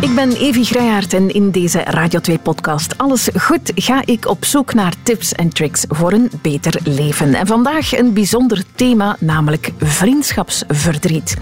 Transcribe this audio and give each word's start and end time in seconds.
Ik 0.00 0.14
ben 0.14 0.32
Evi 0.32 0.64
Grijaert 0.64 1.12
en 1.12 1.30
in 1.30 1.50
deze 1.50 1.80
Radio 1.80 2.20
2-podcast 2.30 2.98
Alles 2.98 3.28
Goed 3.36 3.72
ga 3.74 4.02
ik 4.04 4.26
op 4.26 4.44
zoek 4.44 4.74
naar 4.74 4.94
tips 5.02 5.32
en 5.32 5.48
tricks 5.48 5.84
voor 5.88 6.12
een 6.12 6.30
beter 6.42 6.80
leven. 6.84 7.34
En 7.34 7.46
vandaag 7.46 7.98
een 7.98 8.12
bijzonder 8.12 8.62
thema, 8.74 9.16
namelijk 9.20 9.72
vriendschapsverdriet. 9.78 11.36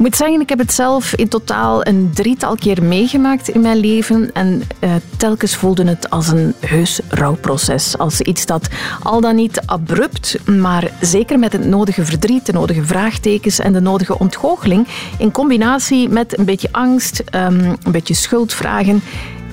Ik 0.00 0.06
moet 0.06 0.16
zeggen, 0.16 0.40
ik 0.40 0.48
heb 0.48 0.58
het 0.58 0.72
zelf 0.72 1.14
in 1.14 1.28
totaal 1.28 1.86
een 1.86 2.10
drietal 2.14 2.54
keer 2.54 2.82
meegemaakt 2.82 3.48
in 3.48 3.60
mijn 3.60 3.76
leven. 3.76 4.30
En 4.32 4.62
uh, 4.80 4.90
telkens 5.16 5.56
voelde 5.56 5.84
het 5.84 6.10
als 6.10 6.28
een 6.28 6.54
heus 6.60 7.00
rouwproces. 7.08 7.98
Als 7.98 8.20
iets 8.20 8.46
dat 8.46 8.68
al 9.02 9.20
dan 9.20 9.34
niet 9.34 9.60
abrupt, 9.66 10.46
maar 10.46 10.90
zeker 11.00 11.38
met 11.38 11.52
het 11.52 11.64
nodige 11.64 12.04
verdriet, 12.04 12.46
de 12.46 12.52
nodige 12.52 12.84
vraagtekens 12.84 13.58
en 13.58 13.72
de 13.72 13.80
nodige 13.80 14.18
ontgoocheling, 14.18 14.86
in 15.18 15.32
combinatie 15.32 16.08
met 16.08 16.38
een 16.38 16.44
beetje 16.44 16.68
angst, 16.72 17.22
um, 17.34 17.76
een 17.82 17.92
beetje 17.92 18.14
schuldvragen, 18.14 19.02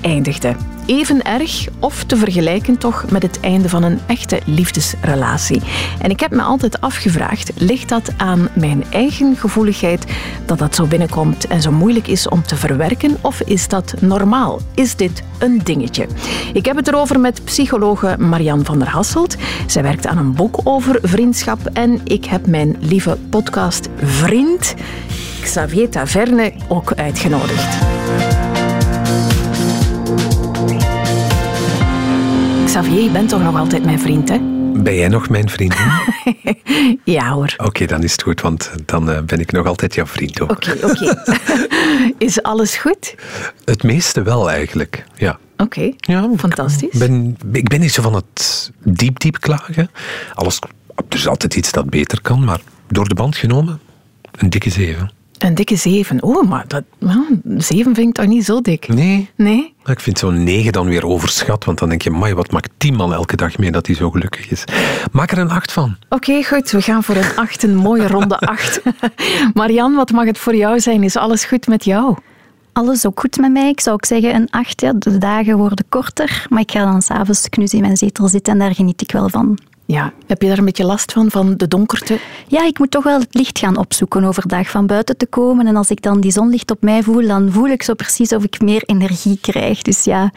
eindigde 0.02 0.56
even 0.88 1.24
erg 1.24 1.68
of 1.80 2.04
te 2.04 2.18
vergelijken 2.18 2.78
toch 2.78 3.06
met 3.10 3.22
het 3.22 3.40
einde 3.40 3.70
van 3.70 3.84
een 3.84 4.00
echte 4.06 4.40
liefdesrelatie. 4.46 5.62
En 6.00 6.10
ik 6.10 6.20
heb 6.20 6.32
me 6.32 6.42
altijd 6.42 6.82
afgevraagd, 6.82 7.52
ligt 7.56 7.90
dat 7.90 8.14
aan 8.18 8.50
mijn 8.54 8.84
eigen 8.90 9.36
gevoeligheid 9.36 10.06
dat 10.46 10.60
dat 10.60 10.76
zo 10.76 10.86
binnenkomt 10.86 11.48
en 11.48 11.62
zo 11.62 11.72
moeilijk 11.72 12.08
is 12.08 12.30
om 12.30 12.44
te 12.44 12.56
verwerken 12.56 13.18
of 13.22 13.42
is 13.42 13.68
dat 13.68 13.94
normaal? 14.00 14.60
Is 14.73 14.96
dit 14.96 15.23
een 15.38 15.62
dingetje? 15.64 16.08
Ik 16.54 16.66
heb 16.66 16.76
het 16.76 16.88
erover 16.88 17.20
met 17.20 17.44
psychologe 17.44 18.16
Marian 18.20 18.66
van 18.66 18.80
der 18.80 18.90
Hasselt. 18.90 19.36
Zij 19.66 19.84
werkt 19.84 20.08
aan 20.08 20.18
een 20.18 20.34
boek 20.34 20.59
over 20.64 21.00
vriendschap 21.02 21.59
en 21.73 22.02
ik 22.04 22.26
heb 22.26 22.48
mijn 22.48 22.76
lieve 22.80 23.18
podcast 23.30 23.90
Vriend 24.04 24.73
Xavier 25.42 25.90
Taverne 25.90 26.54
ook 26.68 26.94
uitgenodigd. 26.94 27.97
Xavier, 32.78 33.03
je 33.03 33.09
bent 33.09 33.30
toch 33.30 33.42
nog 33.42 33.58
altijd 33.58 33.86
mijn 33.86 34.00
vriend, 34.00 34.30
hè? 34.30 34.38
Ben 34.73 34.95
jij 34.95 35.08
nog 35.08 35.30
mijn 35.30 35.50
vriend? 35.50 35.75
ja 37.17 37.31
hoor. 37.31 37.53
Oké, 37.58 37.86
dan 37.86 38.03
is 38.03 38.11
het 38.11 38.22
goed, 38.22 38.42
want 38.42 38.72
dan 38.86 39.09
uh, 39.09 39.22
ben 39.22 39.39
ik 39.39 39.52
nog 39.52 39.66
altijd 39.66 39.95
jouw 39.95 40.06
vriend 40.06 40.42
ook. 40.42 40.52
Oké, 40.52 40.78
oké. 40.81 41.23
is 42.25 42.42
alles 42.42 42.75
goed? 42.75 43.16
Het 43.66 43.83
meeste 43.83 44.22
wel 44.22 44.50
eigenlijk, 44.50 45.05
ja. 45.16 45.39
Oké, 45.58 45.92
ja, 45.98 46.30
fantastisch. 46.38 46.89
Ik 46.94 47.00
ben, 47.00 47.38
ik 47.52 47.67
ben 47.67 47.80
niet 47.80 47.94
zo 47.94 48.02
van 48.02 48.16
het 48.16 48.72
diep, 48.83 49.20
diep 49.20 49.39
klagen. 49.39 49.89
Alles, 50.33 50.59
er 50.95 51.16
is 51.16 51.28
altijd 51.28 51.55
iets 51.55 51.72
dat 51.72 51.89
beter 51.89 52.22
kan, 52.22 52.44
maar 52.44 52.59
door 52.88 53.08
de 53.08 53.16
band 53.16 53.36
genomen, 53.36 53.80
een 54.31 54.50
dikke 54.50 54.70
zeven. 54.70 55.11
Een 55.38 55.55
dikke 55.55 55.75
zeven. 55.75 56.23
Oh, 56.23 56.49
maar 56.49 56.63
dat, 56.67 56.83
nou, 56.97 57.41
zeven 57.57 57.95
vind 57.95 58.07
ik 58.07 58.13
toch 58.13 58.25
niet 58.25 58.45
zo 58.45 58.61
dik? 58.61 58.88
Nee. 58.88 59.30
Nee? 59.35 59.73
Ik 59.85 59.99
vind 59.99 60.19
zo'n 60.19 60.43
negen 60.43 60.71
dan 60.71 60.88
weer 60.88 61.05
overschat, 61.05 61.66
want 61.66 61.80
dan 61.80 61.89
denk 61.89 62.02
je, 62.02 62.09
mai, 62.09 62.33
wat 62.33 62.52
maakt 62.52 62.69
tien 62.77 62.95
man 62.95 63.13
elke 63.13 63.35
dag 63.35 63.58
mee 63.58 63.71
dat 63.71 63.85
hij 63.85 63.95
zo 63.95 64.11
gelukkig 64.11 64.52
is? 64.52 64.63
Maak 65.11 65.31
er 65.31 65.38
een 65.38 65.49
acht 65.49 65.71
van. 65.71 65.95
Oké, 66.09 66.43
goed. 66.43 66.71
We 66.71 66.81
gaan 66.81 67.03
voor 67.03 67.15
een 67.15 67.35
acht, 67.45 67.63
een 67.63 67.75
mooie 67.75 68.08
ronde 68.08 68.39
acht. 68.39 68.81
Marian, 69.53 69.95
wat 69.95 70.11
mag 70.11 70.25
het 70.25 70.38
voor 70.38 70.55
jou 70.55 70.80
zijn? 70.80 71.03
Is 71.03 71.15
alles 71.15 71.45
goed 71.45 71.67
met 71.67 71.85
jou? 71.85 72.17
Alles 72.73 73.05
ook 73.05 73.19
goed 73.19 73.38
met 73.38 73.52
mij. 73.52 73.69
Ik 73.69 73.80
zou 73.80 73.95
ook 73.95 74.05
zeggen 74.05 74.35
een 74.35 74.49
acht. 74.49 74.81
Ja. 74.81 74.93
De 74.93 75.17
dagen 75.17 75.58
worden 75.58 75.85
korter, 75.89 76.45
maar 76.49 76.61
ik 76.61 76.71
ga 76.71 76.91
dan 76.91 77.02
s'avonds 77.02 77.49
knus 77.49 77.73
in 77.73 77.81
mijn 77.81 77.97
zetel 77.97 78.27
zitten 78.27 78.53
en 78.53 78.59
daar 78.59 78.75
geniet 78.75 79.02
ik 79.02 79.11
wel 79.11 79.30
van. 79.30 79.58
Ja, 79.88 80.13
heb 80.25 80.41
je 80.41 80.47
daar 80.47 80.57
een 80.57 80.66
beetje 80.66 80.85
last 80.85 81.11
van, 81.11 81.31
van 81.31 81.57
de 81.57 81.67
donkerte? 81.67 82.19
Ja, 82.47 82.66
ik 82.66 82.80
moet 82.80 82.91
toch 82.91 83.03
wel 83.03 83.19
het 83.19 83.33
licht 83.33 83.59
gaan 83.59 83.77
opzoeken 83.77 84.23
overdag, 84.23 84.69
van 84.69 84.85
buiten 84.85 85.17
te 85.17 85.25
komen. 85.25 85.67
En 85.67 85.75
als 85.75 85.89
ik 85.89 86.02
dan 86.02 86.21
die 86.21 86.31
zonlicht 86.31 86.71
op 86.71 86.81
mij 86.81 87.03
voel, 87.03 87.27
dan 87.27 87.52
voel 87.52 87.67
ik 87.67 87.83
zo 87.83 87.93
precies 87.93 88.33
of 88.33 88.43
ik 88.43 88.61
meer 88.61 88.83
energie 88.85 89.38
krijg. 89.41 89.81
Dus 89.81 90.03
ja, 90.03 90.31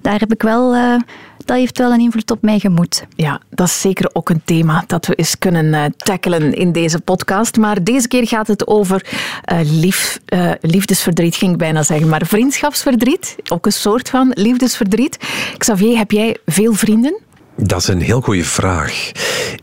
daar 0.00 0.18
heb 0.18 0.32
ik 0.32 0.42
wel... 0.42 0.74
Uh, 0.74 0.96
dat 1.44 1.56
heeft 1.56 1.78
wel 1.78 1.92
een 1.92 2.00
invloed 2.00 2.30
op 2.30 2.42
mijn 2.42 2.60
gemoed. 2.60 3.04
Ja, 3.16 3.40
dat 3.50 3.66
is 3.66 3.80
zeker 3.80 4.10
ook 4.12 4.28
een 4.28 4.42
thema 4.44 4.84
dat 4.86 5.06
we 5.06 5.14
eens 5.14 5.38
kunnen 5.38 5.64
uh, 5.64 5.84
tackelen 5.96 6.54
in 6.54 6.72
deze 6.72 7.00
podcast. 7.00 7.56
Maar 7.56 7.84
deze 7.84 8.08
keer 8.08 8.26
gaat 8.26 8.46
het 8.46 8.66
over 8.66 9.06
uh, 9.52 9.58
lief, 9.62 10.20
liefdesverdriet, 10.60 11.36
ging 11.36 11.52
ik 11.52 11.58
bijna 11.58 11.82
zeggen. 11.82 12.08
Maar 12.08 12.26
vriendschapsverdriet, 12.26 13.36
ook 13.48 13.66
een 13.66 13.72
soort 13.72 14.08
van 14.08 14.30
liefdesverdriet. 14.34 15.18
Xavier, 15.58 15.96
heb 15.96 16.10
jij 16.10 16.36
veel 16.46 16.72
vrienden? 16.72 17.22
Dat 17.56 17.80
is 17.80 17.88
een 17.88 18.00
heel 18.00 18.20
goede 18.20 18.44
vraag. 18.44 19.10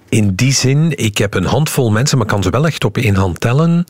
In 0.09 0.35
die 0.35 0.53
zin, 0.53 0.97
ik 0.97 1.17
heb 1.17 1.33
een 1.33 1.45
handvol 1.45 1.91
mensen, 1.91 2.17
maar 2.17 2.27
kan 2.27 2.43
ze 2.43 2.49
wel 2.49 2.65
echt 2.65 2.83
op 2.83 2.97
één 2.97 3.15
hand 3.15 3.39
tellen, 3.39 3.85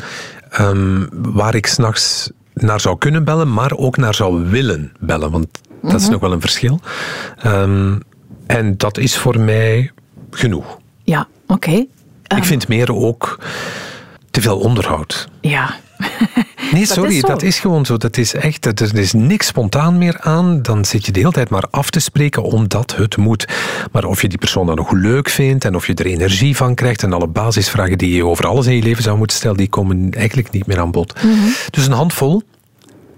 um, 0.60 1.10
waar 1.12 1.56
ik 1.56 1.66
s'nachts 1.66 2.32
naar 2.54 2.80
zou 2.80 2.98
kunnen 2.98 3.24
bellen, 3.24 3.54
maar 3.54 3.72
ook 3.72 3.98
naar 3.98 4.14
zou 4.14 4.50
willen 4.50 4.92
bellen. 5.00 5.32
Want 5.32 5.48
dat 5.82 5.94
is 5.94 6.02
mhm. 6.02 6.12
nog 6.12 6.22
wel 6.22 6.32
een 6.32 6.42
verschil. 6.42 6.80
Um, 7.46 8.00
en 8.48 8.78
dat 8.78 8.98
is 8.98 9.18
voor 9.18 9.40
mij 9.40 9.92
genoeg. 10.32 10.78
Ja, 11.04 11.28
oké. 11.48 11.54
Okay. 11.54 11.88
Um, 12.28 12.38
ik 12.38 12.44
vind 12.44 12.68
meer 12.68 12.94
ook 12.94 13.40
te 14.32 14.42
veel 14.42 14.60
onderhoud. 14.60 15.28
Ja. 15.42 15.76
Nee, 16.72 16.86
sorry, 16.86 17.22
dat 17.22 17.42
is, 17.42 17.60
gewoon 17.60 17.86
zo. 17.86 17.98
Dat 17.98 18.18
is 18.18 18.34
echt, 18.34 18.82
er 18.82 18.98
is 18.98 19.14
niks 19.14 19.48
spontaan 19.48 19.98
meer 19.98 20.20
aan. 20.20 20.62
Dan 20.62 20.86
zit 20.86 21.06
je 21.06 21.12
de 21.12 21.20
hele 21.20 21.32
tijd 21.32 21.50
maar 21.50 21.68
af 21.72 21.90
te 21.90 22.00
spreken 22.00 22.44
omdat 22.44 22.96
het 22.96 23.18
moet. 23.18 23.48
Maar 23.92 24.06
of 24.06 24.22
je 24.22 24.28
die 24.28 24.38
persoon 24.38 24.66
dan 24.66 24.76
nog 24.76 24.92
leuk 24.92 25.30
vindt 25.30 25.66
en 25.66 25.76
of 25.76 25.88
je 25.88 25.94
er 25.94 26.06
energie 26.06 26.56
van 26.56 26.76
krijgt 26.76 27.04
en 27.04 27.14
alle 27.14 27.28
basisvragen 27.28 27.98
die 27.98 28.16
je 28.16 28.26
over 28.26 28.48
alles 28.48 28.66
in 28.66 28.76
je 28.76 28.84
leven 28.84 29.04
zou 29.04 29.18
moeten 29.18 29.38
stellen, 29.38 29.58
die 29.58 29.70
komen 29.70 30.12
eigenlijk 30.12 30.52
niet 30.52 30.66
meer 30.66 30.80
aan 30.80 30.92
bod. 30.92 31.24
Mhm. 31.24 31.50
Dus 31.70 31.86
een 31.86 31.92
handvol 31.92 32.44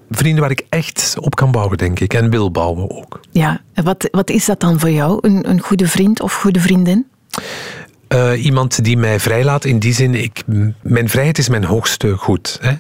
vrienden 0.09 0.41
waar 0.41 0.51
ik 0.51 0.65
echt 0.69 1.15
op 1.19 1.35
kan 1.35 1.51
bouwen, 1.51 1.77
denk 1.77 1.99
ik. 1.99 2.13
En 2.13 2.29
wil 2.29 2.51
bouwen 2.51 2.91
ook. 2.91 3.19
Ja, 3.31 3.61
wat, 3.73 4.07
wat 4.11 4.29
is 4.29 4.45
dat 4.45 4.59
dan 4.59 4.79
voor 4.79 4.89
jou? 4.89 5.17
Een, 5.21 5.49
een 5.49 5.59
goede 5.59 5.87
vriend 5.87 6.21
of 6.21 6.33
goede 6.33 6.59
vriendin? 6.59 7.07
Uh, 8.13 8.45
iemand 8.45 8.83
die 8.83 8.97
mij 8.97 9.19
vrijlaat 9.19 9.65
in 9.65 9.79
die 9.79 9.93
zin, 9.93 10.15
ik, 10.15 10.43
mijn 10.81 11.09
vrijheid 11.09 11.37
is 11.37 11.49
mijn 11.49 11.63
hoogste 11.63 12.17
goed. 12.17 12.57
Hè? 12.61 12.73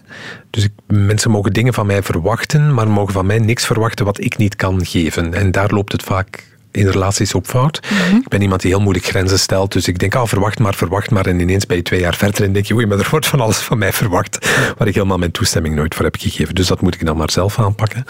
Dus 0.49 0.63
ik, 0.63 0.71
mensen 0.87 1.31
mogen 1.31 1.53
dingen 1.53 1.73
van 1.73 1.85
mij 1.85 2.03
verwachten, 2.03 2.73
maar 2.73 2.87
mogen 2.87 3.13
van 3.13 3.25
mij 3.25 3.39
niks 3.39 3.65
verwachten 3.65 4.05
wat 4.05 4.19
ik 4.23 4.37
niet 4.37 4.55
kan 4.55 4.85
geven. 4.85 5.33
En 5.33 5.51
daar 5.51 5.71
loopt 5.71 5.91
het 5.91 6.03
vaak 6.03 6.51
in 6.71 6.87
relaties 6.87 7.33
op 7.33 7.47
fout. 7.47 7.79
Mhm. 7.81 8.15
Ik 8.15 8.27
ben 8.27 8.41
iemand 8.41 8.61
die 8.61 8.71
heel 8.71 8.81
moeilijk 8.81 9.05
grenzen 9.05 9.39
stelt, 9.39 9.71
dus 9.71 9.87
ik 9.87 9.99
denk, 9.99 10.15
ah, 10.15 10.27
verwacht 10.27 10.59
maar, 10.59 10.73
verwacht 10.73 11.11
maar. 11.11 11.25
En 11.25 11.39
ineens 11.39 11.65
ben 11.65 11.77
je 11.77 11.83
twee 11.83 11.99
jaar 11.99 12.15
verder 12.15 12.43
en 12.43 12.53
denk 12.53 12.65
je, 12.65 12.73
oei, 12.73 12.85
maar 12.85 12.99
er 12.99 13.07
wordt 13.11 13.27
van 13.27 13.39
alles 13.39 13.57
van 13.57 13.77
mij 13.77 13.93
verwacht, 13.93 14.49
waar 14.77 14.87
ik 14.87 14.93
helemaal 14.93 15.17
mijn 15.17 15.31
toestemming 15.31 15.75
nooit 15.75 15.95
voor 15.95 16.05
heb 16.05 16.15
gegeven. 16.19 16.55
Dus 16.55 16.67
dat 16.67 16.81
moet 16.81 16.95
ik 16.95 17.05
dan 17.05 17.17
maar 17.17 17.31
zelf 17.31 17.59
aanpakken. 17.59 18.05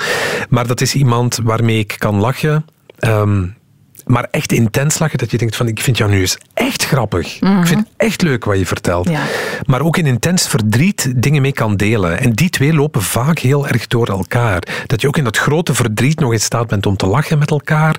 Maar 0.50 0.68
dat 0.68 0.82
is 0.82 0.96
iemand 0.96 1.40
waarmee 1.44 1.80
ik 1.80 1.96
kan 1.98 2.16
lachen. 2.16 2.66
Um, 3.00 3.56
maar 4.06 4.28
echt 4.32 4.52
intens 4.52 5.00
lachen, 5.00 5.18
dat 5.18 5.32
je 5.32 5.38
denkt 5.38 5.56
van 5.56 5.68
ik 5.68 5.82
vind 5.82 5.98
jou 5.98 6.12
nu 6.12 6.20
eens 6.20 6.38
echt 6.54 6.86
grappig. 6.86 7.36
Ik 7.36 7.68
vind 7.68 7.80
het 7.80 7.90
echt 7.98 8.22
leuk 8.22 8.46
wat 8.46 8.58
je 8.58 8.66
vertelt. 8.66 9.10
Ja. 9.10 9.22
Maar 9.66 9.82
ook 9.82 9.98
in 9.98 10.06
intens 10.06 10.48
verdriet 10.48 11.14
dingen 11.16 11.42
mee 11.42 11.52
kan 11.52 11.76
delen. 11.76 12.20
En 12.20 12.32
die 12.34 12.50
twee 12.50 12.74
lopen 12.74 13.02
vaak 13.02 13.40
heel 13.40 13.68
erg 13.68 13.88
door 13.88 14.08
elkaar. 14.08 14.84
Dat 14.86 15.02
je 15.02 15.08
ook 15.08 15.18
in 15.18 15.24
dat 15.24 15.38
grote 15.38 15.74
verdriet 15.74 16.20
nog 16.20 16.32
in 16.32 16.40
staat 16.40 16.68
bent 16.68 16.86
om 16.86 16.96
te 16.96 17.08
lachen 17.08 17.40
met 17.40 17.50
elkaar. 17.50 17.96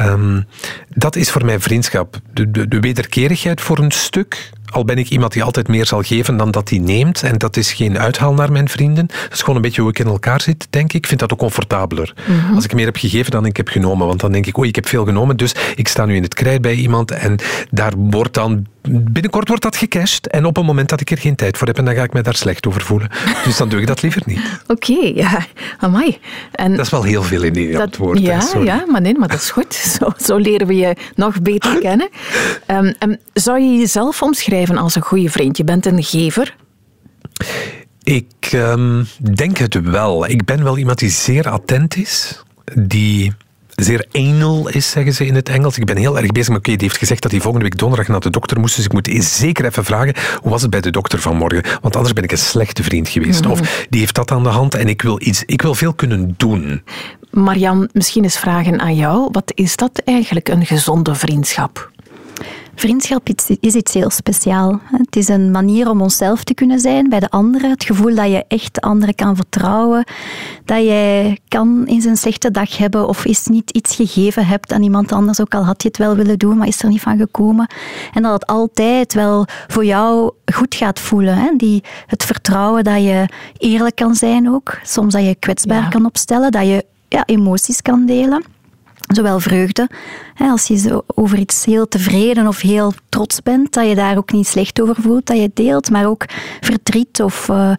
Um, 0.00 0.46
dat 0.88 1.16
is 1.16 1.30
voor 1.30 1.44
mij 1.44 1.60
vriendschap. 1.60 2.16
De, 2.32 2.50
de, 2.50 2.68
de 2.68 2.80
wederkerigheid 2.80 3.60
voor 3.60 3.78
een 3.78 3.90
stuk 3.90 4.50
al 4.72 4.84
ben 4.84 4.98
ik 4.98 5.08
iemand 5.08 5.32
die 5.32 5.42
altijd 5.42 5.68
meer 5.68 5.86
zal 5.86 6.02
geven 6.02 6.36
dan 6.36 6.50
dat 6.50 6.68
hij 6.68 6.78
neemt. 6.78 7.22
En 7.22 7.38
dat 7.38 7.56
is 7.56 7.72
geen 7.72 7.98
uithaal 7.98 8.34
naar 8.34 8.52
mijn 8.52 8.68
vrienden. 8.68 9.06
Dat 9.06 9.32
is 9.32 9.40
gewoon 9.40 9.56
een 9.56 9.62
beetje 9.62 9.80
hoe 9.80 9.90
ik 9.90 9.98
in 9.98 10.06
elkaar 10.06 10.40
zit, 10.40 10.66
denk 10.70 10.86
ik. 10.86 10.94
Ik 10.94 11.06
vind 11.06 11.20
dat 11.20 11.32
ook 11.32 11.38
comfortabeler. 11.38 12.14
Mhm. 12.26 12.54
Als 12.54 12.64
ik 12.64 12.74
meer 12.74 12.84
heb 12.84 12.96
gegeven 12.96 13.30
dan 13.30 13.46
ik 13.46 13.56
heb 13.56 13.68
genomen. 13.68 14.06
Want 14.06 14.20
dan 14.20 14.32
denk 14.32 14.46
ik, 14.46 14.58
oei, 14.58 14.68
ik 14.68 14.74
heb 14.74 14.88
veel 14.88 15.04
genomen. 15.04 15.36
Dus 15.36 15.54
ik 15.74 15.88
sta 15.88 16.04
nu 16.04 16.16
in 16.16 16.22
het 16.22 16.34
krijt 16.34 16.62
bij 16.62 16.74
iemand. 16.74 17.10
En 17.10 17.36
daar 17.70 17.92
wordt 17.96 18.34
dan 18.34 18.66
binnenkort 18.82 19.48
wordt 19.48 19.62
dat 19.62 19.76
gecashed. 19.76 20.26
En 20.26 20.44
op 20.44 20.56
een 20.56 20.64
moment 20.64 20.88
dat 20.88 21.00
ik 21.00 21.10
er 21.10 21.18
geen 21.18 21.34
tijd 21.34 21.56
voor 21.58 21.66
heb, 21.66 21.78
en 21.78 21.84
dan 21.84 21.94
ga 21.94 22.02
ik 22.02 22.12
me 22.12 22.22
daar 22.22 22.34
slecht 22.34 22.66
over 22.66 22.82
voelen. 22.82 23.10
Dus 23.44 23.56
dan 23.56 23.68
doe 23.68 23.80
ik 23.80 23.86
dat 23.86 24.02
liever 24.02 24.22
niet. 24.24 24.40
Oké, 24.66 25.12
ja. 25.14 25.46
Amai. 25.78 26.18
En 26.52 26.76
dat 26.76 26.84
is 26.84 26.90
wel 26.90 27.02
heel 27.02 27.22
veel 27.22 27.42
in 27.42 27.52
die 27.52 27.78
antwoord. 27.78 28.18
Ja, 28.18 28.40
ja, 28.64 28.84
maar 28.90 29.00
nee, 29.00 29.18
maar 29.18 29.28
dat 29.28 29.40
is 29.40 29.50
goed. 29.50 29.74
Zo, 29.98 30.12
zo 30.16 30.36
leren 30.36 30.66
we 30.66 30.76
je 30.76 30.96
nog 31.14 31.42
beter 31.42 31.78
kennen. 31.78 32.08
Um, 32.66 33.16
zou 33.32 33.60
je 33.60 33.78
jezelf 33.78 34.22
omschrijven 34.22 34.76
als 34.76 34.94
een 34.94 35.02
goede 35.02 35.30
vriend? 35.30 35.56
Je 35.56 35.64
bent 35.64 35.86
een 35.86 36.02
gever. 36.02 36.56
Ik 38.02 38.50
um, 38.54 39.06
denk 39.34 39.58
het 39.58 39.80
wel. 39.80 40.28
Ik 40.28 40.44
ben 40.44 40.64
wel 40.64 40.78
iemand 40.78 40.98
die 40.98 41.10
zeer 41.10 41.48
attent 41.48 41.96
is. 41.96 42.42
Die 42.74 43.32
zeer 43.82 44.06
anal 44.12 44.68
is, 44.68 44.90
zeggen 44.90 45.14
ze 45.14 45.26
in 45.26 45.34
het 45.34 45.48
Engels. 45.48 45.78
Ik 45.78 45.84
ben 45.84 45.96
heel 45.96 46.18
erg 46.18 46.32
bezig 46.32 46.48
met, 46.48 46.58
oké, 46.58 46.70
die 46.70 46.86
heeft 46.86 46.98
gezegd 46.98 47.22
dat 47.22 47.30
hij 47.30 47.40
volgende 47.40 47.64
week 47.64 47.78
donderdag 47.78 48.08
naar 48.08 48.20
de 48.20 48.30
dokter 48.30 48.60
moest, 48.60 48.76
dus 48.76 48.84
ik 48.84 48.92
moet 48.92 49.10
zeker 49.18 49.64
even 49.64 49.84
vragen, 49.84 50.14
hoe 50.40 50.50
was 50.50 50.62
het 50.62 50.70
bij 50.70 50.80
de 50.80 50.90
dokter 50.90 51.18
vanmorgen? 51.18 51.62
Want 51.80 51.96
anders 51.96 52.14
ben 52.14 52.24
ik 52.24 52.32
een 52.32 52.38
slechte 52.38 52.82
vriend 52.82 53.08
geweest. 53.08 53.46
Of 53.46 53.60
mhm. 53.60 53.68
die 53.88 54.00
heeft 54.00 54.14
dat 54.14 54.30
aan 54.30 54.42
de 54.42 54.48
hand 54.48 54.74
en 54.74 54.88
ik 54.88 55.02
wil, 55.02 55.20
iets, 55.20 55.42
ik 55.46 55.62
wil 55.62 55.74
veel 55.74 55.94
kunnen 55.94 56.34
doen. 56.36 56.82
Marian, 57.30 57.88
misschien 57.92 58.22
eens 58.22 58.38
vragen 58.38 58.80
aan 58.80 58.94
jou. 58.94 59.28
Wat 59.32 59.52
is 59.54 59.76
dat 59.76 60.02
eigenlijk, 60.04 60.48
een 60.48 60.66
gezonde 60.66 61.14
vriendschap? 61.14 61.90
Vriendschap 62.74 63.28
is 63.60 63.74
iets 63.74 63.92
heel 63.92 64.10
speciaal. 64.10 64.80
Het 64.84 65.16
is 65.16 65.28
een 65.28 65.50
manier 65.50 65.90
om 65.90 66.00
onszelf 66.00 66.44
te 66.44 66.54
kunnen 66.54 66.80
zijn 66.80 67.08
bij 67.08 67.20
de 67.20 67.30
anderen. 67.30 67.70
Het 67.70 67.84
gevoel 67.84 68.14
dat 68.14 68.30
je 68.30 68.44
echt 68.48 68.74
de 68.74 68.80
anderen 68.80 69.14
kan 69.14 69.36
vertrouwen. 69.36 70.04
Dat 70.64 70.82
jij 70.82 71.38
kan 71.48 71.86
in 71.86 72.00
zijn 72.00 72.16
slechte 72.16 72.50
dag 72.50 72.78
hebben 72.78 73.08
of 73.08 73.24
is 73.24 73.46
niet 73.46 73.70
iets 73.70 73.96
gegeven 73.96 74.46
hebt 74.46 74.72
aan 74.72 74.82
iemand 74.82 75.12
anders, 75.12 75.40
ook 75.40 75.54
al 75.54 75.64
had 75.64 75.82
je 75.82 75.88
het 75.88 75.98
wel 75.98 76.16
willen 76.16 76.38
doen, 76.38 76.56
maar 76.56 76.66
is 76.66 76.82
er 76.82 76.88
niet 76.88 77.00
van 77.00 77.18
gekomen. 77.18 77.70
En 78.12 78.22
dat 78.22 78.32
het 78.32 78.46
altijd 78.46 79.14
wel 79.14 79.46
voor 79.68 79.84
jou 79.84 80.32
goed 80.52 80.74
gaat 80.74 81.00
voelen. 81.00 81.36
Hè? 81.36 81.50
Die, 81.56 81.82
het 82.06 82.24
vertrouwen 82.24 82.84
dat 82.84 83.02
je 83.02 83.28
eerlijk 83.58 83.96
kan 83.96 84.14
zijn 84.14 84.48
ook. 84.48 84.78
Soms 84.82 85.12
dat 85.12 85.24
je 85.24 85.34
kwetsbaar 85.34 85.88
kan 85.90 86.04
opstellen, 86.04 86.50
dat 86.50 86.66
je 86.66 86.84
ja, 87.08 87.22
emoties 87.24 87.82
kan 87.82 88.06
delen. 88.06 88.44
Zowel 89.12 89.40
vreugde, 89.40 89.88
als 90.38 90.66
je 90.66 91.02
over 91.06 91.38
iets 91.38 91.64
heel 91.64 91.88
tevreden 91.88 92.46
of 92.46 92.60
heel 92.60 92.92
trots 93.08 93.42
bent, 93.42 93.72
dat 93.72 93.88
je 93.88 93.94
daar 93.94 94.16
ook 94.16 94.32
niet 94.32 94.46
slecht 94.46 94.80
over 94.80 94.96
voelt, 95.02 95.26
dat 95.26 95.36
je 95.36 95.50
deelt, 95.54 95.90
maar 95.90 96.06
ook 96.06 96.24
verdriet 96.60 97.22
of, 97.22 97.48
uh, 97.48 97.72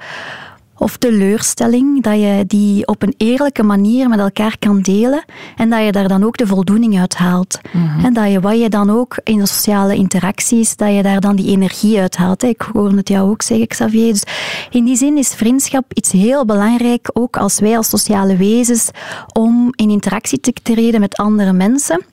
of 0.77 0.97
teleurstelling, 0.97 2.03
dat 2.03 2.19
je 2.19 2.43
die 2.47 2.87
op 2.87 3.01
een 3.01 3.13
eerlijke 3.17 3.63
manier 3.63 4.09
met 4.09 4.19
elkaar 4.19 4.57
kan 4.59 4.81
delen 4.81 5.23
en 5.55 5.69
dat 5.69 5.85
je 5.85 5.91
daar 5.91 6.07
dan 6.07 6.23
ook 6.23 6.37
de 6.37 6.47
voldoening 6.47 6.99
uit 6.99 7.15
haalt. 7.15 7.59
Mhm. 7.71 8.05
En 8.05 8.13
dat 8.13 8.31
je 8.31 8.39
wat 8.39 8.59
je 8.59 8.69
dan 8.69 8.89
ook 8.89 9.17
in 9.23 9.37
de 9.37 9.45
sociale 9.45 9.95
interacties, 9.95 10.75
dat 10.75 10.95
je 10.95 11.03
daar 11.03 11.19
dan 11.19 11.35
die 11.35 11.47
energie 11.47 11.99
uit 11.99 12.17
haalt. 12.17 12.43
Ik 12.43 12.61
hoorde 12.61 12.95
het 12.95 13.09
jou 13.09 13.29
ook 13.29 13.41
zeggen, 13.41 13.67
Xavier. 13.67 14.11
Dus 14.11 14.23
in 14.69 14.85
die 14.85 14.95
zin 14.95 15.17
is 15.17 15.33
vriendschap 15.33 15.85
iets 15.93 16.11
heel 16.11 16.45
belangrijk, 16.45 17.09
ook 17.13 17.37
als 17.37 17.59
wij 17.59 17.77
als 17.77 17.89
sociale 17.89 18.35
wezens, 18.35 18.89
om 19.33 19.73
in 19.75 19.89
interactie 19.89 20.39
te 20.39 20.53
treden 20.63 20.99
met 20.99 21.15
andere 21.15 21.53
mensen. 21.53 22.05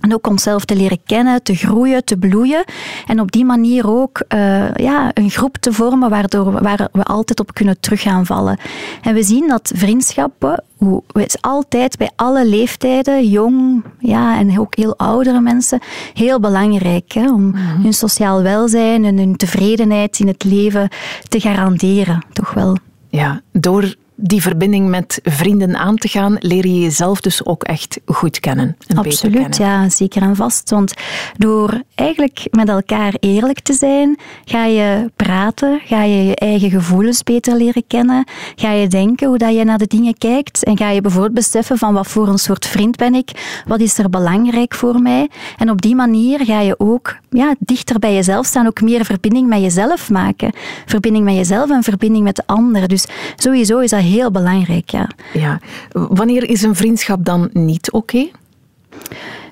En 0.00 0.14
ook 0.14 0.26
onszelf 0.26 0.64
te 0.64 0.76
leren 0.76 1.02
kennen, 1.06 1.42
te 1.42 1.54
groeien, 1.54 2.04
te 2.04 2.16
bloeien. 2.16 2.64
En 3.06 3.20
op 3.20 3.32
die 3.32 3.44
manier 3.44 3.88
ook 3.88 4.22
uh, 4.34 4.74
ja, 4.74 5.10
een 5.14 5.30
groep 5.30 5.56
te 5.56 5.72
vormen 5.72 6.10
waardoor 6.10 6.62
waar 6.62 6.88
we 6.92 7.02
altijd 7.02 7.40
op 7.40 7.54
kunnen 7.54 7.80
terug 7.80 8.02
gaan 8.02 8.26
vallen. 8.26 8.58
En 9.02 9.14
we 9.14 9.22
zien 9.22 9.48
dat 9.48 9.72
vriendschappen, 9.74 10.64
hoe, 10.76 11.02
is 11.12 11.36
altijd 11.40 11.96
bij 11.96 12.10
alle 12.16 12.46
leeftijden, 12.46 13.28
jong 13.28 13.84
ja, 13.98 14.38
en 14.38 14.60
ook 14.60 14.76
heel 14.76 14.96
oudere 14.96 15.40
mensen, 15.40 15.78
heel 16.14 16.40
belangrijk 16.40 17.12
hè, 17.12 17.32
om 17.32 17.46
mhm. 17.46 17.82
hun 17.82 17.92
sociaal 17.92 18.42
welzijn 18.42 19.04
en 19.04 19.18
hun 19.18 19.36
tevredenheid 19.36 20.18
in 20.18 20.26
het 20.26 20.44
leven 20.44 20.88
te 21.28 21.40
garanderen. 21.40 22.24
Toch 22.32 22.52
wel. 22.54 22.76
Ja, 23.08 23.40
door 23.52 23.94
die 24.20 24.42
verbinding 24.42 24.88
met 24.88 25.20
vrienden 25.22 25.76
aan 25.76 25.96
te 25.96 26.08
gaan, 26.08 26.36
leer 26.38 26.66
je 26.66 26.80
jezelf 26.80 27.20
dus 27.20 27.44
ook 27.44 27.62
echt 27.62 28.00
goed 28.06 28.40
kennen. 28.40 28.76
En 28.86 28.96
Absoluut, 28.96 29.34
beter 29.34 29.50
kennen. 29.58 29.82
ja, 29.82 29.88
zeker 29.88 30.22
en 30.22 30.36
vast. 30.36 30.70
Want 30.70 30.94
door 31.36 31.82
eigenlijk 31.94 32.46
met 32.50 32.68
elkaar 32.68 33.14
eerlijk 33.20 33.60
te 33.60 33.72
zijn, 33.72 34.18
ga 34.44 34.64
je 34.64 35.10
praten, 35.16 35.80
ga 35.84 36.02
je 36.02 36.24
je 36.24 36.36
eigen 36.36 36.70
gevoelens 36.70 37.22
beter 37.22 37.56
leren 37.56 37.84
kennen, 37.86 38.24
ga 38.56 38.72
je 38.72 38.86
denken 38.88 39.28
hoe 39.28 39.38
dat 39.38 39.54
je 39.54 39.64
naar 39.64 39.78
de 39.78 39.86
dingen 39.86 40.18
kijkt 40.18 40.64
en 40.64 40.76
ga 40.76 40.90
je 40.90 41.00
bijvoorbeeld 41.00 41.34
beseffen 41.34 41.78
van 41.78 41.94
wat 41.94 42.06
voor 42.06 42.28
een 42.28 42.38
soort 42.38 42.66
vriend 42.66 42.96
ben 42.96 43.14
ik, 43.14 43.62
wat 43.66 43.80
is 43.80 43.98
er 43.98 44.10
belangrijk 44.10 44.74
voor 44.74 45.00
mij. 45.00 45.28
En 45.58 45.70
op 45.70 45.82
die 45.82 45.94
manier 45.94 46.44
ga 46.44 46.60
je 46.60 46.74
ook 46.78 47.16
ja, 47.30 47.54
dichter 47.58 47.98
bij 47.98 48.14
jezelf 48.14 48.46
staan, 48.46 48.66
ook 48.66 48.80
meer 48.80 49.04
verbinding 49.04 49.48
met 49.48 49.60
jezelf 49.60 50.10
maken. 50.10 50.52
Verbinding 50.86 51.24
met 51.24 51.34
jezelf 51.34 51.70
en 51.70 51.82
verbinding 51.82 52.24
met 52.24 52.36
de 52.36 52.42
anderen. 52.46 52.88
Dus 52.88 53.06
sowieso 53.36 53.78
is 53.78 53.90
dat 53.90 54.00
heel 54.10 54.30
belangrijk, 54.30 54.90
ja. 54.90 55.08
ja. 55.32 55.60
Wanneer 55.92 56.48
is 56.48 56.62
een 56.62 56.74
vriendschap 56.74 57.24
dan 57.24 57.50
niet 57.52 57.90
oké? 57.90 58.28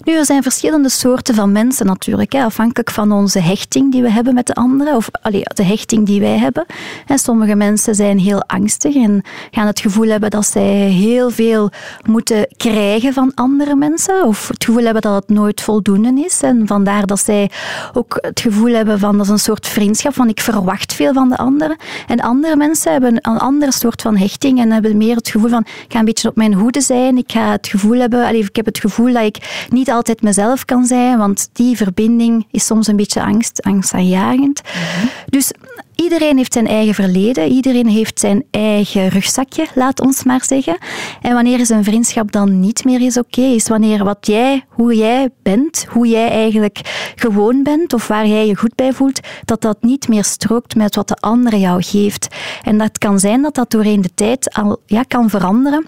Nu, 0.05 0.15
er 0.15 0.25
zijn 0.25 0.43
verschillende 0.43 0.89
soorten 0.89 1.35
van 1.35 1.53
mensen 1.53 1.87
natuurlijk, 1.87 2.33
hè, 2.33 2.43
afhankelijk 2.45 2.91
van 2.91 3.13
onze 3.13 3.41
hechting 3.41 3.93
die 3.93 4.03
we 4.03 4.11
hebben 4.11 4.35
met 4.35 4.47
de 4.47 4.55
anderen, 4.55 4.97
of 4.97 5.09
allee, 5.23 5.43
de 5.55 5.65
hechting 5.65 6.07
die 6.07 6.21
wij 6.21 6.39
hebben. 6.39 6.67
En 7.07 7.19
sommige 7.19 7.55
mensen 7.55 7.95
zijn 7.95 8.19
heel 8.19 8.43
angstig 8.47 8.95
en 8.95 9.23
gaan 9.51 9.67
het 9.67 9.81
gevoel 9.81 10.09
hebben 10.09 10.31
dat 10.31 10.47
zij 10.47 10.73
heel 10.75 11.31
veel 11.31 11.71
moeten 12.07 12.47
krijgen 12.57 13.13
van 13.13 13.33
andere 13.35 13.75
mensen, 13.75 14.25
of 14.25 14.49
het 14.49 14.65
gevoel 14.65 14.85
hebben 14.85 15.03
dat 15.03 15.15
het 15.15 15.29
nooit 15.29 15.61
voldoende 15.61 16.25
is. 16.25 16.41
En 16.43 16.67
vandaar 16.67 17.07
dat 17.07 17.21
zij 17.21 17.51
ook 17.93 18.19
het 18.21 18.41
gevoel 18.41 18.75
hebben 18.75 18.99
van 18.99 19.17
dat 19.17 19.27
is 19.27 19.33
een 19.33 19.39
soort 19.39 19.67
vriendschap, 19.67 20.15
van 20.15 20.29
ik 20.29 20.41
verwacht 20.41 20.95
veel 20.95 21.13
van 21.13 21.29
de 21.29 21.37
anderen. 21.37 21.77
En 22.07 22.21
andere 22.21 22.57
mensen 22.57 22.93
hebben 22.93 23.19
een 23.23 23.39
andere 23.39 23.73
soort 23.73 24.03
van 24.03 24.17
hechting 24.17 24.61
en 24.61 24.73
hebben 24.73 24.97
meer 24.97 25.17
het 25.17 25.29
gevoel 25.29 25.51
van 25.51 25.61
ik 25.61 25.93
ga 25.93 25.99
een 25.99 26.05
beetje 26.05 26.29
op 26.29 26.37
mijn 26.37 26.55
hoede 26.55 26.81
zijn, 26.81 27.17
ik 27.17 27.33
ga 27.33 27.51
het 27.51 27.67
gevoel 27.69 27.99
hebben, 27.99 28.27
allee, 28.27 28.45
ik 28.45 28.57
heb 28.57 28.67
het 28.67 28.79
gevoel 28.79 29.13
dat 29.13 29.23
ik 29.23 29.67
niet 29.71 29.88
altijd 29.93 30.23
mezelf 30.23 30.65
kan 30.65 30.85
zijn, 30.85 31.19
want 31.19 31.49
die 31.53 31.77
verbinding 31.77 32.47
is 32.51 32.67
soms 32.67 32.87
een 32.87 32.97
beetje 32.97 33.23
angst, 33.23 33.63
angstaanjagend. 33.63 34.63
Mm 34.63 35.09
Dus 35.27 35.53
iedereen 35.95 36.37
heeft 36.37 36.53
zijn 36.53 36.67
eigen 36.67 36.95
verleden, 36.95 37.49
iedereen 37.49 37.87
heeft 37.87 38.21
zijn 38.21 38.45
eigen 38.51 39.09
rugzakje, 39.09 39.67
laat 39.75 40.01
ons 40.01 40.25
maar 40.25 40.45
zeggen. 40.45 40.79
En 41.23 41.35
wanneer 41.35 41.61
is 41.61 41.69
een 41.69 41.85
vriendschap 41.85 42.33
dan 42.33 42.61
niet 42.61 42.85
meer 42.85 43.01
is 43.01 43.19
oké, 43.19 43.41
is 43.41 43.69
wanneer 43.69 44.05
wat 44.05 44.27
jij, 44.27 44.65
hoe 44.69 44.95
jij 44.95 45.31
bent, 45.43 45.87
hoe 45.89 46.07
jij 46.07 46.29
eigenlijk 46.31 47.13
gewoon 47.15 47.63
bent 47.63 47.93
of 47.93 48.09
waar 48.09 48.27
jij 48.27 48.47
je 48.47 48.57
goed 48.57 48.75
bij 48.75 48.93
voelt, 48.93 49.21
dat 49.45 49.61
dat 49.61 49.77
niet 49.81 50.09
meer 50.09 50.25
strookt 50.25 50.77
met 50.77 50.95
wat 50.95 51.09
de 51.09 51.17
andere 51.17 51.59
jou 51.59 51.83
geeft. 51.83 52.27
En 52.63 52.79
dat 52.79 52.99
kan 52.99 53.19
zijn 53.19 53.43
dat 53.43 53.55
dat 53.55 53.71
doorheen 53.71 54.01
de 54.01 54.15
tijd 54.15 54.55
al 54.55 54.83
ja, 54.87 55.03
kan 55.03 55.31
veranderen 55.31 55.87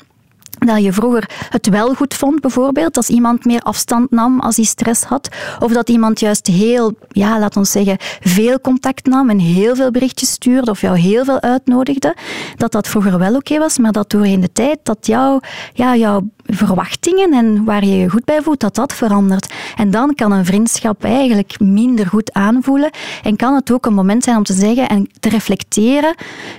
dat 0.58 0.82
je 0.82 0.92
vroeger 0.92 1.30
het 1.48 1.68
wel 1.68 1.94
goed 1.94 2.14
vond, 2.14 2.40
bijvoorbeeld, 2.40 2.96
als 2.96 3.08
iemand 3.08 3.44
meer 3.44 3.60
afstand 3.60 4.10
nam 4.10 4.40
als 4.40 4.56
hij 4.56 4.64
stress 4.64 5.02
had, 5.02 5.28
of 5.58 5.72
dat 5.72 5.88
iemand 5.88 6.20
juist 6.20 6.46
heel, 6.46 6.94
ja, 7.08 7.38
laat 7.38 7.56
ons 7.56 7.70
zeggen, 7.70 7.96
veel 8.20 8.60
contact 8.60 9.06
nam 9.06 9.30
en 9.30 9.38
heel 9.38 9.74
veel 9.74 9.90
berichtjes 9.90 10.30
stuurde 10.30 10.70
of 10.70 10.80
jou 10.80 10.98
heel 10.98 11.24
veel 11.24 11.40
uitnodigde, 11.40 12.16
dat 12.56 12.72
dat 12.72 12.88
vroeger 12.88 13.18
wel 13.18 13.34
oké 13.34 13.58
was, 13.58 13.78
maar 13.78 13.92
dat 13.92 14.10
doorheen 14.10 14.40
de 14.40 14.52
tijd 14.52 14.78
dat 14.82 15.06
jou, 15.06 15.40
ja, 15.72 15.96
jouw 15.96 16.28
verwachtingen 16.54 17.32
en 17.32 17.64
waar 17.64 17.84
je 17.84 17.96
je 17.96 18.08
goed 18.08 18.24
bij 18.24 18.42
voelt, 18.42 18.60
dat 18.60 18.74
dat 18.74 18.92
verandert. 18.92 19.54
En 19.76 19.90
dan 19.90 20.14
kan 20.14 20.32
een 20.32 20.44
vriendschap 20.44 21.04
eigenlijk 21.04 21.60
minder 21.60 22.06
goed 22.06 22.32
aanvoelen 22.32 22.90
en 23.22 23.36
kan 23.36 23.54
het 23.54 23.72
ook 23.72 23.86
een 23.86 23.94
moment 23.94 24.24
zijn 24.24 24.36
om 24.36 24.42
te 24.42 24.52
zeggen 24.52 24.88
en 24.88 25.08
te 25.20 25.28
reflecteren, 25.28 26.14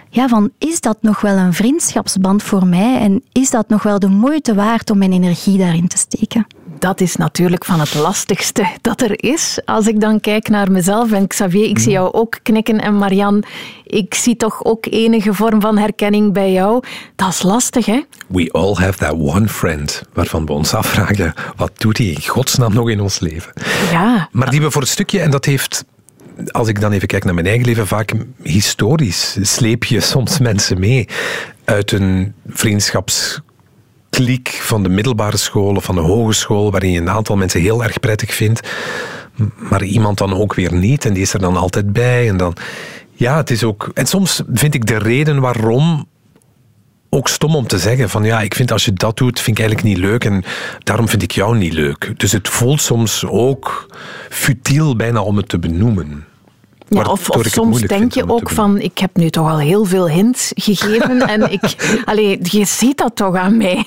ja, 0.10 0.28
van 0.28 0.50
is 0.58 0.82
dat 0.82 0.98
nog 1.02 1.22
wel 1.22 1.38
een 1.38 1.54
vriendschapsband 1.54 2.44
voor 2.44 2.68
mij 2.68 3.00
en 3.00 3.24
is 3.32 3.50
dat 3.50 3.70
nog 3.70 3.84
wel 3.84 4.00
de 4.00 4.10
moeite 4.10 4.56
waard 4.56 4.90
om 4.90 4.98
mijn 4.98 5.14
energie 5.14 5.58
daarin 5.58 5.88
te 5.88 5.98
steken? 5.98 6.46
Dat 6.82 7.02
is 7.02 7.16
natuurlijk 7.16 7.66
van 7.66 7.80
het 7.80 7.94
lastigste 7.94 8.66
dat 8.82 9.02
er 9.02 9.24
is. 9.24 9.60
Als 9.66 9.88
ik 9.88 10.00
dan 10.00 10.20
kijk 10.20 10.50
naar 10.50 10.72
mezelf 10.72 11.12
en 11.12 11.28
Xavier, 11.28 11.66
ik 11.66 11.80
zie 11.80 11.92
jou 11.92 12.14
ook 12.14 12.40
knikken 12.44 12.82
en 12.82 12.98
Marian, 12.98 13.44
ik 13.86 14.14
zie 14.14 14.36
toch 14.36 14.64
ook 14.64 14.86
enige 14.90 15.34
vorm 15.34 15.62
van 15.62 15.78
herkenning 15.78 16.34
bij 16.34 16.52
jou. 16.52 16.84
Dat 17.16 17.30
is 17.30 17.42
lastig, 17.42 17.86
hè? 17.86 18.02
We 18.28 18.50
all 18.52 18.74
have 18.74 18.98
that 18.98 19.14
one 19.14 19.48
friend 19.48 20.04
waarvan 20.14 20.46
we 20.46 20.52
ons 20.52 20.74
afvragen, 20.74 21.34
wat 21.56 21.72
doet 21.78 21.98
hij 21.98 22.08
in 22.08 22.28
godsnaam 22.28 22.74
nog 22.74 22.90
in 22.90 23.02
ons 23.02 23.20
leven? 23.20 23.54
Ja. 23.92 24.30
Maar 24.32 24.50
die 24.50 24.62
we 24.62 24.72
voor 24.72 24.82
een 24.82 24.88
stukje, 24.88 25.20
en 25.20 25.32
dat 25.32 25.46
heeft 25.46 25.86
als 26.48 26.68
ik 26.68 26.82
dan 26.82 26.92
even 26.92 27.08
kijk 27.08 27.24
naar 27.24 27.34
mijn 27.34 27.46
eigen 27.46 27.66
leven, 27.66 27.88
vaak 27.88 28.14
historisch 28.44 29.38
sleep 29.42 29.84
je 29.84 30.00
soms 30.00 30.40
mensen 30.40 30.80
mee 30.80 31.08
uit 31.64 31.92
een 31.92 32.34
vriendschaps 32.48 33.42
kliek 34.12 34.50
van 34.50 34.84
de 34.84 34.90
middelbare 34.90 35.38
school 35.38 35.76
of 35.76 35.84
van 35.84 35.96
de 35.96 36.02
hogeschool, 36.02 36.72
waarin 36.72 36.92
je 36.92 37.00
een 37.00 37.10
aantal 37.10 37.36
mensen 37.36 37.62
heel 37.62 37.84
erg 37.84 38.00
prettig 38.00 38.34
vindt, 38.34 38.70
maar 39.56 39.84
iemand 39.84 40.18
dan 40.18 40.34
ook 40.34 40.54
weer 40.54 40.74
niet 40.74 41.06
en 41.06 41.14
die 41.14 41.22
is 41.22 41.34
er 41.34 41.40
dan 41.40 41.58
altijd 41.58 41.94
bij. 41.94 42.28
En 42.28 42.38
dan, 42.38 42.56
ja, 43.14 43.38
het 43.38 43.50
is 43.52 43.64
ook. 43.64 43.92
En 43.94 44.06
soms 44.06 44.42
vind 44.54 44.74
ik 44.74 44.86
de 44.86 44.98
reden 44.98 45.40
waarom 45.40 46.08
ook 47.10 47.28
stom 47.28 47.56
om 47.56 47.68
te 47.68 47.80
zeggen 47.80 48.10
van 48.10 48.24
ja, 48.24 48.42
ik 48.42 48.56
vind 48.56 48.72
als 48.72 48.86
je 48.86 48.94
dat 48.94 49.18
doet, 49.18 49.40
vind 49.40 49.58
ik 49.58 49.64
eigenlijk 49.64 49.96
niet 49.96 50.06
leuk 50.06 50.26
en 50.26 50.44
daarom 50.80 51.10
vind 51.10 51.24
ik 51.24 51.32
jou 51.32 51.58
niet 51.58 51.74
leuk. 51.74 52.14
Dus 52.18 52.32
het 52.32 52.48
voelt 52.48 52.82
soms 52.82 53.26
ook 53.26 53.88
futiel 54.30 54.96
bijna 54.96 55.22
om 55.22 55.38
het 55.38 55.50
te 55.50 55.60
benoemen. 55.60 56.26
Ja, 56.96 57.02
of, 57.02 57.30
of 57.30 57.46
soms 57.46 57.82
denk 57.82 58.14
je 58.14 58.30
ook 58.30 58.50
van, 58.50 58.80
ik 58.80 58.98
heb 58.98 59.16
nu 59.16 59.30
toch 59.30 59.50
al 59.50 59.60
heel 59.60 59.86
veel 59.86 60.10
hints 60.10 60.52
gegeven 60.56 61.20
en 61.34 61.52
ik, 61.52 62.02
allee, 62.06 62.40
je 62.42 62.66
ziet 62.66 62.98
dat 62.98 63.16
toch 63.16 63.36
aan 63.36 63.58
mij. 63.58 63.84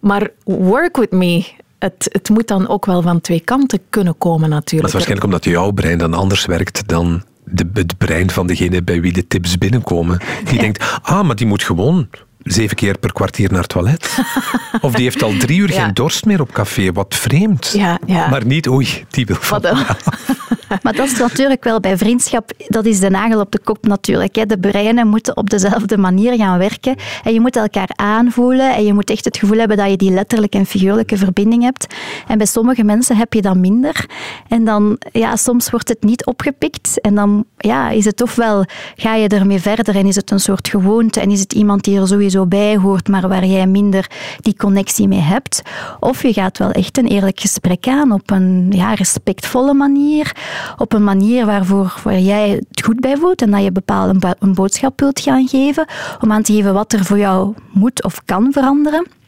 Maar 0.00 0.30
work 0.44 0.96
with 0.96 1.10
me. 1.10 1.44
Het, 1.78 2.08
het 2.12 2.28
moet 2.28 2.48
dan 2.48 2.68
ook 2.68 2.86
wel 2.86 3.02
van 3.02 3.20
twee 3.20 3.40
kanten 3.40 3.80
kunnen 3.90 4.18
komen 4.18 4.48
natuurlijk. 4.48 4.92
Dat 4.92 5.00
is 5.00 5.06
waarschijnlijk 5.06 5.24
omdat 5.24 5.44
jouw 5.44 5.70
brein 5.70 5.98
dan 5.98 6.14
anders 6.14 6.46
werkt 6.46 6.88
dan 6.88 7.22
de, 7.44 7.70
het 7.72 7.98
brein 7.98 8.30
van 8.30 8.46
degene 8.46 8.82
bij 8.82 9.00
wie 9.00 9.12
de 9.12 9.26
tips 9.26 9.58
binnenkomen. 9.58 10.20
Die 10.44 10.58
denkt, 10.58 11.00
ah, 11.02 11.26
maar 11.26 11.36
die 11.36 11.46
moet 11.46 11.62
gewoon 11.62 12.08
zeven 12.42 12.76
keer 12.76 12.98
per 12.98 13.12
kwartier 13.12 13.50
naar 13.50 13.60
het 13.60 13.68
toilet. 13.68 14.18
of 14.80 14.92
die 14.92 15.04
heeft 15.04 15.22
al 15.22 15.36
drie 15.38 15.58
uur 15.58 15.68
geen 15.68 15.94
dorst 15.94 16.24
meer 16.24 16.40
op 16.40 16.52
café. 16.52 16.92
Wat 16.92 17.14
vreemd. 17.14 17.72
Ja, 17.76 17.98
ja. 18.06 18.28
Maar 18.28 18.46
niet, 18.46 18.68
oei, 18.68 19.04
die 19.10 19.26
wil 19.26 19.36
van 19.40 19.62
Maar 20.82 20.94
dat 20.96 21.06
is 21.06 21.18
natuurlijk 21.18 21.64
wel 21.64 21.80
bij 21.80 21.98
vriendschap, 21.98 22.52
dat 22.68 22.86
is 22.86 23.00
de 23.00 23.10
nagel 23.10 23.40
op 23.40 23.52
de 23.52 23.58
kop 23.58 23.86
natuurlijk. 23.86 24.34
Hè. 24.36 24.46
De 24.46 24.58
breinen 24.58 25.08
moeten 25.08 25.36
op 25.36 25.50
dezelfde 25.50 25.98
manier 25.98 26.36
gaan 26.36 26.58
werken. 26.58 26.96
En 27.24 27.32
je 27.32 27.40
moet 27.40 27.56
elkaar 27.56 27.90
aanvoelen 27.94 28.74
en 28.74 28.84
je 28.84 28.92
moet 28.92 29.10
echt 29.10 29.24
het 29.24 29.36
gevoel 29.36 29.58
hebben 29.58 29.76
dat 29.76 29.90
je 29.90 29.96
die 29.96 30.10
letterlijke 30.10 30.58
en 30.58 30.66
figuurlijke 30.66 31.16
verbinding 31.16 31.62
hebt. 31.62 31.86
En 32.26 32.38
bij 32.38 32.46
sommige 32.46 32.84
mensen 32.84 33.16
heb 33.16 33.32
je 33.32 33.42
dat 33.42 33.56
minder. 33.56 34.06
En 34.48 34.64
dan, 34.64 34.98
ja, 35.12 35.36
soms 35.36 35.70
wordt 35.70 35.88
het 35.88 36.02
niet 36.02 36.26
opgepikt. 36.26 37.00
En 37.00 37.14
dan 37.14 37.44
ja, 37.62 37.90
is 37.90 38.04
het 38.04 38.22
ofwel, 38.22 38.64
ga 38.96 39.14
je 39.14 39.28
ermee 39.28 39.60
verder 39.60 39.96
en 39.96 40.06
is 40.06 40.16
het 40.16 40.30
een 40.30 40.40
soort 40.40 40.68
gewoonte 40.68 41.20
en 41.20 41.30
is 41.30 41.40
het 41.40 41.52
iemand 41.52 41.84
die 41.84 42.00
er 42.00 42.06
sowieso 42.06 42.46
bij 42.46 42.76
hoort, 42.76 43.08
maar 43.08 43.28
waar 43.28 43.44
jij 43.44 43.66
minder 43.66 44.10
die 44.40 44.56
connectie 44.56 45.08
mee 45.08 45.20
hebt. 45.20 45.62
Of 46.00 46.22
je 46.22 46.32
gaat 46.32 46.58
wel 46.58 46.70
echt 46.70 46.98
een 46.98 47.06
eerlijk 47.06 47.40
gesprek 47.40 47.86
aan 47.86 48.12
op 48.12 48.30
een 48.30 48.72
ja, 48.74 48.94
respectvolle 48.94 49.74
manier 49.74 50.36
op 50.76 50.92
een 50.92 51.04
manier 51.04 51.46
waarvoor, 51.46 52.00
waar 52.04 52.18
jij 52.18 52.50
het 52.50 52.82
goed 52.84 53.00
bij 53.00 53.16
voelt 53.16 53.42
en 53.42 53.50
dat 53.50 53.62
je 53.62 53.72
bepaalde 53.72 54.36
een 54.38 54.54
boodschap 54.54 55.00
wilt 55.00 55.20
gaan 55.20 55.48
geven, 55.48 55.86
om 56.20 56.32
aan 56.32 56.42
te 56.42 56.52
geven 56.52 56.74
wat 56.74 56.92
er 56.92 57.04
voor 57.04 57.18
jou 57.18 57.54
moet 57.72 58.04
of 58.04 58.24
kan 58.24 58.52
veranderen 58.52 59.21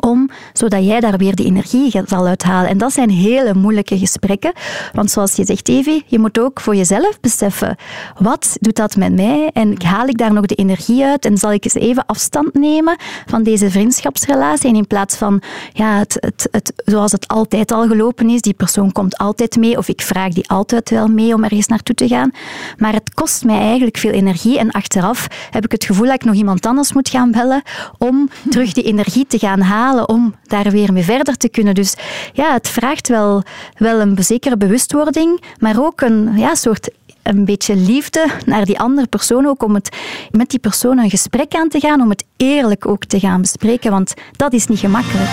om, 0.00 0.30
zodat 0.52 0.84
jij 0.84 1.00
daar 1.00 1.16
weer 1.16 1.34
de 1.34 1.44
energie 1.44 2.02
zal 2.06 2.26
uithalen. 2.26 2.70
En 2.70 2.78
dat 2.78 2.92
zijn 2.92 3.10
hele 3.10 3.54
moeilijke 3.54 3.98
gesprekken. 3.98 4.52
Want 4.92 5.10
zoals 5.10 5.36
je 5.36 5.44
zegt, 5.44 5.68
Evie, 5.68 6.04
je 6.06 6.18
moet 6.18 6.38
ook 6.38 6.60
voor 6.60 6.76
jezelf 6.76 7.20
beseffen, 7.20 7.76
wat 8.18 8.56
doet 8.60 8.76
dat 8.76 8.96
met 8.96 9.12
mij? 9.12 9.50
En 9.52 9.82
haal 9.84 10.06
ik 10.06 10.18
daar 10.18 10.32
nog 10.32 10.46
de 10.46 10.54
energie 10.54 11.04
uit? 11.04 11.24
En 11.24 11.38
zal 11.38 11.52
ik 11.52 11.64
eens 11.64 11.74
even 11.74 12.06
afstand 12.06 12.54
nemen 12.54 12.96
van 13.26 13.42
deze 13.42 13.70
vriendschapsrelatie? 13.70 14.68
En 14.68 14.76
in 14.76 14.86
plaats 14.86 15.16
van, 15.16 15.42
ja, 15.72 15.98
het, 15.98 16.16
het, 16.20 16.48
het, 16.50 16.72
zoals 16.84 17.12
het 17.12 17.28
altijd 17.28 17.72
al 17.72 17.86
gelopen 17.86 18.30
is, 18.30 18.40
die 18.40 18.54
persoon 18.54 18.92
komt 18.92 19.16
altijd 19.16 19.56
mee, 19.56 19.78
of 19.78 19.88
ik 19.88 20.02
vraag 20.02 20.32
die 20.32 20.48
altijd 20.48 20.90
wel 20.90 21.08
mee 21.08 21.34
om 21.34 21.44
ergens 21.44 21.66
naartoe 21.66 21.94
te 21.94 22.08
gaan. 22.08 22.30
Maar 22.78 22.92
het 22.92 23.14
kost 23.14 23.44
mij 23.44 23.58
eigenlijk 23.58 23.96
veel 23.96 24.10
energie. 24.10 24.58
En 24.58 24.70
achteraf 24.70 25.26
heb 25.50 25.64
ik 25.64 25.72
het 25.72 25.84
gevoel 25.84 26.06
dat 26.06 26.14
ik 26.14 26.24
nog 26.24 26.34
iemand 26.34 26.66
anders 26.66 26.92
moet 26.92 27.08
gaan 27.08 27.30
bellen 27.30 27.62
om 27.98 28.28
terug 28.50 28.72
die 28.72 28.84
energie 28.84 29.26
te 29.26 29.38
gaan 29.38 29.60
halen 29.60 29.71
om 30.06 30.34
daar 30.42 30.70
weer 30.70 30.92
mee 30.92 31.02
verder 31.02 31.36
te 31.36 31.48
kunnen. 31.48 31.74
Dus 31.74 31.94
ja, 32.32 32.52
het 32.52 32.68
vraagt 32.68 33.08
wel, 33.08 33.42
wel 33.76 34.00
een 34.00 34.16
zekere 34.24 34.56
bewustwording, 34.56 35.42
maar 35.58 35.84
ook 35.84 36.00
een 36.00 36.36
ja, 36.36 36.54
soort 36.54 36.90
een 37.22 37.44
beetje 37.44 37.76
liefde 37.76 38.26
naar 38.46 38.64
die 38.64 38.80
andere 38.80 39.06
persoon 39.06 39.46
ook 39.46 39.62
om 39.62 39.74
het, 39.74 39.96
met 40.30 40.50
die 40.50 40.58
persoon 40.58 40.98
een 40.98 41.10
gesprek 41.10 41.54
aan 41.54 41.68
te 41.68 41.80
gaan, 41.80 42.00
om 42.00 42.10
het 42.10 42.24
eerlijk 42.36 42.86
ook 42.86 43.04
te 43.04 43.18
gaan 43.18 43.40
bespreken, 43.40 43.90
want 43.90 44.14
dat 44.36 44.52
is 44.52 44.66
niet 44.66 44.78
gemakkelijk. 44.78 45.30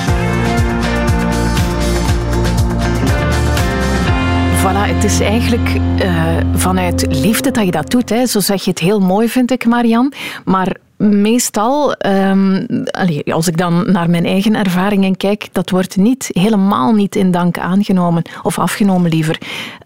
Voilà, 4.60 4.93
het 4.93 5.03
is 5.03 5.19
eigenlijk 5.19 5.69
uh, 6.01 6.38
vanuit 6.53 7.05
liefde 7.10 7.51
dat 7.51 7.65
je 7.65 7.72
dat 7.72 7.89
doet. 7.89 8.10
Hè. 8.10 8.25
Zo 8.25 8.39
zeg 8.39 8.63
je 8.63 8.69
het 8.69 8.79
heel 8.79 9.00
mooi, 9.00 9.29
vind 9.29 9.51
ik, 9.51 9.65
Marian. 9.65 10.13
Maar 10.46 10.75
meestal, 11.08 11.96
um, 12.06 12.68
als 13.25 13.48
ik 13.48 13.58
dan 13.58 13.91
naar 13.91 14.10
mijn 14.10 14.25
eigen 14.25 14.56
ervaringen 14.56 15.18
kijk, 15.18 15.48
dat 15.51 15.70
wordt 15.70 15.98
niet, 15.98 16.29
helemaal 16.32 16.94
niet 16.94 17.15
in 17.15 17.32
dank 17.32 17.58
aangenomen, 17.58 18.24
of 18.44 18.60
afgenomen 18.60 19.10
liever. 19.10 19.38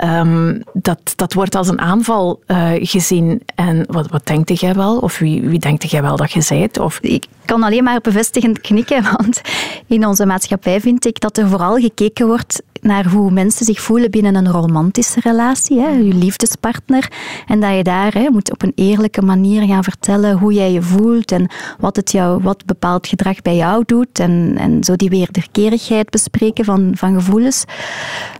Um, 0.03 0.63
dat, 0.73 1.13
dat 1.15 1.33
wordt 1.33 1.55
als 1.55 1.67
een 1.67 1.81
aanval 1.81 2.39
uh, 2.47 2.69
gezien. 2.73 3.41
En 3.55 3.85
wat, 3.87 4.07
wat 4.09 4.27
denkt 4.27 4.59
jij 4.59 4.73
wel? 4.73 4.97
Of 4.97 5.17
wie, 5.17 5.41
wie 5.41 5.59
denkt 5.59 5.91
jij 5.91 6.01
wel 6.01 6.15
dat 6.15 6.31
je 6.31 6.41
zijt? 6.41 6.79
Of... 6.79 6.99
Ik 7.01 7.25
kan 7.45 7.63
alleen 7.63 7.83
maar 7.83 8.01
bevestigend 8.01 8.61
knikken, 8.61 9.03
want 9.17 9.41
in 9.87 10.07
onze 10.07 10.25
maatschappij 10.25 10.81
vind 10.81 11.05
ik 11.05 11.19
dat 11.19 11.37
er 11.37 11.47
vooral 11.47 11.75
gekeken 11.75 12.27
wordt 12.27 12.61
naar 12.83 13.07
hoe 13.07 13.31
mensen 13.31 13.65
zich 13.65 13.81
voelen 13.81 14.11
binnen 14.11 14.35
een 14.35 14.51
romantische 14.51 15.19
relatie, 15.19 15.79
hè, 15.79 15.89
je 15.89 16.13
liefdespartner. 16.13 17.11
En 17.47 17.59
dat 17.59 17.75
je 17.75 17.83
daar 17.83 18.13
hè, 18.13 18.29
moet 18.29 18.51
op 18.51 18.61
een 18.61 18.71
eerlijke 18.75 19.21
manier 19.21 19.67
gaan 19.67 19.83
vertellen 19.83 20.37
hoe 20.37 20.53
jij 20.53 20.71
je 20.71 20.81
voelt 20.81 21.31
en 21.31 21.47
wat, 21.79 21.95
het 21.95 22.11
jou, 22.11 22.41
wat 22.41 22.65
bepaald 22.65 23.07
gedrag 23.07 23.41
bij 23.41 23.55
jou 23.55 23.83
doet. 23.85 24.19
En, 24.19 24.55
en 24.57 24.83
zo 24.83 24.95
die 24.95 25.09
wederkerigheid 25.09 26.09
bespreken 26.09 26.65
van, 26.65 26.91
van 26.95 27.13
gevoelens. 27.13 27.63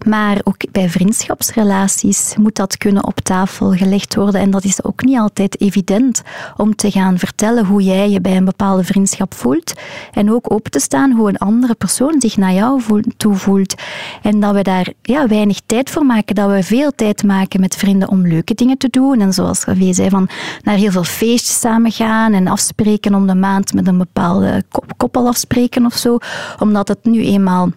Maar 0.06 0.40
ook 0.44 0.72
bij 0.72 0.90
vriendschapsrelaties 0.90 2.36
moet 2.40 2.56
dat 2.56 2.78
kunnen 2.78 3.06
op 3.06 3.20
tafel 3.20 3.72
gelegd 3.72 4.16
worden. 4.16 4.42
En 4.42 4.52
dat 4.52 4.64
is 4.64 4.84
ook 4.84 5.04
niet 5.04 5.18
altijd 5.18 5.62
evident 5.62 6.22
om 6.58 6.76
te 6.76 6.92
gaan 6.92 7.18
vertellen 7.18 7.66
hoe 7.66 7.84
jij 7.84 8.10
je 8.10 8.22
bij 8.22 8.38
een 8.38 8.46
bepaalde 8.46 8.84
vriendschap 8.94 9.34
voelt. 9.34 9.74
En 10.12 10.32
ook 10.32 10.52
open 10.52 10.72
te 10.72 10.80
staan 10.80 11.12
hoe 11.12 11.30
een 11.30 11.38
andere 11.38 11.76
persoon 11.76 12.16
zich 12.18 12.38
naar 12.38 12.54
jou 12.54 12.82
toe 13.18 13.36
voelt. 13.36 13.76
En 14.22 14.40
dat 14.40 14.54
we 14.54 14.62
daar 14.62 14.94
ja, 15.02 15.28
weinig 15.28 15.60
tijd 15.66 15.90
voor 15.90 16.06
maken. 16.06 16.36
Dat 16.36 16.50
we 16.50 16.64
veel 16.64 16.92
tijd 16.96 17.24
maken 17.24 17.60
met 17.60 17.76
vrienden 17.76 18.10
om 18.10 18.28
leuke 18.28 18.54
dingen 18.54 18.78
te 18.78 18.90
doen. 18.90 19.22
En 19.22 19.34
zoals 19.34 19.66
Ravé 19.66 19.94
zei, 19.94 20.10
van 20.10 20.30
naar 20.62 20.76
heel 20.76 20.92
veel 20.92 21.04
feestjes 21.04 21.60
samen 21.60 21.92
gaan 21.92 22.34
en 22.34 22.48
afspreken 22.48 23.16
om 23.16 23.28
de 23.28 23.36
maand 23.36 23.74
met 23.74 23.88
een 23.88 23.98
bepaalde 23.98 24.64
koppel 24.98 25.28
afspreken 25.28 25.86
of 25.86 25.96
zo. 25.96 26.18
Omdat 26.60 26.88
het 26.88 27.04
nu 27.04 27.24
eenmaal 27.24 27.70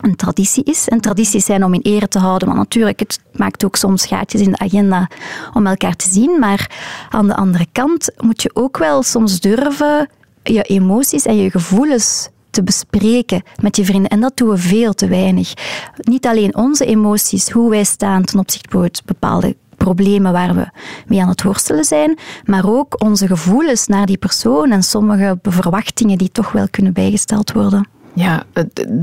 een 0.00 0.16
traditie 0.16 0.64
is. 0.64 0.88
En 0.88 1.00
tradities 1.00 1.44
zijn 1.44 1.64
om 1.64 1.74
in 1.74 1.80
ere 1.82 2.08
te 2.08 2.18
houden, 2.18 2.48
maar 2.48 2.56
natuurlijk, 2.56 3.00
het 3.00 3.20
maakt 3.32 3.64
ook 3.64 3.76
soms 3.76 4.06
gaatjes 4.06 4.40
in 4.40 4.50
de 4.50 4.58
agenda 4.58 5.08
om 5.52 5.66
elkaar 5.66 5.96
te 5.96 6.08
zien. 6.08 6.38
Maar 6.38 6.70
aan 7.10 7.26
de 7.26 7.34
andere 7.34 7.66
kant 7.72 8.10
moet 8.18 8.42
je 8.42 8.50
ook 8.54 8.78
wel 8.78 9.02
soms 9.02 9.40
durven 9.40 10.08
je 10.52 10.62
emoties 10.62 11.26
en 11.26 11.36
je 11.36 11.50
gevoelens 11.50 12.28
te 12.50 12.62
bespreken 12.62 13.42
met 13.62 13.76
je 13.76 13.84
vrienden. 13.84 14.10
En 14.10 14.20
dat 14.20 14.36
doen 14.36 14.48
we 14.48 14.56
veel 14.56 14.92
te 14.92 15.08
weinig. 15.08 15.52
Niet 15.96 16.26
alleen 16.26 16.56
onze 16.56 16.84
emoties, 16.84 17.50
hoe 17.50 17.70
wij 17.70 17.84
staan 17.84 18.24
ten 18.24 18.38
opzichte 18.38 18.68
van 18.70 18.90
bepaalde 19.04 19.56
problemen 19.76 20.32
waar 20.32 20.54
we 20.54 20.68
mee 21.06 21.22
aan 21.22 21.28
het 21.28 21.42
worstelen 21.42 21.84
zijn, 21.84 22.18
maar 22.44 22.68
ook 22.68 23.02
onze 23.02 23.26
gevoelens 23.26 23.86
naar 23.86 24.06
die 24.06 24.18
persoon 24.18 24.70
en 24.70 24.82
sommige 24.82 25.38
verwachtingen 25.42 26.18
die 26.18 26.32
toch 26.32 26.52
wel 26.52 26.66
kunnen 26.70 26.92
bijgesteld 26.92 27.52
worden. 27.52 27.88
Ja, 28.12 28.42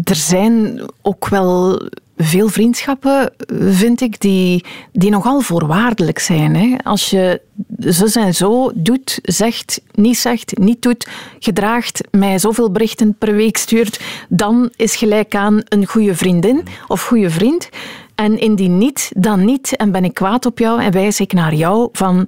er 0.04 0.16
zijn 0.16 0.82
ook 1.02 1.28
wel 1.28 1.82
veel 2.18 2.48
vriendschappen, 2.48 3.34
vind 3.60 4.02
ik, 4.02 4.22
die, 4.22 4.66
die 4.92 5.10
nogal 5.10 5.42
voorwaardelijk 5.42 6.20
zijn. 6.20 6.56
Hè? 6.56 6.76
Als 6.84 7.10
je 7.10 7.42
zo 7.90 8.20
en 8.20 8.34
zo 8.34 8.72
doet, 8.76 9.20
zegt, 9.24 9.82
niet 9.94 10.18
zegt, 10.18 10.58
niet 10.58 10.82
doet, 10.82 11.08
gedraagt, 11.40 12.02
mij 12.12 12.40
zoveel 12.40 12.72
berichten 12.72 13.16
per 13.18 13.36
week 13.36 13.58
stuurt, 13.58 14.00
dan 14.30 14.70
is 14.76 14.96
gelijk 14.96 15.36
aan 15.36 15.62
een 15.64 15.86
goede 15.86 16.16
vriendin 16.16 16.64
of 16.88 17.04
goede 17.04 17.30
vriend. 17.30 17.70
En 18.16 18.40
indien 18.40 18.78
niet, 18.78 19.12
dan 19.16 19.46
niet. 19.46 19.76
En 19.76 19.92
ben 19.92 20.04
ik 20.04 20.14
kwaad 20.14 20.46
op 20.46 20.60
jou 20.60 20.82
en 20.82 20.92
wijs 20.92 21.20
ik 21.20 21.34
naar 21.34 21.54
jou 21.54 21.90
van 21.92 22.28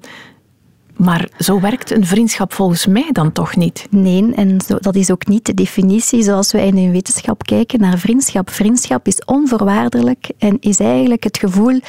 maar 1.00 1.29
zo 1.38 1.60
werkt 1.60 1.91
een 1.91 2.06
vriendschap 2.06 2.53
volgens 2.53 2.86
mij 2.86 3.10
dan 3.12 3.32
toch 3.32 3.56
niet? 3.56 3.88
Nee, 3.89 4.34
en 4.36 4.62
zo, 4.68 4.77
dat 4.79 4.96
is 4.96 5.12
ook 5.12 5.27
niet 5.27 5.46
de 5.46 5.53
definitie 5.53 6.24
zoals 6.24 6.51
wij 6.51 6.68
in 6.68 6.75
de 6.75 6.91
wetenschap 6.91 7.44
kijken 7.44 7.79
naar 7.79 7.98
vriendschap. 7.98 8.50
Vriendschap 8.50 9.08
is 9.08 9.24
onvoorwaardelijk 9.25 10.32
en 10.38 10.58
is 10.60 10.79
eigenlijk 10.79 11.24
het 11.24 11.38
gevoel 11.38 11.79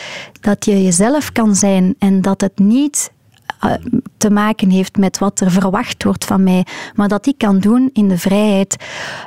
dat 0.41 0.65
je 0.65 0.83
jezelf 0.83 1.33
kan 1.33 1.55
zijn 1.55 1.95
en 1.99 2.21
dat 2.21 2.41
het 2.41 2.59
niet 2.59 3.13
eh, 3.61 3.73
te 4.17 4.31
maken 4.31 4.71
heeft 4.71 4.97
met 4.97 5.19
wat 5.19 5.41
er 5.41 5.51
verwacht 5.51 6.05
wordt 6.05 6.25
van 6.25 6.43
mij, 6.43 6.67
maar 6.95 7.09
dat 7.09 7.27
ik 7.27 7.39
kan 7.39 7.59
doen 7.59 7.91
in 7.93 8.09
de 8.09 8.19
vrijheid 8.19 8.77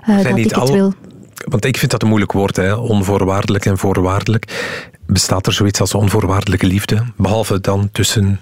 uh, 0.10 0.24
dat 0.24 0.38
ik 0.38 0.56
het 0.56 0.70
wil. 0.70 0.94
Want 1.46 1.66
ik 1.66 1.78
vind 1.78 1.92
dat 1.92 2.02
een 2.02 2.08
moeilijk 2.08 2.32
woord, 2.32 2.56
hè? 2.56 2.74
onvoorwaardelijk 2.74 3.66
en 3.66 3.78
voorwaardelijk. 3.78 4.72
Bestaat 5.06 5.48
er 5.48 5.54
zoiets 5.54 5.80
als 5.80 5.94
onvoorwaardelijke 5.94 6.66
liefde? 6.66 7.04
Behalve 7.18 7.62
dan 7.62 7.90
tussen 7.92 8.40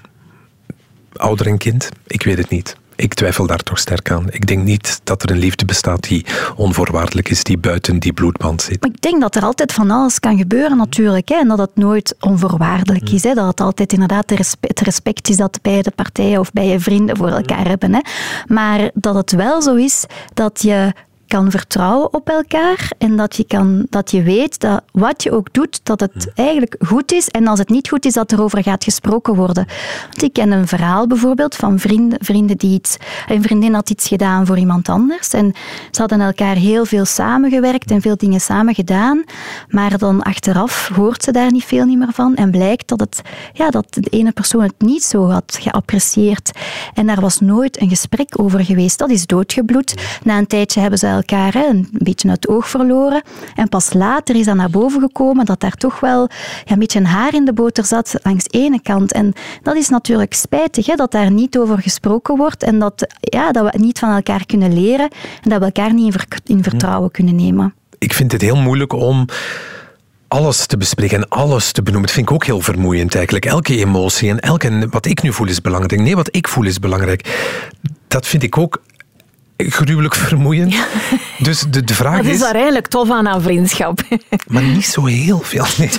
ouder 1.15 1.48
en 1.48 1.58
kind? 1.58 1.89
Ik 2.08 2.24
weet 2.24 2.38
het 2.38 2.50
niet. 2.50 2.80
Ik 2.96 3.13
twijfel 3.13 3.48
daar 3.48 3.63
toch 3.63 3.80
sterk 3.80 4.12
aan. 4.12 4.25
Ik 4.30 4.48
denk 4.48 4.63
niet 4.63 5.01
dat 5.03 5.24
er 5.24 5.32
een 5.32 5.38
liefde 5.38 5.65
bestaat 5.65 6.03
die 6.03 6.25
onvoorwaardelijk 6.56 7.30
is, 7.30 7.44
die 7.44 7.58
buiten 7.58 8.00
die 8.00 8.13
bloedband 8.13 8.62
zit. 8.62 8.82
Maar 8.82 8.89
ik 8.89 9.01
denk 9.01 9.22
dat 9.22 9.36
er 9.36 9.44
altijd 9.44 9.74
van 9.74 9.91
alles 9.91 10.20
kan 10.20 10.38
gebeuren 10.38 10.77
natuurlijk. 10.77 11.30
Hè, 11.30 11.36
en 11.36 11.48
dat 11.48 11.58
het 11.58 11.75
nooit 11.75 12.15
onvoorwaardelijk 12.20 13.10
is. 13.10 13.24
Hè, 13.24 13.34
dat 13.34 13.48
het 13.48 13.62
altijd 13.62 13.94
inderdaad 13.94 14.30
het 14.60 14.82
respect 14.82 15.30
is 15.30 15.38
dat 15.38 15.60
beide 15.62 15.91
partijen 15.91 16.39
of 16.39 16.51
bij 16.51 16.68
je 16.68 16.80
vrienden 16.80 17.18
voor 17.18 17.30
elkaar 17.30 17.68
hebben. 17.68 17.94
Hè. 17.94 18.01
Maar 18.48 18.89
dat 18.94 19.15
het 19.15 19.32
wel 19.32 19.62
zo 19.62 19.75
is 19.75 20.06
dat 20.34 20.62
je 20.62 20.94
kan 21.31 21.51
vertrouwen 21.51 22.13
op 22.13 22.29
elkaar 22.29 22.91
en 22.97 23.15
dat 23.15 23.35
je, 23.35 23.43
kan, 23.43 23.85
dat 23.89 24.11
je 24.11 24.23
weet 24.23 24.59
dat 24.59 24.83
wat 24.91 25.23
je 25.23 25.31
ook 25.31 25.53
doet, 25.53 25.79
dat 25.83 26.00
het 26.00 26.31
eigenlijk 26.35 26.75
goed 26.79 27.11
is. 27.11 27.27
En 27.27 27.47
als 27.47 27.59
het 27.59 27.69
niet 27.69 27.89
goed 27.89 28.05
is, 28.05 28.13
dat 28.13 28.31
er 28.31 28.41
over 28.41 28.63
gaat 28.63 28.83
gesproken 28.83 29.35
worden. 29.35 29.65
Want 30.03 30.21
ik 30.21 30.33
ken 30.33 30.51
een 30.51 30.67
verhaal 30.67 31.07
bijvoorbeeld 31.07 31.55
van 31.55 31.79
vrienden, 31.79 32.17
vrienden 32.21 32.57
die 32.57 32.73
iets... 32.73 32.97
Een 33.27 33.41
vriendin 33.41 33.73
had 33.73 33.89
iets 33.89 34.07
gedaan 34.07 34.45
voor 34.45 34.57
iemand 34.57 34.89
anders 34.89 35.33
en 35.33 35.53
ze 35.91 36.00
hadden 36.00 36.21
elkaar 36.21 36.55
heel 36.55 36.85
veel 36.85 37.05
samengewerkt 37.05 37.91
en 37.91 38.01
veel 38.01 38.17
dingen 38.17 38.41
samen 38.41 38.75
gedaan, 38.75 39.23
maar 39.67 39.97
dan 39.97 40.21
achteraf 40.21 40.89
hoort 40.95 41.23
ze 41.23 41.31
daar 41.31 41.51
niet 41.51 41.65
veel 41.65 41.85
niet 41.85 41.97
meer 41.97 42.13
van 42.13 42.35
en 42.35 42.51
blijkt 42.51 42.88
dat, 42.88 43.00
het, 43.00 43.21
ja, 43.53 43.69
dat 43.69 43.85
de 43.89 44.09
ene 44.09 44.31
persoon 44.31 44.63
het 44.63 44.81
niet 44.81 45.03
zo 45.03 45.29
had 45.29 45.57
geapprecieerd. 45.61 46.51
En 46.93 47.05
daar 47.07 47.21
was 47.21 47.39
nooit 47.39 47.81
een 47.81 47.89
gesprek 47.89 48.39
over 48.39 48.65
geweest. 48.65 49.00
Dat 49.00 49.09
is 49.09 49.25
doodgebloed. 49.25 50.19
Na 50.23 50.38
een 50.38 50.47
tijdje 50.47 50.79
hebben 50.79 51.00
ze 51.00 51.21
elkaar 51.22 51.54
hè, 51.54 51.66
een 51.66 51.88
beetje 51.92 52.30
uit 52.30 52.38
het 52.42 52.56
oog 52.56 52.70
verloren. 52.70 53.22
En 53.56 53.70
pas 53.70 53.94
later 53.94 54.36
is 54.36 54.46
dat 54.46 54.56
naar 54.56 54.70
boven 54.70 55.01
gekomen 55.01 55.46
dat 55.46 55.60
daar 55.60 55.75
toch 55.75 56.00
wel 56.00 56.30
ja, 56.66 56.74
een 56.74 56.80
beetje 56.80 57.00
een 57.00 57.06
haar 57.06 57.34
in 57.34 57.46
de 57.46 57.54
boter 57.54 57.86
zat 57.86 58.16
langs 58.24 58.44
de 58.44 58.58
ene 58.58 58.82
kant. 58.82 59.12
En 59.12 59.34
dat 59.63 59.75
is 59.75 59.90
natuurlijk 59.90 60.34
spijtig, 60.34 60.86
hè, 60.86 60.96
dat 60.96 61.12
daar 61.12 61.32
niet 61.32 61.58
over 61.58 61.82
gesproken 61.82 62.38
wordt 62.38 62.63
en 62.63 62.80
dat, 62.80 63.08
ja, 63.20 63.51
dat 63.51 63.72
we 63.72 63.80
niet 63.80 64.00
van 64.00 64.16
elkaar 64.16 64.46
kunnen 64.46 64.74
leren 64.74 65.10
en 65.44 65.50
dat 65.50 65.60
we 65.60 65.66
elkaar 65.66 65.94
niet 65.94 66.25
in, 66.46 66.63
vertrouwen 66.63 67.12
kunnen 67.12 67.36
nemen. 67.36 67.74
Ik 67.98 68.13
vind 68.13 68.32
het 68.32 68.42
heel 68.42 68.56
moeilijk 68.56 68.94
om 68.94 69.25
alles 70.28 70.66
te 70.66 70.78
bespreken 70.78 71.18
en 71.18 71.30
alles 71.30 71.72
te 71.72 71.82
benoemen. 71.82 72.08
Dat 72.08 72.16
vind 72.16 72.30
ik 72.30 72.34
ook 72.34 72.46
heel 72.46 72.62
vermoeiend 72.62 73.16
eigenlijk. 73.16 73.46
Elke 73.46 73.78
emotie 73.78 74.30
en 74.30 74.40
elke, 74.40 74.88
wat 74.90 75.06
ik 75.06 75.22
nu 75.22 75.34
voel 75.34 75.48
is 75.48 75.62
belangrijk. 75.62 76.01
Nee, 76.01 76.16
wat 76.16 76.36
ik 76.36 76.48
voel 76.48 76.66
is 76.66 76.80
belangrijk. 76.80 77.22
Dat 78.08 78.28
vind 78.28 78.44
ik 78.44 78.58
ook 78.58 78.82
gruwelijk 79.70 80.15
vermoeiend. 80.15 80.75
Dus 81.38 81.65
de, 81.70 81.84
de 81.84 81.94
vraag 81.94 82.20
is... 82.20 82.25
Wat 82.25 82.34
is 82.34 82.39
daar 82.39 82.56
eigenlijk 82.56 82.88
tof 82.88 83.12
aan 83.12 83.27
aan 83.27 83.41
vriendschap? 83.41 84.00
Maar 84.48 84.63
niet 84.63 84.86
zo 84.86 85.06
heel 85.06 85.39
veel. 85.39 85.65
Nee, 85.77 85.89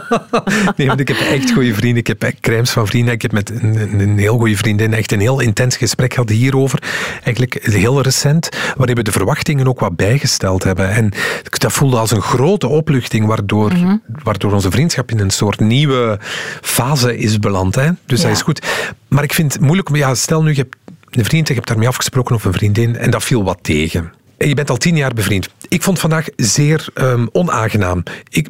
nee 0.76 0.86
want 0.86 1.00
ik 1.00 1.08
heb 1.08 1.16
echt 1.16 1.52
goede 1.52 1.74
vrienden. 1.74 1.98
Ik 1.98 2.06
heb 2.06 2.32
crèmes 2.40 2.70
van 2.70 2.86
vrienden. 2.86 3.14
Ik 3.14 3.22
heb 3.22 3.32
met 3.32 3.50
een, 3.50 4.00
een 4.00 4.18
heel 4.18 4.38
goede 4.38 4.56
vriendin 4.56 4.94
echt 4.94 5.12
een 5.12 5.20
heel 5.20 5.40
intens 5.40 5.76
gesprek 5.76 6.14
gehad 6.14 6.28
hierover. 6.28 6.82
Eigenlijk 7.14 7.58
heel 7.62 8.02
recent. 8.02 8.48
Waarin 8.76 8.96
we 8.96 9.02
de 9.02 9.12
verwachtingen 9.12 9.68
ook 9.68 9.80
wat 9.80 9.96
bijgesteld 9.96 10.64
hebben. 10.64 10.90
En 10.90 11.12
dat 11.50 11.72
voelde 11.72 11.96
als 11.96 12.10
een 12.10 12.22
grote 12.22 12.66
opluchting. 12.66 13.26
Waardoor, 13.26 13.72
mhm. 13.72 13.96
waardoor 14.22 14.52
onze 14.52 14.70
vriendschap 14.70 15.10
in 15.10 15.18
een 15.18 15.30
soort 15.30 15.60
nieuwe 15.60 16.18
fase 16.60 17.18
is 17.18 17.38
beland. 17.38 17.74
Hè? 17.74 17.88
Dus 18.06 18.20
dat 18.20 18.30
is 18.30 18.42
goed. 18.42 18.66
Maar 19.08 19.22
ik 19.22 19.32
vind 19.32 19.52
het 19.52 19.62
moeilijk. 19.62 19.96
Ja, 19.96 20.14
stel 20.14 20.42
nu, 20.42 20.50
je 20.50 20.56
hebt 20.56 20.76
een 21.16 21.24
vriend, 21.24 21.48
ik 21.48 21.54
heb 21.54 21.66
daarmee 21.66 21.88
afgesproken 21.88 22.34
of 22.34 22.44
een 22.44 22.52
vriendin, 22.52 22.96
en 22.96 23.10
dat 23.10 23.24
viel 23.24 23.44
wat 23.44 23.58
tegen. 23.62 24.12
En 24.36 24.48
je 24.48 24.54
bent 24.54 24.70
al 24.70 24.76
tien 24.76 24.96
jaar 24.96 25.14
bevriend. 25.14 25.48
Ik 25.68 25.82
vond 25.82 25.98
vandaag 25.98 26.26
zeer 26.36 26.88
um, 26.94 27.28
onaangenaam. 27.32 28.02
Ik, 28.28 28.48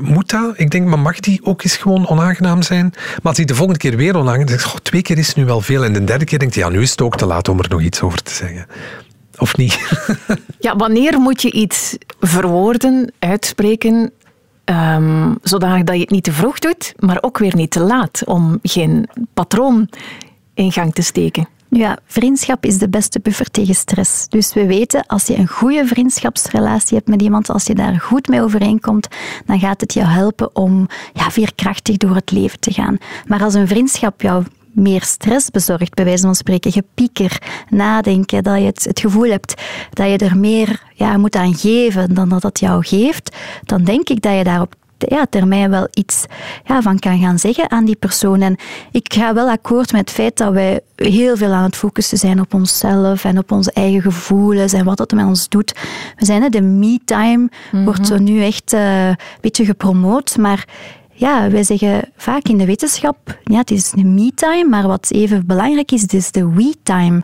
moet 0.00 0.30
dat? 0.30 0.54
Ik 0.56 0.70
denk, 0.70 0.86
maar 0.86 0.98
mag 0.98 1.20
die 1.20 1.40
ook 1.42 1.64
eens 1.64 1.76
gewoon 1.76 2.08
onaangenaam 2.08 2.62
zijn? 2.62 2.90
Maar 2.94 3.20
als 3.22 3.36
hij 3.36 3.46
de 3.46 3.54
volgende 3.54 3.78
keer 3.78 3.96
weer 3.96 4.16
onaangenaam 4.16 4.54
is, 4.54 4.74
twee 4.82 5.02
keer 5.02 5.18
is 5.18 5.34
nu 5.34 5.44
wel 5.44 5.60
veel. 5.60 5.84
En 5.84 5.92
de 5.92 6.04
derde 6.04 6.24
keer 6.24 6.38
denkt 6.38 6.54
hij, 6.54 6.64
ja, 6.64 6.70
nu 6.70 6.82
is 6.82 6.90
het 6.90 7.00
ook 7.00 7.16
te 7.16 7.26
laat 7.26 7.48
om 7.48 7.58
er 7.58 7.68
nog 7.68 7.80
iets 7.80 8.00
over 8.00 8.22
te 8.22 8.34
zeggen. 8.34 8.66
Of 9.38 9.56
niet? 9.56 9.78
ja, 10.58 10.76
wanneer 10.76 11.18
moet 11.18 11.42
je 11.42 11.52
iets 11.52 11.96
verwoorden, 12.20 13.12
uitspreken, 13.18 14.12
um, 14.64 15.38
zodanig 15.42 15.84
dat 15.84 15.94
je 15.94 16.00
het 16.00 16.10
niet 16.10 16.24
te 16.24 16.32
vroeg 16.32 16.58
doet, 16.58 16.94
maar 16.98 17.18
ook 17.20 17.38
weer 17.38 17.56
niet 17.56 17.70
te 17.70 17.80
laat, 17.80 18.22
om 18.24 18.58
geen 18.62 19.08
patroon 19.34 19.88
in 20.54 20.72
gang 20.72 20.94
te 20.94 21.02
steken? 21.02 21.48
Ja, 21.74 21.98
vriendschap 22.06 22.64
is 22.64 22.78
de 22.78 22.88
beste 22.88 23.20
buffer 23.20 23.50
tegen 23.50 23.74
stress. 23.74 24.28
Dus 24.28 24.54
we 24.54 24.66
weten, 24.66 25.06
als 25.06 25.26
je 25.26 25.36
een 25.36 25.48
goede 25.48 25.86
vriendschapsrelatie 25.86 26.96
hebt 26.96 27.08
met 27.08 27.22
iemand, 27.22 27.50
als 27.50 27.66
je 27.66 27.74
daar 27.74 28.00
goed 28.00 28.28
mee 28.28 28.42
overeenkomt, 28.42 29.08
dan 29.46 29.60
gaat 29.60 29.80
het 29.80 29.94
je 29.94 30.04
helpen 30.04 30.56
om 30.56 30.86
ja, 31.12 31.30
veerkrachtig 31.30 31.96
door 31.96 32.14
het 32.14 32.30
leven 32.30 32.60
te 32.60 32.72
gaan. 32.72 32.98
Maar 33.26 33.42
als 33.42 33.54
een 33.54 33.68
vriendschap 33.68 34.20
jou 34.20 34.44
meer 34.72 35.02
stress 35.02 35.50
bezorgt, 35.50 35.94
bij 35.94 36.04
wijze 36.04 36.22
van 36.22 36.34
spreken, 36.34 36.72
gepieker, 36.72 37.42
nadenken, 37.68 38.42
dat 38.42 38.58
je 38.58 38.64
het, 38.64 38.84
het 38.84 39.00
gevoel 39.00 39.30
hebt 39.30 39.62
dat 39.90 40.08
je 40.10 40.18
er 40.18 40.36
meer 40.36 40.82
ja, 40.94 41.16
moet 41.16 41.36
aan 41.36 41.54
geven 41.54 42.14
dan 42.14 42.28
dat 42.28 42.42
het 42.42 42.60
jou 42.60 42.84
geeft, 42.84 43.36
dan 43.64 43.84
denk 43.84 44.08
ik 44.08 44.22
dat 44.22 44.36
je 44.36 44.44
daarop 44.44 44.74
ja, 45.08 45.26
termijn 45.30 45.70
wel 45.70 45.88
iets 45.92 46.24
ja, 46.64 46.82
van 46.82 46.98
kan 46.98 47.18
gaan 47.18 47.38
zeggen 47.38 47.70
aan 47.70 47.84
die 47.84 47.96
persoon. 47.96 48.40
En 48.40 48.56
ik 48.90 49.12
ga 49.12 49.34
wel 49.34 49.50
akkoord 49.50 49.92
met 49.92 50.00
het 50.00 50.10
feit 50.10 50.36
dat 50.36 50.52
wij 50.52 50.80
heel 50.96 51.36
veel 51.36 51.52
aan 51.52 51.62
het 51.62 51.76
focussen 51.76 52.18
zijn 52.18 52.40
op 52.40 52.54
onszelf 52.54 53.24
en 53.24 53.38
op 53.38 53.52
onze 53.52 53.72
eigen 53.72 54.02
gevoelens 54.02 54.72
en 54.72 54.84
wat 54.84 54.96
dat 54.96 55.12
met 55.12 55.26
ons 55.26 55.48
doet. 55.48 55.74
We 56.16 56.24
zijn, 56.24 56.50
de 56.50 56.60
me-time 56.60 57.48
wordt 57.84 58.00
mhm. 58.00 58.08
zo 58.08 58.18
nu 58.18 58.44
echt 58.44 58.72
uh, 58.72 59.08
een 59.08 59.16
beetje 59.40 59.64
gepromoot, 59.64 60.36
maar 60.36 60.66
ja, 61.22 61.50
wij 61.50 61.62
zeggen 61.62 62.10
vaak 62.16 62.48
in 62.48 62.58
de 62.58 62.66
wetenschap, 62.66 63.38
ja, 63.44 63.58
het 63.58 63.70
is 63.70 63.92
een 63.96 64.14
me-time, 64.14 64.68
maar 64.68 64.86
wat 64.86 65.10
even 65.10 65.46
belangrijk 65.46 65.92
is, 65.92 66.02
het 66.02 66.12
is 66.12 66.30
de 66.30 66.52
we-time. 66.52 67.22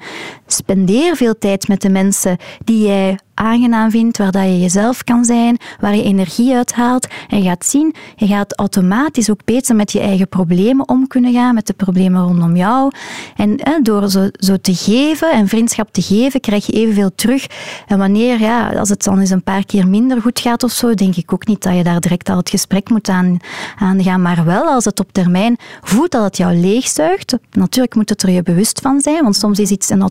Spendeer 0.53 1.17
veel 1.17 1.39
tijd 1.39 1.69
met 1.69 1.83
de 1.83 1.89
mensen 1.89 2.37
die 2.65 2.87
jij 2.87 3.19
aangenaam 3.39 3.91
vindt, 3.91 4.19
waar 4.19 4.31
dat 4.31 4.43
je 4.43 4.61
jezelf 4.61 5.05
kan 5.05 5.25
zijn, 5.25 5.57
waar 5.81 5.97
je 5.97 6.03
energie 6.03 6.55
uithaalt. 6.55 7.07
En 7.29 7.39
je 7.39 7.49
gaat 7.49 7.67
zien, 7.67 7.95
je 8.17 8.27
gaat 8.27 8.59
automatisch 8.59 9.31
ook 9.31 9.45
beter 9.45 9.77
met 9.77 9.93
je 9.93 10.01
eigen 10.01 10.29
problemen 10.29 10.89
om 10.89 11.07
kunnen 11.07 11.33
gaan, 11.33 11.55
met 11.55 11.67
de 11.67 11.73
problemen 11.73 12.23
rondom 12.23 12.57
jou. 12.57 12.91
En 13.37 13.59
door 13.83 14.11
zo, 14.11 14.29
zo 14.33 14.57
te 14.57 14.75
geven 14.75 15.33
en 15.33 15.49
vriendschap 15.49 15.93
te 15.93 16.03
geven, 16.03 16.41
krijg 16.41 16.67
je 16.67 16.73
evenveel 16.73 17.11
terug. 17.15 17.47
En 17.87 17.99
wanneer, 17.99 18.41
ja, 18.41 18.69
als 18.69 18.89
het 18.89 19.05
dan 19.05 19.19
eens 19.19 19.31
een 19.31 19.43
paar 19.43 19.65
keer 19.65 19.89
minder 19.89 20.21
goed 20.21 20.41
gaat 20.41 20.63
of 20.63 20.73
zo, 20.73 20.95
denk 20.95 21.17
ik 21.17 21.33
ook 21.33 21.47
niet 21.47 21.63
dat 21.63 21.75
je 21.75 21.85
daar 21.85 22.01
direct 22.01 22.29
al 22.29 22.37
het 22.37 22.51
gesprek 22.51 22.91
moet 22.91 23.09
aan, 23.09 23.39
aan 23.79 24.03
gaan. 24.03 24.23
Maar 24.23 24.45
wel 24.45 24.65
als 24.65 24.85
het 24.85 25.01
op 25.01 25.13
termijn 25.13 25.57
voelt 25.83 26.11
dat 26.11 26.25
het 26.25 26.37
jou 26.37 26.57
leegzuigt. 26.57 27.37
Natuurlijk 27.51 27.95
moet 27.95 28.09
het 28.09 28.23
er 28.23 28.31
je 28.31 28.43
bewust 28.43 28.81
van 28.81 29.01
zijn, 29.01 29.23
want 29.23 29.37
soms 29.37 29.59
is 29.59 29.71
iets 29.71 29.91
een 29.91 30.03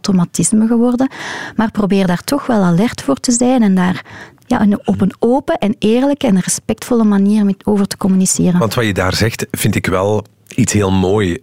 geworden. 0.67 1.09
Maar 1.55 1.71
probeer 1.71 2.07
daar 2.07 2.23
toch 2.23 2.45
wel 2.45 2.63
alert 2.63 3.01
voor 3.01 3.15
te 3.15 3.31
zijn 3.31 3.63
en 3.63 3.75
daar 3.75 4.05
ja, 4.45 4.67
op 4.85 5.01
een 5.01 5.13
open 5.19 5.57
en 5.57 5.75
eerlijke 5.79 6.27
en 6.27 6.39
respectvolle 6.39 7.03
manier 7.03 7.45
met 7.45 7.65
over 7.65 7.87
te 7.87 7.97
communiceren. 7.97 8.59
Want 8.59 8.73
wat 8.73 8.85
je 8.85 8.93
daar 8.93 9.15
zegt, 9.15 9.47
vind 9.51 9.75
ik 9.75 9.85
wel 9.85 10.25
iets 10.55 10.73
heel 10.73 10.91
mooi 10.91 11.39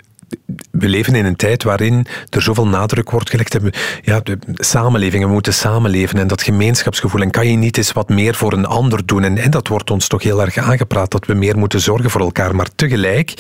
we 0.71 0.89
leven 0.89 1.15
in 1.15 1.25
een 1.25 1.37
tijd 1.37 1.63
waarin 1.63 2.07
er 2.31 2.43
zoveel 2.43 2.67
nadruk 2.67 3.11
wordt 3.11 3.31
gelegd. 3.31 3.59
Ja, 4.03 4.21
de 4.21 4.39
samenlevingen 4.55 5.31
moeten 5.31 5.55
samenleven 5.55 6.19
en 6.19 6.27
dat 6.27 6.43
gemeenschapsgevoel. 6.43 7.21
En 7.21 7.31
kan 7.31 7.49
je 7.49 7.57
niet 7.57 7.77
eens 7.77 7.93
wat 7.93 8.09
meer 8.09 8.35
voor 8.35 8.53
een 8.53 8.67
ander 8.67 9.07
doen? 9.07 9.25
En, 9.25 9.39
en 9.39 9.51
dat 9.51 9.69
wordt 9.69 9.91
ons 9.91 10.09
toch 10.09 10.23
heel 10.23 10.43
erg 10.43 10.57
aangepraat, 10.57 11.11
dat 11.11 11.27
we 11.27 11.35
meer 11.35 11.59
moeten 11.59 11.81
zorgen 11.81 12.11
voor 12.11 12.21
elkaar. 12.21 12.55
Maar 12.55 12.69
tegelijk 12.75 13.35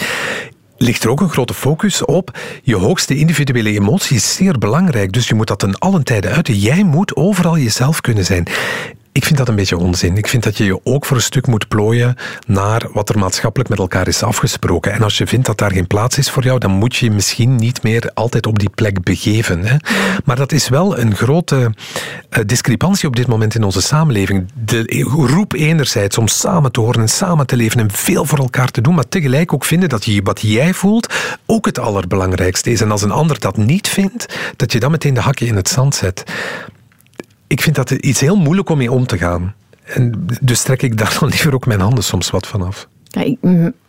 ligt 0.76 1.04
er 1.04 1.10
ook 1.10 1.20
een 1.20 1.30
grote 1.30 1.54
focus 1.54 2.04
op 2.04 2.38
je 2.62 2.76
hoogste 2.76 3.16
individuele 3.16 3.70
emotie 3.70 4.16
is 4.16 4.34
zeer 4.34 4.58
belangrijk. 4.58 5.12
Dus 5.12 5.28
je 5.28 5.34
moet 5.34 5.46
dat 5.46 5.58
ten 5.58 5.78
allen 5.78 6.04
tijde 6.04 6.28
uiten. 6.28 6.58
Jij 6.58 6.84
moet 6.84 7.16
overal 7.16 7.58
jezelf 7.58 8.00
kunnen 8.00 8.24
zijn. 8.24 8.46
Ik 9.14 9.24
vind 9.24 9.38
dat 9.38 9.48
een 9.48 9.54
beetje 9.54 9.76
onzin. 9.76 10.16
Ik 10.16 10.26
vind 10.26 10.42
dat 10.42 10.56
je 10.56 10.64
je 10.64 10.80
ook 10.84 11.04
voor 11.04 11.16
een 11.16 11.22
stuk 11.22 11.46
moet 11.46 11.68
plooien 11.68 12.16
naar 12.46 12.86
wat 12.92 13.08
er 13.08 13.18
maatschappelijk 13.18 13.70
met 13.70 13.78
elkaar 13.78 14.08
is 14.08 14.22
afgesproken. 14.22 14.92
En 14.92 15.02
als 15.02 15.18
je 15.18 15.26
vindt 15.26 15.46
dat 15.46 15.58
daar 15.58 15.72
geen 15.72 15.86
plaats 15.86 16.18
is 16.18 16.30
voor 16.30 16.42
jou, 16.42 16.58
dan 16.58 16.70
moet 16.70 16.96
je 16.96 17.04
je 17.04 17.10
misschien 17.10 17.56
niet 17.56 17.82
meer 17.82 18.10
altijd 18.14 18.46
op 18.46 18.58
die 18.58 18.68
plek 18.68 19.02
begeven. 19.02 19.64
Hè? 19.64 19.76
Maar 20.24 20.36
dat 20.36 20.52
is 20.52 20.68
wel 20.68 20.98
een 20.98 21.14
grote 21.14 21.56
uh, 21.56 22.44
discrepantie 22.46 23.08
op 23.08 23.16
dit 23.16 23.26
moment 23.26 23.54
in 23.54 23.62
onze 23.62 23.82
samenleving. 23.82 24.46
De 24.64 25.02
roep 25.26 25.52
enerzijds 25.52 26.18
om 26.18 26.28
samen 26.28 26.72
te 26.72 26.80
horen 26.80 27.00
en 27.00 27.08
samen 27.08 27.46
te 27.46 27.56
leven 27.56 27.80
en 27.80 27.90
veel 27.90 28.24
voor 28.24 28.38
elkaar 28.38 28.70
te 28.70 28.80
doen, 28.80 28.94
maar 28.94 29.08
tegelijk 29.08 29.52
ook 29.52 29.64
vinden 29.64 29.88
dat 29.88 30.04
je 30.04 30.22
wat 30.22 30.40
jij 30.40 30.74
voelt 30.74 31.14
ook 31.46 31.66
het 31.66 31.78
allerbelangrijkste 31.78 32.70
is. 32.70 32.80
En 32.80 32.90
als 32.90 33.02
een 33.02 33.10
ander 33.10 33.40
dat 33.40 33.56
niet 33.56 33.88
vindt, 33.88 34.38
dat 34.56 34.72
je 34.72 34.80
dan 34.80 34.90
meteen 34.90 35.14
de 35.14 35.20
hakken 35.20 35.46
in 35.46 35.56
het 35.56 35.68
zand 35.68 35.94
zet 35.94 36.24
ik 37.46 37.60
vind 37.60 37.76
dat 37.76 37.90
iets 37.90 38.20
heel 38.20 38.36
moeilijk 38.36 38.68
om 38.68 38.78
mee 38.78 38.92
om 38.92 39.06
te 39.06 39.18
gaan. 39.18 39.54
En 39.84 40.26
dus 40.40 40.62
trek 40.62 40.82
ik 40.82 40.98
daar 40.98 41.16
dan 41.20 41.28
liever 41.28 41.54
ook 41.54 41.66
mijn 41.66 41.80
handen 41.80 42.04
soms 42.04 42.30
wat 42.30 42.46
vanaf. 42.46 42.88
Ja, 43.08 43.36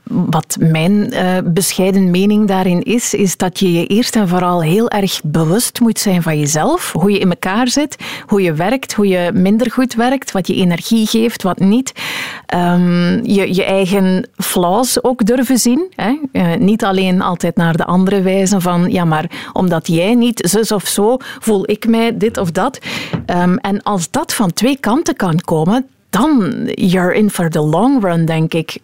wat 0.07 0.57
mijn 0.59 1.13
uh, 1.13 1.37
bescheiden 1.45 2.11
mening 2.11 2.47
daarin 2.47 2.83
is, 2.83 3.13
is 3.13 3.37
dat 3.37 3.59
je 3.59 3.73
je 3.73 3.85
eerst 3.85 4.15
en 4.15 4.27
vooral 4.27 4.63
heel 4.63 4.89
erg 4.89 5.21
bewust 5.23 5.79
moet 5.79 5.99
zijn 5.99 6.21
van 6.21 6.39
jezelf. 6.39 6.91
Hoe 6.91 7.11
je 7.11 7.19
in 7.19 7.29
elkaar 7.29 7.67
zit, 7.67 7.95
hoe 8.25 8.41
je 8.41 8.53
werkt, 8.53 8.93
hoe 8.93 9.07
je 9.07 9.31
minder 9.33 9.71
goed 9.71 9.93
werkt, 9.93 10.31
wat 10.31 10.47
je 10.47 10.55
energie 10.55 11.07
geeft, 11.07 11.43
wat 11.43 11.59
niet. 11.59 11.91
Um, 12.55 13.25
je, 13.25 13.55
je 13.55 13.63
eigen 13.63 14.29
flaws 14.35 15.03
ook 15.03 15.25
durven 15.25 15.57
zien. 15.57 15.91
Hè? 15.95 16.17
Uh, 16.31 16.55
niet 16.55 16.83
alleen 16.83 17.21
altijd 17.21 17.55
naar 17.55 17.77
de 17.77 17.85
andere 17.85 18.21
wijzen 18.21 18.61
van, 18.61 18.91
ja, 18.91 19.05
maar 19.05 19.49
omdat 19.53 19.87
jij 19.87 20.15
niet 20.15 20.47
zus 20.49 20.71
of 20.71 20.87
zo, 20.87 21.17
voel 21.19 21.69
ik 21.69 21.87
mij 21.87 22.17
dit 22.17 22.37
of 22.37 22.51
dat. 22.51 22.79
Um, 23.27 23.57
en 23.57 23.83
als 23.83 24.11
dat 24.11 24.33
van 24.33 24.53
twee 24.53 24.77
kanten 24.79 25.15
kan 25.15 25.39
komen, 25.39 25.85
dan 26.09 26.53
you're 26.73 27.13
in 27.13 27.29
for 27.29 27.49
the 27.49 27.59
long 27.59 28.03
run, 28.03 28.25
denk 28.25 28.53
ik. 28.53 28.77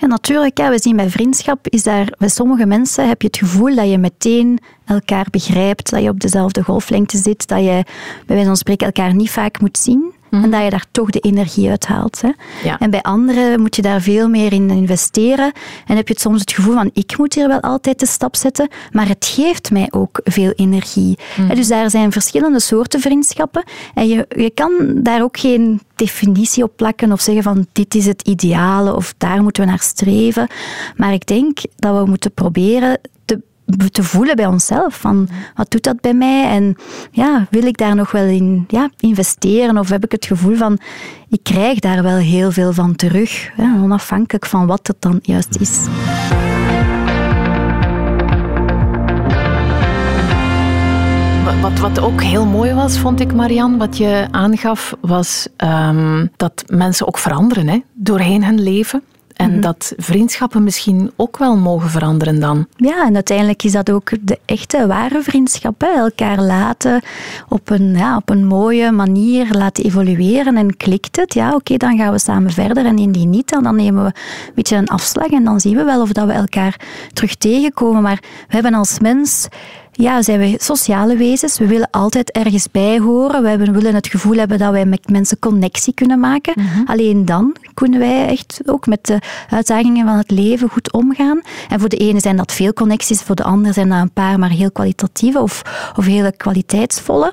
Ja, 0.00 0.06
natuurlijk. 0.06 0.58
Ja. 0.58 0.70
We 0.70 0.78
zien 0.78 0.96
bij 0.96 1.10
vriendschap, 1.10 1.68
is 1.68 1.82
daar, 1.82 2.12
bij 2.18 2.28
sommige 2.28 2.66
mensen 2.66 3.08
heb 3.08 3.22
je 3.22 3.26
het 3.26 3.36
gevoel 3.36 3.74
dat 3.74 3.90
je 3.90 3.98
meteen 3.98 4.58
elkaar 4.84 5.26
begrijpt, 5.30 5.90
dat 5.90 6.02
je 6.02 6.08
op 6.08 6.20
dezelfde 6.20 6.62
golflengte 6.62 7.16
zit, 7.16 7.48
dat 7.48 7.58
je 7.58 7.84
bij 8.26 8.26
wijze 8.26 8.46
van 8.46 8.56
spreken 8.56 8.86
elkaar 8.86 9.14
niet 9.14 9.30
vaak 9.30 9.60
moet 9.60 9.78
zien. 9.78 10.12
En 10.30 10.38
mhm. 10.38 10.50
dat 10.50 10.62
je 10.64 10.70
daar 10.70 10.86
toch 10.90 11.10
de 11.10 11.18
energie 11.18 11.70
uit 11.70 11.86
haalt. 11.86 12.20
Hè. 12.20 12.30
Ja. 12.64 12.78
En 12.78 12.90
bij 12.90 13.02
anderen 13.02 13.60
moet 13.60 13.76
je 13.76 13.82
daar 13.82 14.00
veel 14.00 14.28
meer 14.28 14.52
in 14.52 14.70
investeren. 14.70 15.52
En 15.86 15.96
heb 15.96 16.08
je 16.08 16.12
het 16.12 16.22
soms 16.22 16.40
het 16.40 16.52
gevoel 16.52 16.74
van, 16.74 16.90
ik 16.92 17.18
moet 17.18 17.34
hier 17.34 17.48
wel 17.48 17.60
altijd 17.60 18.00
de 18.00 18.06
stap 18.06 18.36
zetten, 18.36 18.68
maar 18.92 19.08
het 19.08 19.26
geeft 19.34 19.70
mij 19.70 19.88
ook 19.90 20.20
veel 20.24 20.50
energie. 20.50 21.18
Mm. 21.36 21.54
Dus 21.54 21.68
daar 21.68 21.90
zijn 21.90 22.12
verschillende 22.12 22.60
soorten 22.60 23.00
vriendschappen. 23.00 23.62
En 23.94 24.08
je, 24.08 24.26
je 24.28 24.50
kan 24.50 24.72
daar 24.94 25.22
ook 25.22 25.38
geen 25.38 25.80
definitie 25.94 26.62
op 26.62 26.72
plakken 26.76 27.12
of 27.12 27.20
zeggen 27.20 27.42
van, 27.42 27.66
dit 27.72 27.94
is 27.94 28.06
het 28.06 28.22
ideale 28.22 28.94
of 28.94 29.14
daar 29.18 29.42
moeten 29.42 29.62
we 29.62 29.68
naar 29.68 29.78
streven. 29.78 30.48
Maar 30.96 31.12
ik 31.12 31.26
denk 31.26 31.58
dat 31.76 31.98
we 31.98 32.10
moeten 32.10 32.32
proberen 32.32 32.98
te 33.24 33.40
voelen 33.92 34.36
bij 34.36 34.46
onszelf. 34.46 34.94
Van, 34.94 35.28
wat 35.54 35.70
doet 35.70 35.82
dat 35.82 36.00
bij 36.00 36.14
mij? 36.14 36.44
En 36.44 36.76
ja, 37.10 37.46
wil 37.50 37.62
ik 37.62 37.76
daar 37.76 37.94
nog 37.94 38.10
wel 38.10 38.24
in 38.24 38.64
ja, 38.68 38.90
investeren? 38.98 39.78
Of 39.78 39.88
heb 39.88 40.04
ik 40.04 40.12
het 40.12 40.26
gevoel 40.26 40.56
van, 40.56 40.78
ik 41.28 41.42
krijg 41.42 41.78
daar 41.78 42.02
wel 42.02 42.16
heel 42.16 42.50
veel 42.50 42.72
van 42.72 42.96
terug. 42.96 43.50
onafhankelijk 43.82 44.46
van 44.46 44.66
wat 44.66 44.86
het 44.86 44.96
dan 44.98 45.18
juist 45.22 45.56
is. 45.60 45.86
Wat, 51.60 51.78
wat 51.78 52.00
ook 52.00 52.22
heel 52.22 52.46
mooi 52.46 52.72
was, 52.74 52.98
vond 52.98 53.20
ik, 53.20 53.34
Marian, 53.34 53.78
wat 53.78 53.96
je 53.96 54.28
aangaf, 54.30 54.94
was 55.00 55.48
ehm, 55.56 56.26
dat 56.36 56.64
mensen 56.66 57.06
ook 57.06 57.18
veranderen 57.18 57.68
hè, 57.68 57.78
doorheen 57.94 58.44
hun 58.44 58.60
leven. 58.60 59.02
En 59.38 59.50
mhm. 59.50 59.60
dat 59.60 59.92
vriendschappen 59.96 60.64
misschien 60.64 61.10
ook 61.16 61.36
wel 61.36 61.56
mogen 61.56 61.90
veranderen 61.90 62.40
dan. 62.40 62.66
Ja, 62.76 63.06
en 63.06 63.14
uiteindelijk 63.14 63.62
is 63.62 63.72
dat 63.72 63.90
ook 63.90 64.10
de 64.20 64.38
echte, 64.44 64.86
ware 64.86 65.22
vriendschap. 65.22 65.80
Hè? 65.80 65.86
Elkaar 65.86 66.40
laten 66.40 67.02
op 67.48 67.70
een, 67.70 67.94
ja, 67.94 68.16
op 68.16 68.30
een 68.30 68.46
mooie 68.46 68.90
manier 68.90 69.46
laten 69.50 69.84
evolueren. 69.84 70.56
En 70.56 70.76
klikt 70.76 71.16
het, 71.16 71.34
ja, 71.34 71.54
oké, 71.54 71.76
dan 71.76 71.96
gaan 71.96 72.12
we 72.12 72.18
samen 72.18 72.50
verder. 72.50 72.86
En 72.86 72.98
indien 72.98 73.30
niet, 73.30 73.48
dan, 73.48 73.62
dan 73.62 73.76
nemen 73.76 74.04
we 74.04 74.10
een 74.46 74.52
beetje 74.54 74.76
een 74.76 74.88
afslag. 74.88 75.28
En 75.28 75.44
dan 75.44 75.60
zien 75.60 75.76
we 75.76 75.84
wel 75.84 76.02
of 76.02 76.12
dat 76.12 76.26
we 76.26 76.32
elkaar 76.32 76.80
terug 77.12 77.34
tegenkomen. 77.34 78.02
Maar 78.02 78.18
we 78.22 78.54
hebben 78.54 78.74
als 78.74 78.98
mens 78.98 79.48
ja, 79.98 80.22
zijn 80.22 80.38
we 80.38 80.54
sociale 80.58 81.16
wezens. 81.16 81.58
We 81.58 81.66
willen 81.66 81.88
altijd 81.90 82.30
ergens 82.30 82.70
bij 82.70 82.98
horen. 82.98 83.42
We 83.42 83.70
willen 83.70 83.94
het 83.94 84.06
gevoel 84.06 84.36
hebben 84.36 84.58
dat 84.58 84.72
wij 84.72 84.84
met 84.84 85.08
mensen 85.10 85.38
connectie 85.38 85.94
kunnen 85.94 86.20
maken. 86.20 86.54
Mhm. 86.56 86.84
Alleen 86.86 87.24
dan 87.24 87.56
kunnen 87.74 87.98
wij 87.98 88.26
echt 88.26 88.60
ook 88.66 88.86
met 88.86 89.06
de 89.06 89.18
uitdagingen 89.48 90.06
van 90.06 90.16
het 90.16 90.30
leven 90.30 90.68
goed 90.68 90.92
omgaan. 90.92 91.40
En 91.68 91.80
voor 91.80 91.88
de 91.88 91.96
ene 91.96 92.20
zijn 92.20 92.36
dat 92.36 92.52
veel 92.52 92.72
connecties, 92.72 93.22
voor 93.22 93.34
de 93.34 93.42
andere 93.42 93.74
zijn 93.74 93.88
dat 93.88 94.00
een 94.00 94.12
paar, 94.12 94.38
maar 94.38 94.50
heel 94.50 94.72
kwalitatieve 94.72 95.40
of, 95.40 95.62
of 95.96 96.04
hele 96.04 96.32
kwaliteitsvolle. 96.36 97.32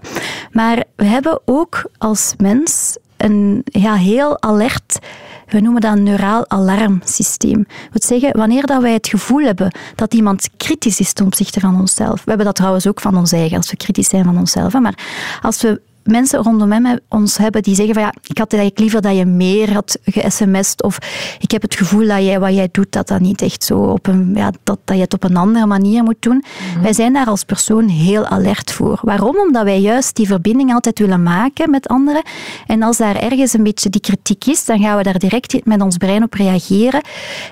Maar 0.51 0.83
we 0.95 1.05
hebben 1.05 1.39
ook 1.45 1.89
als 1.97 2.33
mens 2.37 2.97
een 3.17 3.61
ja, 3.63 3.93
heel 3.95 4.41
alert 4.41 4.99
we 5.47 5.59
noemen 5.59 5.81
dat 5.81 5.97
een 5.97 6.03
neuraal 6.03 6.49
alarmsysteem. 6.49 7.65
Dat 7.91 8.03
zeggen, 8.03 8.37
wanneer 8.37 8.65
dat 8.65 8.81
wij 8.81 8.93
het 8.93 9.07
gevoel 9.07 9.45
hebben 9.45 9.75
dat 9.95 10.13
iemand 10.13 10.49
kritisch 10.57 10.99
is 10.99 11.13
ten 11.13 11.25
opzichte 11.25 11.59
van 11.59 11.79
onszelf. 11.79 12.15
We 12.15 12.29
hebben 12.29 12.45
dat 12.45 12.55
trouwens 12.55 12.87
ook 12.87 13.01
van 13.01 13.17
ons 13.17 13.31
eigen, 13.31 13.57
als 13.57 13.71
we 13.71 13.77
kritisch 13.77 14.09
zijn 14.09 14.23
van 14.23 14.37
onszelf. 14.37 14.73
Maar 14.73 14.97
als 15.41 15.61
we 15.61 15.81
mensen 16.05 16.43
rondom 16.43 16.71
hem, 16.71 16.99
ons 17.09 17.37
hebben 17.37 17.63
die 17.63 17.75
zeggen 17.75 17.93
van 17.93 18.03
ja, 18.03 18.13
ik 18.27 18.37
had 18.37 18.53
eigenlijk 18.53 18.81
liever 18.81 19.01
dat 19.01 19.15
je 19.17 19.25
meer 19.25 19.73
had 19.73 19.97
ge-sms'd 20.03 20.83
of 20.83 20.97
ik 21.39 21.51
heb 21.51 21.61
het 21.61 21.75
gevoel 21.75 22.07
dat 22.07 22.23
jij 22.23 22.39
wat 22.39 22.53
jij 22.53 22.69
doet, 22.71 22.91
dat 22.91 23.07
dat 23.07 23.19
niet 23.19 23.41
echt 23.41 23.63
zo 23.63 23.79
op 23.79 24.07
een, 24.07 24.31
ja, 24.35 24.51
dat, 24.63 24.79
dat 24.83 24.95
je 24.95 25.01
het 25.01 25.13
op 25.13 25.23
een 25.23 25.37
andere 25.37 25.65
manier 25.65 26.03
moet 26.03 26.21
doen. 26.21 26.43
Mhm. 26.73 26.81
Wij 26.81 26.93
zijn 26.93 27.13
daar 27.13 27.25
als 27.25 27.43
persoon 27.43 27.87
heel 27.87 28.25
alert 28.25 28.71
voor. 28.71 28.99
Waarom? 29.01 29.37
Omdat 29.37 29.63
wij 29.63 29.79
juist 29.79 30.15
die 30.15 30.27
verbinding 30.27 30.73
altijd 30.73 30.99
willen 30.99 31.23
maken 31.23 31.69
met 31.69 31.87
anderen. 31.87 32.23
En 32.67 32.83
als 32.83 32.97
daar 32.97 33.15
ergens 33.15 33.53
een 33.53 33.63
beetje 33.63 33.89
die 33.89 34.01
kritiek 34.01 34.45
is, 34.45 34.65
dan 34.65 34.79
gaan 34.79 34.97
we 34.97 35.03
daar 35.03 35.19
direct 35.19 35.65
met 35.65 35.81
ons 35.81 35.97
brein 35.97 36.23
op 36.23 36.33
reageren 36.33 37.01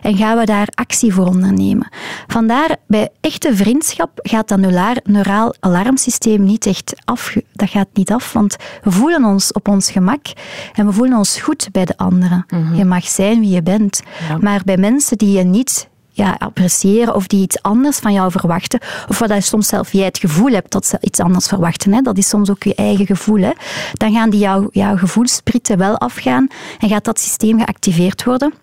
en 0.02 0.18
gaan 0.18 0.38
we 0.38 0.46
daar 0.46 0.68
actie 0.74 1.14
voor 1.14 1.28
ondernemen. 1.28 1.88
Vandaar, 2.28 2.76
bij 2.88 3.10
echte 3.22 3.56
vriendschap 3.56 4.10
gaat 4.16 4.48
dat 4.48 4.60
neuraal 5.04 5.54
alarmsysteem 5.60 6.44
niet 6.44 6.66
echt 6.66 6.94
af. 7.06 7.36
Dat 7.54 7.70
gaat 7.70 7.88
niet 7.94 8.12
af, 8.12 8.36
want 8.44 8.56
we 8.84 8.92
voelen 8.92 9.24
ons 9.24 9.52
op 9.52 9.68
ons 9.68 9.92
gemak 9.92 10.26
en 10.74 10.86
we 10.86 10.92
voelen 10.92 11.18
ons 11.18 11.40
goed 11.40 11.70
bij 11.72 11.86
de 11.86 11.98
anderen. 11.98 12.46
Mhm. 12.50 12.76
Je 12.76 12.86
mag 12.86 13.08
zijn 13.08 13.40
wie 13.40 13.50
je 13.50 13.64
bent. 13.64 14.02
Maar 14.40 14.62
bij 14.66 14.78
mensen 14.78 15.18
die 15.18 15.38
je 15.38 15.44
niet 15.44 15.92
ja, 16.10 16.36
appreciëren 16.40 17.16
of 17.16 17.28
die 17.28 17.42
iets 17.42 17.62
anders 17.62 17.98
van 17.98 18.14
jou 18.14 18.32
verwachten, 18.32 18.80
of 19.08 19.20
wat 19.20 19.30
je 19.30 19.42
soms 19.42 19.68
zelf 19.68 19.92
jij 19.92 20.06
het 20.06 20.18
gevoel 20.18 20.52
hebt 20.52 20.72
dat 20.72 20.86
ze 20.86 20.98
iets 21.02 21.20
anders 21.20 21.48
verwachten, 21.48 21.94
hè, 21.94 22.02
dat 22.02 22.18
is 22.18 22.30
soms 22.30 22.50
ook 22.50 22.64
je 22.64 22.76
eigen 22.76 23.06
gevoel, 23.06 23.42
hè, 23.42 23.52
dan 23.94 24.14
gaan 24.14 24.30
die 24.30 24.40
jouw, 24.40 24.68
jouw 24.72 24.98
gevoelspritten 24.98 25.78
wel 25.78 25.98
afgaan 25.98 26.48
en 26.80 26.90
gaat 26.90 27.04
dat 27.04 27.20
systeem 27.20 27.60
geactiveerd 27.60 28.24
worden 28.24 28.54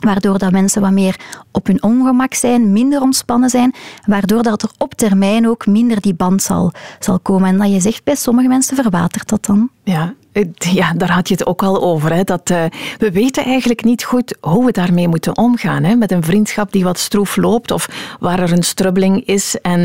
waardoor 0.00 0.38
dat 0.38 0.52
mensen 0.52 0.82
wat 0.82 0.90
meer 0.90 1.16
op 1.52 1.66
hun 1.66 1.82
ongemak 1.82 2.34
zijn, 2.34 2.72
minder 2.72 3.00
ontspannen 3.00 3.50
zijn, 3.50 3.74
waardoor 4.06 4.42
dat 4.42 4.62
er 4.62 4.70
op 4.78 4.94
termijn 4.94 5.48
ook 5.48 5.66
minder 5.66 6.00
die 6.00 6.14
band 6.14 6.42
zal, 6.42 6.72
zal 6.98 7.18
komen. 7.18 7.48
En 7.48 7.58
dat 7.58 7.72
je 7.72 7.80
zegt, 7.80 8.04
bij 8.04 8.14
sommige 8.14 8.48
mensen 8.48 8.76
verwatert 8.76 9.28
dat 9.28 9.44
dan. 9.44 9.70
Ja, 9.82 10.14
ja, 10.58 10.92
daar 10.92 11.10
had 11.10 11.28
je 11.28 11.34
het 11.34 11.46
ook 11.46 11.62
al 11.62 11.82
over. 11.82 12.12
Hè, 12.12 12.24
dat, 12.24 12.50
uh, 12.50 12.64
we 12.98 13.10
weten 13.10 13.44
eigenlijk 13.44 13.84
niet 13.84 14.04
goed 14.04 14.36
hoe 14.40 14.64
we 14.64 14.72
daarmee 14.72 15.08
moeten 15.08 15.36
omgaan. 15.36 15.84
Hè, 15.84 15.94
met 15.94 16.12
een 16.12 16.22
vriendschap 16.22 16.72
die 16.72 16.84
wat 16.84 16.98
stroef 16.98 17.36
loopt 17.36 17.70
of 17.70 17.88
waar 18.20 18.38
er 18.38 18.52
een 18.52 18.62
strubbeling 18.62 19.26
is 19.26 19.56
en 19.62 19.80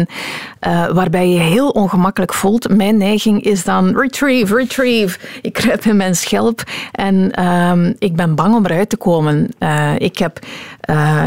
uh, 0.68 0.88
waarbij 0.88 1.30
je 1.30 1.40
heel 1.40 1.70
ongemakkelijk 1.70 2.34
voelt. 2.34 2.70
Mijn 2.70 2.98
neiging 2.98 3.44
is 3.44 3.64
dan 3.64 3.98
retrieve, 3.98 4.56
retrieve. 4.56 5.20
Ik 5.42 5.54
kruip 5.54 5.86
in 5.86 5.96
mijn 5.96 6.16
schelp 6.16 6.64
en 6.92 7.32
uh, 7.40 7.94
ik 8.00 8.16
ben 8.16 8.36
bang 8.36 8.56
om 8.56 8.66
eruit 8.66 8.90
te 8.90 8.98
komen. 8.98 9.50
Ik 9.98 10.18
heb 10.18 10.40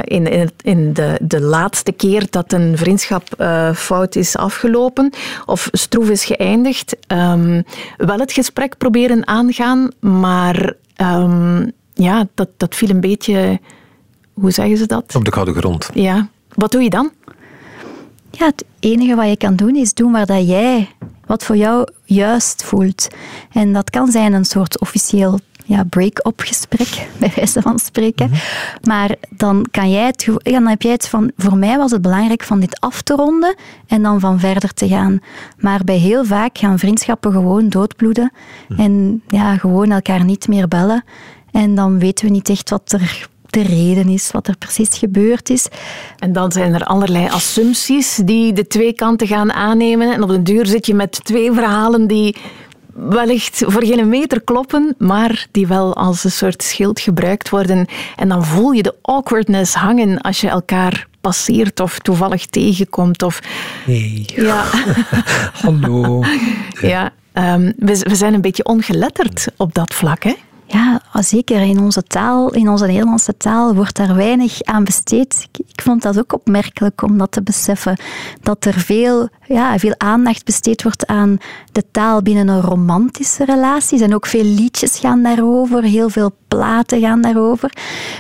in, 0.05 0.27
in, 0.27 0.51
in 0.63 0.93
de, 0.93 1.19
de 1.23 1.41
laatste 1.41 1.93
keer 1.93 2.27
dat 2.31 2.53
een 2.53 2.77
vriendschap 2.77 3.25
fout 3.75 4.17
is 4.17 4.37
afgelopen 4.37 5.13
of 5.47 5.69
stroef 5.73 6.11
is 6.11 6.25
geëindigd, 6.25 6.97
um, 7.07 7.65
wel 7.97 8.19
het 8.19 8.33
gesprek 8.33 8.77
proberen 8.79 9.08
aangaan, 9.27 9.89
maar 10.01 10.75
um, 10.97 11.73
ja, 11.95 12.27
dat, 12.35 12.49
dat 12.57 12.75
viel 12.75 12.89
een 12.89 13.01
beetje, 13.01 13.61
hoe 14.33 14.51
zeggen 14.51 14.77
ze 14.77 14.87
dat? 14.87 15.15
Op 15.15 15.25
de 15.25 15.31
koude 15.31 15.55
grond. 15.55 15.91
Ja. 15.95 16.29
Wat 16.55 16.73
doe 16.73 16.83
je 16.83 16.91
dan? 16.91 17.11
Ja, 18.31 18.47
het 18.47 18.65
enige 18.81 19.15
wat 19.15 19.29
je 19.29 19.37
kan 19.37 19.57
doen 19.57 19.77
is 19.77 19.95
doen 19.95 20.13
waar 20.13 20.27
dat 20.27 20.49
jij, 20.49 20.89
wat 21.27 21.45
voor 21.45 21.57
jou 21.57 21.89
juist 22.05 22.65
voelt. 22.65 23.09
En 23.53 23.73
dat 23.73 23.91
kan 23.91 24.11
zijn 24.11 24.33
een 24.33 24.45
soort 24.45 24.81
officieel 24.81 25.39
ja, 25.69 25.85
break-up 25.85 26.41
gesprek, 26.41 26.89
bij 27.21 27.33
wijze 27.35 27.63
van 27.63 27.79
spreken. 27.79 28.31
Mhm. 28.31 28.39
Maar 28.83 29.15
dan, 29.31 29.67
kan 29.71 29.91
jij 29.91 30.07
het, 30.07 30.29
dan 30.43 30.67
heb 30.67 30.83
jij 30.83 30.93
het 30.93 31.09
van, 31.09 31.31
voor 31.37 31.57
mij 31.57 31.77
was 31.77 31.91
het 31.91 32.03
belangrijk 32.03 32.43
van 32.43 32.61
dit 32.61 32.81
af 32.81 33.03
te 33.03 33.15
ronden 33.15 33.55
en 33.87 34.03
dan 34.03 34.21
van 34.21 34.41
verder 34.41 34.75
te 34.75 34.89
gaan. 34.89 35.21
Maar 35.59 35.81
bij 35.85 35.97
heel 35.97 36.25
vaak 36.25 36.59
gaan 36.59 36.79
vriendschappen 36.79 37.33
gewoon 37.33 37.69
doodbloeden 37.69 38.33
mhm. 38.69 38.81
en 38.81 39.23
ja, 39.29 39.57
gewoon 39.57 39.91
elkaar 39.91 40.25
niet 40.25 40.49
meer 40.49 40.69
bellen. 40.69 41.05
En 41.53 41.75
dan 41.75 41.99
weten 41.99 42.27
we 42.27 42.33
niet 42.33 42.49
echt 42.49 42.71
wat 42.71 42.93
er 42.93 43.29
de 43.47 43.63
reden 43.63 44.09
is, 44.09 44.31
wat 44.31 44.49
er 44.49 44.57
precies 44.57 44.99
gebeurd 44.99 45.51
is. 45.51 45.69
En 46.19 46.33
dan 46.33 46.53
zijn 46.53 46.75
er 46.75 46.85
allerlei 46.85 47.29
assumpties 47.29 48.21
die 48.25 48.53
de 48.53 48.67
twee 48.67 48.93
kanten 48.93 49.27
gaan 49.27 49.53
aannemen. 49.53 50.13
En 50.13 50.23
op 50.23 50.29
den 50.29 50.45
duur 50.45 50.67
zit 50.67 50.87
je 50.87 50.95
met 50.95 51.25
twee 51.25 51.53
verhalen 51.53 52.07
die 52.07 52.37
wellicht 52.99 53.63
voor 53.67 53.85
geen 53.85 54.09
meter 54.09 54.41
kloppen, 54.41 54.95
maar 54.99 55.47
die 55.51 55.67
wel 55.67 55.97
als 55.97 56.25
een 56.25 56.31
soort 56.31 56.63
schild 56.63 57.01
gebruikt 57.01 57.49
worden. 57.49 57.87
En 58.17 58.29
dan 58.29 58.45
voel 58.45 58.71
je 58.71 58.83
de 58.83 58.95
awkwardness 59.03 59.75
hangen 59.75 60.21
als 60.21 60.41
je 60.41 60.49
elkaar 60.49 61.07
passeert 61.21 61.81
of 61.81 61.99
toevallig 61.99 62.47
tegenkomt. 62.47 63.23
Of... 63.23 63.41
Hey. 63.85 64.27
Ja. 64.35 64.65
Hallo. 65.63 66.25
Ja, 66.81 67.13
um, 67.33 67.73
we, 67.77 67.99
we 67.99 68.15
zijn 68.15 68.35
een 68.35 68.41
beetje 68.41 68.65
ongeletterd 68.65 69.47
op 69.57 69.75
dat 69.75 69.95
vlak, 69.95 70.23
hè? 70.23 70.35
Ja, 70.71 71.01
zeker 71.13 71.61
in 71.61 71.79
onze 71.81 72.03
taal, 72.03 72.53
in 72.53 72.69
onze 72.69 72.87
Nederlandse 72.87 73.37
taal, 73.37 73.75
wordt 73.75 73.97
daar 73.97 74.15
weinig 74.15 74.63
aan 74.63 74.85
besteed. 74.85 75.49
Ik 75.53 75.83
vond 75.83 76.03
dat 76.03 76.19
ook 76.19 76.33
opmerkelijk 76.33 77.03
om 77.03 77.19
dat 77.19 77.33
te 77.33 77.43
beseffen. 77.43 77.97
Dat 78.43 78.65
er 78.65 78.75
veel, 78.75 79.29
ja, 79.47 79.79
veel 79.79 79.95
aandacht 79.99 80.45
besteed 80.45 80.83
wordt 80.83 81.07
aan 81.07 81.39
de 81.73 81.85
taal 81.91 82.23
binnen 82.23 82.49
een 82.49 82.61
romantische 82.61 83.45
relatie. 83.45 84.03
En 84.03 84.15
ook 84.15 84.27
veel 84.27 84.45
liedjes 84.45 84.99
gaan 84.99 85.23
daarover, 85.23 85.83
heel 85.83 86.09
veel 86.09 86.31
platen 86.49 87.01
gaan 87.01 87.21
daarover. 87.21 87.73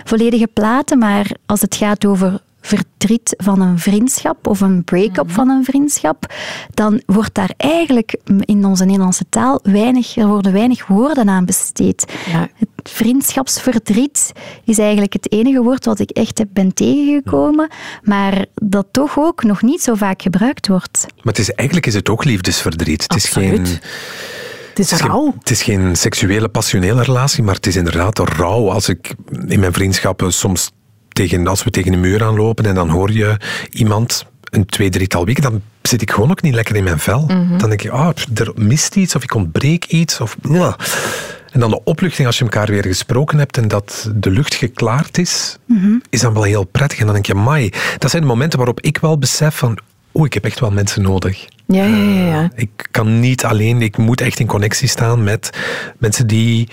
Volledige 0.04 0.48
platen, 0.52 0.98
maar 0.98 1.30
als 1.46 1.60
het 1.60 1.74
gaat 1.74 2.06
over 2.06 2.40
verdriet 2.60 3.34
van 3.36 3.60
een 3.60 3.78
vriendschap 3.78 4.46
of 4.46 4.60
een 4.60 4.84
break-up 4.84 5.26
mhm. 5.26 5.34
van 5.34 5.48
een 5.48 5.64
vriendschap, 5.64 6.34
dan 6.74 7.02
wordt 7.06 7.34
daar 7.34 7.52
eigenlijk 7.56 8.20
in 8.40 8.64
onze 8.64 8.84
Nederlandse 8.84 9.24
taal 9.28 9.60
weinig, 9.62 10.16
er 10.16 10.26
worden 10.26 10.52
weinig 10.52 10.86
woorden 10.86 11.28
aan 11.28 11.44
besteed. 11.44 12.12
Ja. 12.26 12.48
Het 12.54 12.68
vriendschapsverdriet 12.82 14.32
is 14.64 14.78
eigenlijk 14.78 15.12
het 15.12 15.32
enige 15.32 15.62
woord 15.62 15.84
wat 15.84 15.98
ik 15.98 16.10
echt 16.10 16.38
heb 16.38 16.48
ben 16.52 16.74
tegengekomen, 16.74 17.70
maar 18.02 18.46
dat 18.54 18.86
toch 18.90 19.18
ook 19.18 19.42
nog 19.42 19.62
niet 19.62 19.82
zo 19.82 19.94
vaak 19.94 20.22
gebruikt 20.22 20.68
wordt. 20.68 21.06
Maar 21.22 21.34
het 21.34 21.38
is, 21.38 21.50
eigenlijk 21.50 21.86
is 21.86 21.94
het 21.94 22.08
ook 22.08 22.24
liefdesverdriet. 22.24 23.02
Het 23.02 23.14
is 23.14 23.28
geen... 23.28 23.66
Het 24.68 24.92
is 24.92 25.00
rouw. 25.00 25.34
het 25.38 25.50
is 25.50 25.62
geen 25.62 25.96
seksuele, 25.96 26.48
passionele 26.48 27.02
relatie, 27.02 27.42
maar 27.42 27.54
het 27.54 27.66
is 27.66 27.76
inderdaad 27.76 28.18
rouw. 28.18 28.70
Als 28.70 28.88
ik 28.88 29.14
in 29.46 29.60
mijn 29.60 29.72
vriendschappen 29.72 30.32
soms 30.32 30.70
tegen, 31.18 31.46
als 31.46 31.64
we 31.64 31.70
tegen 31.70 31.92
een 31.92 32.00
muur 32.00 32.24
aanlopen 32.24 32.66
en 32.66 32.74
dan 32.74 32.88
hoor 32.88 33.12
je 33.12 33.36
iemand 33.70 34.24
een 34.50 34.66
twee, 34.66 34.90
drietal 34.90 35.24
weken, 35.24 35.42
dan 35.42 35.62
zit 35.82 36.02
ik 36.02 36.10
gewoon 36.10 36.30
ook 36.30 36.42
niet 36.42 36.54
lekker 36.54 36.76
in 36.76 36.84
mijn 36.84 36.98
vel. 36.98 37.24
Mhm. 37.26 37.58
Dan 37.58 37.68
denk 37.68 37.80
je, 37.80 37.90
ah, 37.90 38.16
er 38.34 38.52
mist 38.54 38.96
iets 38.96 39.14
of 39.14 39.22
ik 39.22 39.34
ontbreek 39.34 39.84
iets. 39.84 40.20
Of, 40.20 40.36
ja. 40.50 40.76
En 41.50 41.60
dan 41.60 41.70
de 41.70 41.84
opluchting 41.84 42.26
als 42.26 42.38
je 42.38 42.44
elkaar 42.44 42.66
weer 42.66 42.82
gesproken 42.82 43.38
hebt 43.38 43.56
en 43.56 43.68
dat 43.68 44.10
de 44.14 44.30
lucht 44.30 44.54
geklaard 44.54 45.18
is, 45.18 45.58
mhm. 45.64 45.96
is 46.10 46.20
dan 46.20 46.32
wel 46.32 46.42
heel 46.42 46.64
prettig. 46.64 46.98
En 46.98 47.04
dan 47.04 47.14
denk 47.14 47.26
je, 47.26 47.34
mai, 47.34 47.72
dat 47.98 48.10
zijn 48.10 48.22
de 48.22 48.28
momenten 48.28 48.58
waarop 48.58 48.80
ik 48.80 48.98
wel 48.98 49.18
besef 49.18 49.56
van, 49.56 49.78
oeh, 50.14 50.26
ik 50.26 50.34
heb 50.34 50.44
echt 50.44 50.60
wel 50.60 50.70
mensen 50.70 51.02
nodig. 51.02 51.46
Ja, 51.66 51.84
ja, 51.84 51.96
ja, 51.96 52.26
ja. 52.26 52.42
Uh, 52.42 52.48
ik 52.54 52.88
kan 52.90 53.20
niet 53.20 53.44
alleen, 53.44 53.82
ik 53.82 53.96
moet 53.96 54.20
echt 54.20 54.40
in 54.40 54.46
connectie 54.46 54.88
staan 54.88 55.24
met 55.24 55.50
mensen 55.98 56.26
die 56.26 56.68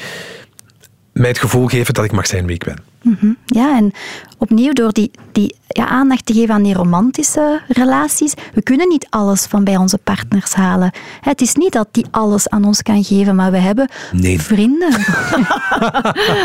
mij 1.15 1.29
het 1.29 1.39
gevoel 1.39 1.67
geven 1.67 1.93
dat 1.93 2.05
ik 2.05 2.11
mag 2.11 2.27
zijn 2.27 2.45
wie 2.45 2.55
ik 2.55 2.63
ben. 2.63 2.77
Mhm. 3.01 3.33
Ja, 3.45 3.77
en 3.77 3.91
opnieuw 4.37 4.73
door 4.73 4.91
die, 4.93 5.11
die 5.31 5.55
ja, 5.67 5.87
aandacht 5.87 6.25
te 6.25 6.33
geven 6.33 6.53
aan 6.53 6.63
die 6.63 6.73
romantische 6.73 7.61
relaties. 7.67 8.33
We 8.53 8.61
kunnen 8.61 8.87
niet 8.87 9.07
alles 9.09 9.45
van 9.45 9.63
bij 9.63 9.77
onze 9.77 9.97
partners 9.97 10.53
halen. 10.53 10.91
Het 11.21 11.41
is 11.41 11.55
niet 11.55 11.71
dat 11.71 11.87
die 11.91 12.05
alles 12.11 12.49
aan 12.49 12.63
ons 12.63 12.81
kan 12.81 13.03
geven, 13.03 13.35
maar 13.35 13.51
we 13.51 13.57
hebben 13.57 13.89
nee. 14.11 14.41
vrienden. 14.41 14.91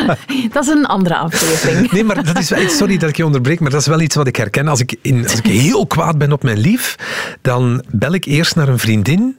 dat 0.53 0.63
is 0.63 0.69
een 0.69 0.87
andere 0.87 1.17
aflevering. 1.17 1.91
Nee, 1.91 2.05
maar 2.05 2.25
dat 2.25 2.39
is, 2.39 2.77
sorry 2.77 2.97
dat 2.97 3.09
ik 3.09 3.17
je 3.17 3.27
onderbreek, 3.27 3.61
maar 3.61 3.71
dat 3.71 3.81
is 3.81 3.87
wel 3.87 4.01
iets 4.01 4.15
wat 4.15 4.27
ik 4.27 4.37
herken. 4.37 4.69
Als 4.69 4.81
ik, 4.81 4.97
in, 5.03 5.23
als 5.23 5.39
ik 5.39 5.47
heel 5.47 5.87
kwaad 5.87 6.19
ben 6.19 6.33
op 6.33 6.43
mijn 6.43 6.59
lief, 6.59 6.97
dan 7.43 7.85
bel 7.89 8.13
ik 8.13 8.25
eerst 8.25 8.57
naar 8.57 8.69
een 8.69 8.79
vriendin 8.79 9.37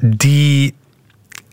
die 0.00 0.74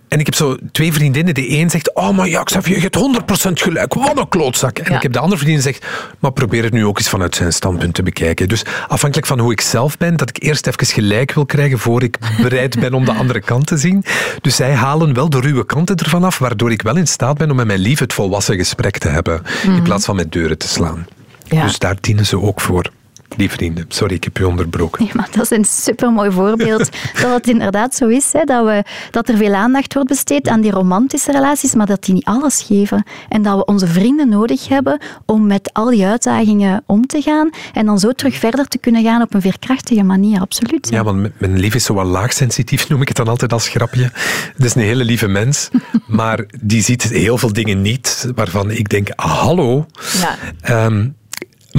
en 0.10 0.19
ik 0.19 0.26
heb 0.26 0.36
zo 0.36 0.58
twee 0.72 0.93
vriendinnen. 0.93 1.34
De 1.34 1.50
een 1.58 1.69
zegt, 1.69 1.95
oh 1.95 2.17
maar 2.17 2.28
ja, 2.28 2.43
Xavier, 2.43 2.76
je 2.76 2.82
hebt 2.82 3.50
100% 3.50 3.52
gelijk. 3.54 3.93
Wat 3.93 4.17
een 4.17 4.30
klootzak. 4.30 4.78
En 4.78 4.95
ik 4.95 5.02
heb 5.02 5.13
de 5.13 5.19
andere 5.19 5.41
vriendin 5.41 5.62
zegt, 5.62 5.86
maar 6.19 6.32
probeer 6.32 6.63
het 6.63 6.74
nu 6.74 6.86
ook 6.86 6.98
eens 6.98 7.10
vanuit 7.10 7.36
zijn 7.36 7.54
standpunt 7.54 7.93
te 7.93 8.04
bekijken. 8.04 8.48
Dus 8.48 8.63
afhankelijk 8.88 9.28
van 9.28 9.39
hoe 9.39 9.52
ik 9.52 9.62
zelf 9.62 9.98
ben, 9.98 10.17
dat 10.17 10.30
ik 10.30 10.43
eerst 10.43 10.67
even 10.67 10.86
gelijk 10.86 11.34
wil 11.34 11.45
krijgen 11.45 11.80
voor 11.80 12.04
ik 12.04 12.17
bereid 12.41 12.80
ben 12.80 12.93
om 12.93 13.06
de 13.06 13.13
andere 13.13 13.41
kant 13.41 13.67
te 13.67 13.78
zien. 13.78 14.04
Dus 14.41 14.56
zij 14.56 14.74
halen 14.74 15.13
wel 15.13 15.30
de 15.30 15.39
ruwe 15.39 15.65
kanten 15.65 15.95
ervan 15.95 16.24
af, 16.24 16.38
waardoor 16.38 16.72
ik 16.72 16.82
wel 16.82 16.95
in 16.95 17.08
staat 17.08 17.38
ben 17.38 17.50
om 17.50 17.56
met 17.56 17.67
mijn 17.67 17.80
lief 17.80 18.00
het 18.00 18.13
volwassen 18.13 18.56
gesprek 18.56 18.98
te 18.98 19.08
hebben. 19.08 19.41
In 19.63 19.72
mhm. 19.72 19.84
plaats 19.84 20.06
van 20.06 20.15
met 20.15 20.32
deuren 20.32 20.58
te 20.58 20.67
slaan. 20.67 21.08
Dus 21.48 21.80
daar 21.80 21.98
dienen 22.02 22.26
ze 22.26 22.41
ook 22.41 22.62
voor 22.62 22.91
die 23.38 23.52
vrienden. 23.52 23.86
Sorry, 23.88 24.13
ik 24.13 24.24
heb 24.24 24.39
u 24.39 24.44
onderbroken. 24.44 25.06
Ja, 25.06 25.12
maar 25.13 25.28
dat 25.32 25.44
is 25.44 25.58
een 25.58 25.65
supermooi 25.65 26.32
voorbeeld 26.32 26.89
dat 27.22 27.34
het 27.34 27.48
inderdaad 27.48 27.96
zo 27.96 28.08
is. 28.08 28.34
Hè, 28.34 28.44
dat, 28.44 28.65
we, 28.65 28.84
dat 29.12 29.30
er 29.30 29.38
veel 29.38 29.54
aandacht 29.54 29.94
wordt 29.94 30.10
besteed 30.10 30.48
aan 30.48 30.62
die 30.62 30.72
romantische 30.72 31.32
relaties, 31.32 31.74
maar 31.74 31.86
dat 31.86 32.04
die 32.04 32.13
niet 32.13 32.26
alles 32.26 32.62
geven. 32.62 33.04
En 33.30 33.42
dat 33.42 33.56
we 33.56 33.65
onze 33.65 33.88
vrienden 33.88 34.30
nodig 34.30 34.68
hebben 34.68 35.00
om 35.26 35.48
met 35.48 35.70
al 35.74 35.89
die 35.89 36.06
uitdagingen 36.06 36.84
om 36.86 37.06
te 37.06 37.22
gaan 37.22 37.50
en 37.74 37.86
dan 37.86 38.00
zo 38.00 38.12
terug 38.12 38.36
verder 38.36 38.68
te 38.68 38.78
kunnen 38.78 39.04
gaan 39.04 39.22
op 39.22 39.34
een 39.34 39.42
veerkrachtige 39.42 40.04
manier, 40.04 40.39
absoluut. 40.39 40.88
Ja, 40.89 41.04
want 41.04 41.39
mijn 41.39 41.60
lief 41.60 41.76
is 41.76 41.84
zo 41.84 41.94
wat 41.94 42.06
laagsensitief, 42.06 42.89
noem 42.89 43.02
ik 43.02 43.08
het 43.08 43.18
dan 43.18 43.28
altijd 43.28 43.54
als 43.54 43.68
grapje. 43.68 44.10
Het 44.56 44.65
is 44.65 44.76
een 44.76 44.82
hele 44.82 45.04
lieve 45.04 45.28
mens, 45.28 45.70
maar 46.08 46.46
die 46.62 46.82
ziet 46.82 47.04
heel 47.04 47.38
veel 47.38 47.54
dingen 47.54 47.82
niet 47.82 48.28
waarvan 48.36 48.72
ik 48.72 48.89
denk, 48.89 49.10
hallo. 49.15 49.86
Ja. 50.22 50.36
Ehm, 50.62 51.08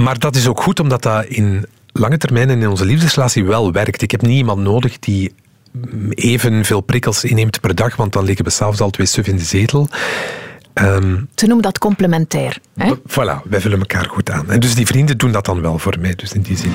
maar 0.03 0.19
dat 0.19 0.35
is 0.35 0.47
ook 0.47 0.61
goed, 0.61 0.79
omdat 0.79 1.01
dat 1.01 1.25
in 1.25 1.65
lange 1.91 2.17
termijn 2.17 2.49
en 2.49 2.61
in 2.61 2.67
onze 2.69 2.85
liefdesrelatie 2.85 3.45
wel 3.45 3.71
werkt. 3.71 4.01
Ik 4.01 4.11
heb 4.11 4.21
niet 4.21 4.37
iemand 4.37 4.61
nodig 4.61 4.99
die 4.99 5.33
evenveel 6.09 6.81
prikkels 6.81 7.23
inneemt 7.23 7.59
per 7.59 7.75
dag, 7.75 7.95
want 7.95 8.13
dan 8.13 8.23
liggen 8.23 8.45
we 8.45 8.51
s'avonds 8.51 8.81
al 8.81 8.89
twee 8.89 9.07
suf 9.07 9.27
in 9.27 9.35
de 9.35 9.43
zetel. 9.43 9.87
Um, 10.73 11.29
Ze 11.35 11.45
noemen 11.45 11.63
dat 11.63 11.77
complementair. 11.77 12.57
Hè? 12.75 12.93
Voilà, 12.95 13.49
wij 13.49 13.61
vullen 13.61 13.79
elkaar 13.79 14.05
goed 14.05 14.31
aan. 14.31 14.49
En 14.49 14.59
dus 14.59 14.75
die 14.75 14.85
vrienden 14.85 15.17
doen 15.17 15.31
dat 15.31 15.45
dan 15.45 15.61
wel 15.61 15.79
voor 15.79 15.95
mij, 15.99 16.15
dus 16.15 16.33
in 16.33 16.41
die 16.41 16.57
zin. 16.57 16.71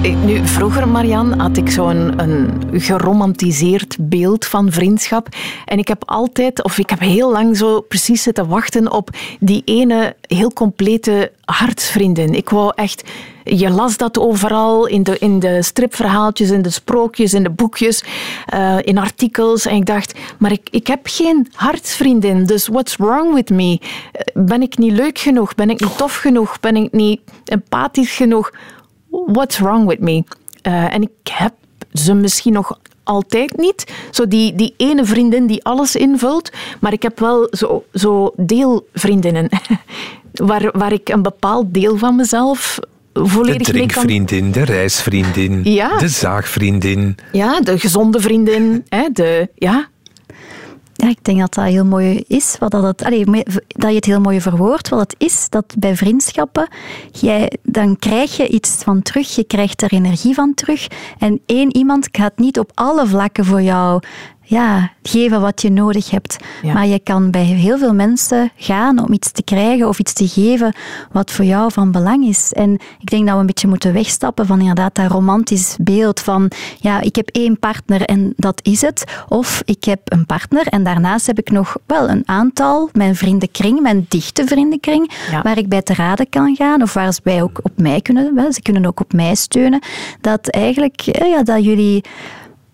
Nu, 0.00 0.46
vroeger, 0.46 0.88
Marian, 0.88 1.40
had 1.40 1.56
ik 1.56 1.70
zo'n 1.70 2.20
een 2.20 2.62
geromantiseerd 2.72 3.96
beeld 4.00 4.46
van 4.46 4.72
vriendschap. 4.72 5.28
En 5.64 5.78
ik 5.78 5.88
heb 5.88 6.02
altijd, 6.06 6.62
of 6.62 6.78
ik 6.78 6.90
heb 6.90 6.98
heel 6.98 7.32
lang 7.32 7.56
zo 7.56 7.80
precies 7.80 8.22
zitten 8.22 8.48
wachten 8.48 8.92
op 8.92 9.10
die 9.40 9.62
ene 9.64 10.16
heel 10.20 10.52
complete 10.52 11.32
hartsvriendin. 11.44 12.34
Ik 12.34 12.48
wou 12.48 12.72
echt... 12.74 13.08
Je 13.44 13.70
las 13.70 13.96
dat 13.96 14.18
overal 14.18 14.86
in 14.86 15.02
de, 15.02 15.18
in 15.18 15.38
de 15.38 15.62
stripverhaaltjes, 15.62 16.50
in 16.50 16.62
de 16.62 16.70
sprookjes, 16.70 17.34
in 17.34 17.42
de 17.42 17.50
boekjes, 17.50 18.04
uh, 18.54 18.76
in 18.80 18.98
artikels. 18.98 19.66
En 19.66 19.76
ik 19.76 19.86
dacht, 19.86 20.18
maar 20.38 20.52
ik, 20.52 20.68
ik 20.70 20.86
heb 20.86 21.00
geen 21.02 21.48
hartsvriendin, 21.54 22.44
dus 22.44 22.68
what's 22.68 22.96
wrong 22.96 23.34
with 23.34 23.50
me? 23.50 23.80
Ben 24.34 24.62
ik 24.62 24.78
niet 24.78 24.92
leuk 24.92 25.18
genoeg? 25.18 25.54
Ben 25.54 25.70
ik 25.70 25.80
niet 25.80 25.96
tof 25.96 26.16
genoeg? 26.16 26.60
Ben 26.60 26.76
ik 26.76 26.92
niet 26.92 27.20
empathisch 27.44 28.12
genoeg? 28.12 28.50
What's 29.10 29.58
wrong 29.58 29.88
with 29.88 30.00
me? 30.00 30.24
Uh, 30.66 30.94
en 30.94 31.02
ik 31.02 31.32
heb 31.32 31.52
ze 31.92 32.14
misschien 32.14 32.52
nog 32.52 32.78
altijd 33.02 33.56
niet. 33.56 33.92
Zo 34.10 34.28
die, 34.28 34.54
die 34.54 34.74
ene 34.76 35.04
vriendin 35.04 35.46
die 35.46 35.64
alles 35.64 35.96
invult. 35.96 36.50
Maar 36.80 36.92
ik 36.92 37.02
heb 37.02 37.18
wel 37.18 37.48
zo, 37.50 37.84
zo 37.94 38.32
deelvriendinnen. 38.36 39.48
waar, 40.32 40.70
waar 40.72 40.92
ik 40.92 41.08
een 41.08 41.22
bepaald 41.22 41.74
deel 41.74 41.96
van 41.96 42.16
mezelf 42.16 42.78
volledig 43.12 43.66
De 43.66 43.72
drinkvriendin, 43.72 44.52
de 44.52 44.64
reisvriendin, 44.64 45.60
ja. 45.64 45.98
de 45.98 46.08
zaagvriendin. 46.08 47.16
Ja, 47.32 47.60
de 47.60 47.78
gezonde 47.78 48.20
vriendin. 48.20 48.84
Hè, 48.88 49.08
de, 49.12 49.48
ja, 49.54 49.88
ja, 51.00 51.08
ik 51.08 51.24
denk 51.24 51.38
dat 51.38 51.54
dat 51.54 51.64
heel 51.64 51.84
mooi 51.84 52.24
is. 52.26 52.56
Wat 52.58 52.70
dat, 52.70 53.04
allee, 53.04 53.24
dat 53.66 53.90
je 53.90 53.94
het 53.94 54.04
heel 54.04 54.20
mooi 54.20 54.40
verwoordt. 54.40 54.88
Wat 54.88 55.00
het 55.00 55.14
is, 55.18 55.48
dat 55.48 55.74
bij 55.78 55.96
vriendschappen, 55.96 56.68
jij, 57.12 57.52
dan 57.62 57.96
krijg 57.96 58.36
je 58.36 58.48
iets 58.48 58.82
van 58.82 59.02
terug. 59.02 59.34
Je 59.34 59.44
krijgt 59.44 59.82
er 59.82 59.92
energie 59.92 60.34
van 60.34 60.54
terug. 60.54 60.86
En 61.18 61.40
één 61.46 61.76
iemand 61.76 62.08
gaat 62.12 62.38
niet 62.38 62.58
op 62.58 62.72
alle 62.74 63.06
vlakken 63.06 63.44
voor 63.44 63.62
jou 63.62 64.02
ja, 64.50 64.92
geven 65.02 65.40
wat 65.40 65.62
je 65.62 65.70
nodig 65.70 66.10
hebt. 66.10 66.36
Maar 66.62 66.86
je 66.86 66.98
kan 66.98 67.30
bij 67.30 67.44
heel 67.44 67.78
veel 67.78 67.94
mensen 67.94 68.50
gaan 68.56 68.98
om 68.98 69.12
iets 69.12 69.30
te 69.32 69.42
krijgen 69.42 69.88
of 69.88 69.98
iets 69.98 70.12
te 70.12 70.28
geven 70.28 70.74
wat 71.12 71.30
voor 71.30 71.44
jou 71.44 71.72
van 71.72 71.92
belang 71.92 72.24
is. 72.24 72.52
En 72.52 72.72
ik 72.98 73.10
denk 73.10 73.24
dat 73.24 73.34
we 73.34 73.40
een 73.40 73.46
beetje 73.46 73.68
moeten 73.68 73.92
wegstappen 73.92 74.46
van 74.46 74.60
inderdaad 74.60 74.94
dat 74.94 75.10
romantisch 75.10 75.76
beeld 75.80 76.20
van 76.20 76.50
ja, 76.78 77.00
ik 77.00 77.16
heb 77.16 77.28
één 77.28 77.58
partner 77.58 78.02
en 78.02 78.32
dat 78.36 78.60
is 78.62 78.80
het. 78.80 79.04
Of 79.28 79.62
ik 79.64 79.84
heb 79.84 80.00
een 80.04 80.26
partner 80.26 80.66
en 80.66 80.82
daarnaast 80.84 81.26
heb 81.26 81.38
ik 81.38 81.50
nog 81.50 81.76
wel 81.86 82.08
een 82.08 82.22
aantal, 82.24 82.88
mijn 82.92 83.16
vriendenkring, 83.16 83.80
mijn 83.80 84.06
dichte 84.08 84.44
vriendenkring, 84.44 85.10
waar 85.42 85.58
ik 85.58 85.68
bij 85.68 85.82
te 85.82 85.94
raden 85.94 86.28
kan 86.28 86.56
gaan 86.56 86.82
of 86.82 86.94
waar 86.94 87.12
zij 87.22 87.42
ook 87.42 87.60
op 87.62 87.72
mij 87.76 88.00
kunnen, 88.00 88.52
ze 88.52 88.62
kunnen 88.62 88.86
ook 88.86 89.00
op 89.00 89.12
mij 89.12 89.34
steunen. 89.34 89.82
Dat 90.20 90.48
eigenlijk, 90.48 91.00
ja, 91.00 91.42
dat 91.42 91.64
jullie 91.64 92.04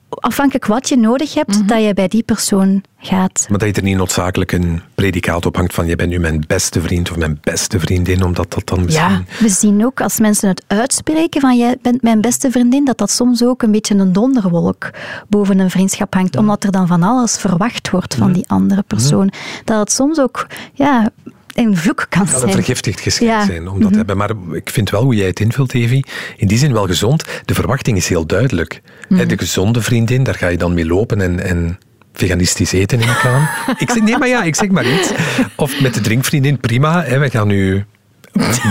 afhankelijk 0.08 0.66
wat 0.66 0.88
je 0.88 0.96
nodig 0.96 1.34
hebt, 1.34 1.58
mhm. 1.58 1.66
dat 1.66 1.82
je 1.82 1.94
bij 1.94 2.08
die 2.08 2.22
persoon 2.22 2.82
gaat. 2.98 3.46
Maar 3.48 3.58
dat 3.58 3.68
je 3.68 3.74
er 3.74 3.82
niet 3.82 3.96
noodzakelijk 3.96 4.52
een 4.52 4.82
predicaat 4.94 5.46
op 5.46 5.56
hangt 5.56 5.74
van 5.74 5.86
je 5.86 5.96
bent 5.96 6.10
nu 6.10 6.18
mijn 6.18 6.44
beste 6.46 6.80
vriend 6.80 7.10
of 7.10 7.16
mijn 7.16 7.38
beste 7.42 7.80
vriendin, 7.80 8.24
omdat 8.24 8.52
dat 8.52 8.66
dan 8.66 8.84
misschien... 8.84 9.08
Ja, 9.08 9.22
we 9.38 9.48
zien 9.48 9.84
ook 9.84 10.00
als 10.00 10.18
mensen 10.18 10.48
het 10.48 10.64
uitspreken 10.66 11.40
van 11.40 11.56
jij 11.56 11.76
bent 11.82 12.02
mijn 12.02 12.20
beste 12.20 12.50
vriendin, 12.50 12.84
dat 12.84 12.98
dat 12.98 13.10
soms 13.10 13.44
ook 13.44 13.62
een 13.62 13.70
beetje 13.70 13.94
een 13.94 14.12
donderwolk 14.12 14.90
boven 15.28 15.58
een 15.58 15.70
vriendschap 15.70 16.14
hangt, 16.14 16.36
omdat 16.36 16.64
er 16.64 16.70
dan 16.70 16.86
van 16.86 17.02
alles 17.02 17.36
verwacht 17.36 17.90
wordt 17.90 18.14
van 18.14 18.32
die 18.32 18.48
andere 18.48 18.82
persoon. 18.82 19.32
Dat 19.64 19.78
het 19.78 19.92
soms 19.92 20.20
ook 20.20 20.46
ja, 20.72 21.10
een 21.56 21.76
vloek 21.76 22.06
kan 22.08 22.26
zijn. 22.26 22.40
Dat 22.40 22.50
vergiftigd 22.50 23.00
geschikt 23.00 23.44
zijn 23.44 23.68
om 23.68 23.72
dat 23.72 23.80
te 23.80 23.86
mhm. 23.86 23.96
hebben. 23.96 24.16
Maar 24.16 24.30
ik 24.52 24.70
vind 24.70 24.90
wel 24.90 25.02
hoe 25.02 25.14
jij 25.14 25.26
het 25.26 25.40
invult, 25.40 25.74
Evi, 25.74 26.02
in 26.36 26.46
die 26.46 26.58
zin 26.58 26.72
wel 26.72 26.86
gezond. 26.86 27.24
De 27.44 27.54
verwachting 27.54 27.96
is 27.96 28.08
heel 28.08 28.26
duidelijk. 28.26 28.82
Mhm. 29.08 29.28
De 29.28 29.38
gezonde 29.38 29.82
vriendin, 29.82 30.22
daar 30.22 30.34
ga 30.34 30.48
je 30.48 30.58
dan 30.58 30.74
mee 30.74 30.86
lopen 30.86 31.20
en, 31.20 31.40
en 31.40 31.78
veganistisch 32.12 32.72
eten 32.72 33.00
in 33.00 33.08
aan. 33.08 33.48
ik 33.78 33.90
zeg, 33.90 34.02
nee, 34.02 34.18
maar 34.18 34.28
ja, 34.28 34.42
ik 34.42 34.54
zeg 34.54 34.68
maar 34.68 34.86
iets. 34.86 35.10
Of 35.56 35.80
met 35.80 35.94
de 35.94 36.00
drinkvriendin, 36.00 36.60
prima. 36.60 37.02
Hè, 37.02 37.18
we 37.18 37.30
gaan 37.30 37.48
nu 37.48 37.84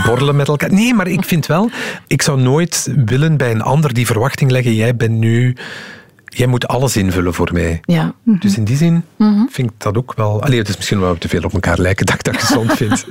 borrelen 0.06 0.36
met 0.36 0.48
elkaar. 0.48 0.74
Nee, 0.74 0.93
maar 0.93 1.08
ik 1.08 1.24
vind 1.24 1.45
wel, 1.45 1.69
ik 2.08 2.21
zou 2.21 2.41
nooit 2.41 2.89
willen 3.06 3.38
bij 3.38 3.52
een 3.52 3.62
ander 3.62 3.93
die 3.93 4.06
verwachting 4.06 4.52
leggen, 4.52 4.76
jij 4.76 4.95
bent 4.95 5.17
nu 5.17 5.56
jij 6.38 6.48
moet 6.48 6.67
alles 6.67 6.98
invullen 6.98 7.34
voor 7.34 7.50
mij. 7.54 7.80
Ja. 7.82 8.13
Dus 8.24 8.58
in 8.58 8.63
die 8.63 8.78
zin 8.78 9.04
vind 9.50 9.69
ik 9.71 9.76
dat 9.78 9.98
ook 9.98 10.13
wel... 10.15 10.41
Allee, 10.41 10.60
het 10.60 10.69
is 10.69 10.76
misschien 10.76 11.00
wel 11.00 11.17
te 11.17 11.28
veel 11.28 11.41
op 11.43 11.54
elkaar 11.54 11.80
lijken 11.80 12.06
dat 12.06 12.15
ik 12.15 12.24
dat 12.24 12.38
gezond 12.38 12.74
vind. 12.74 13.06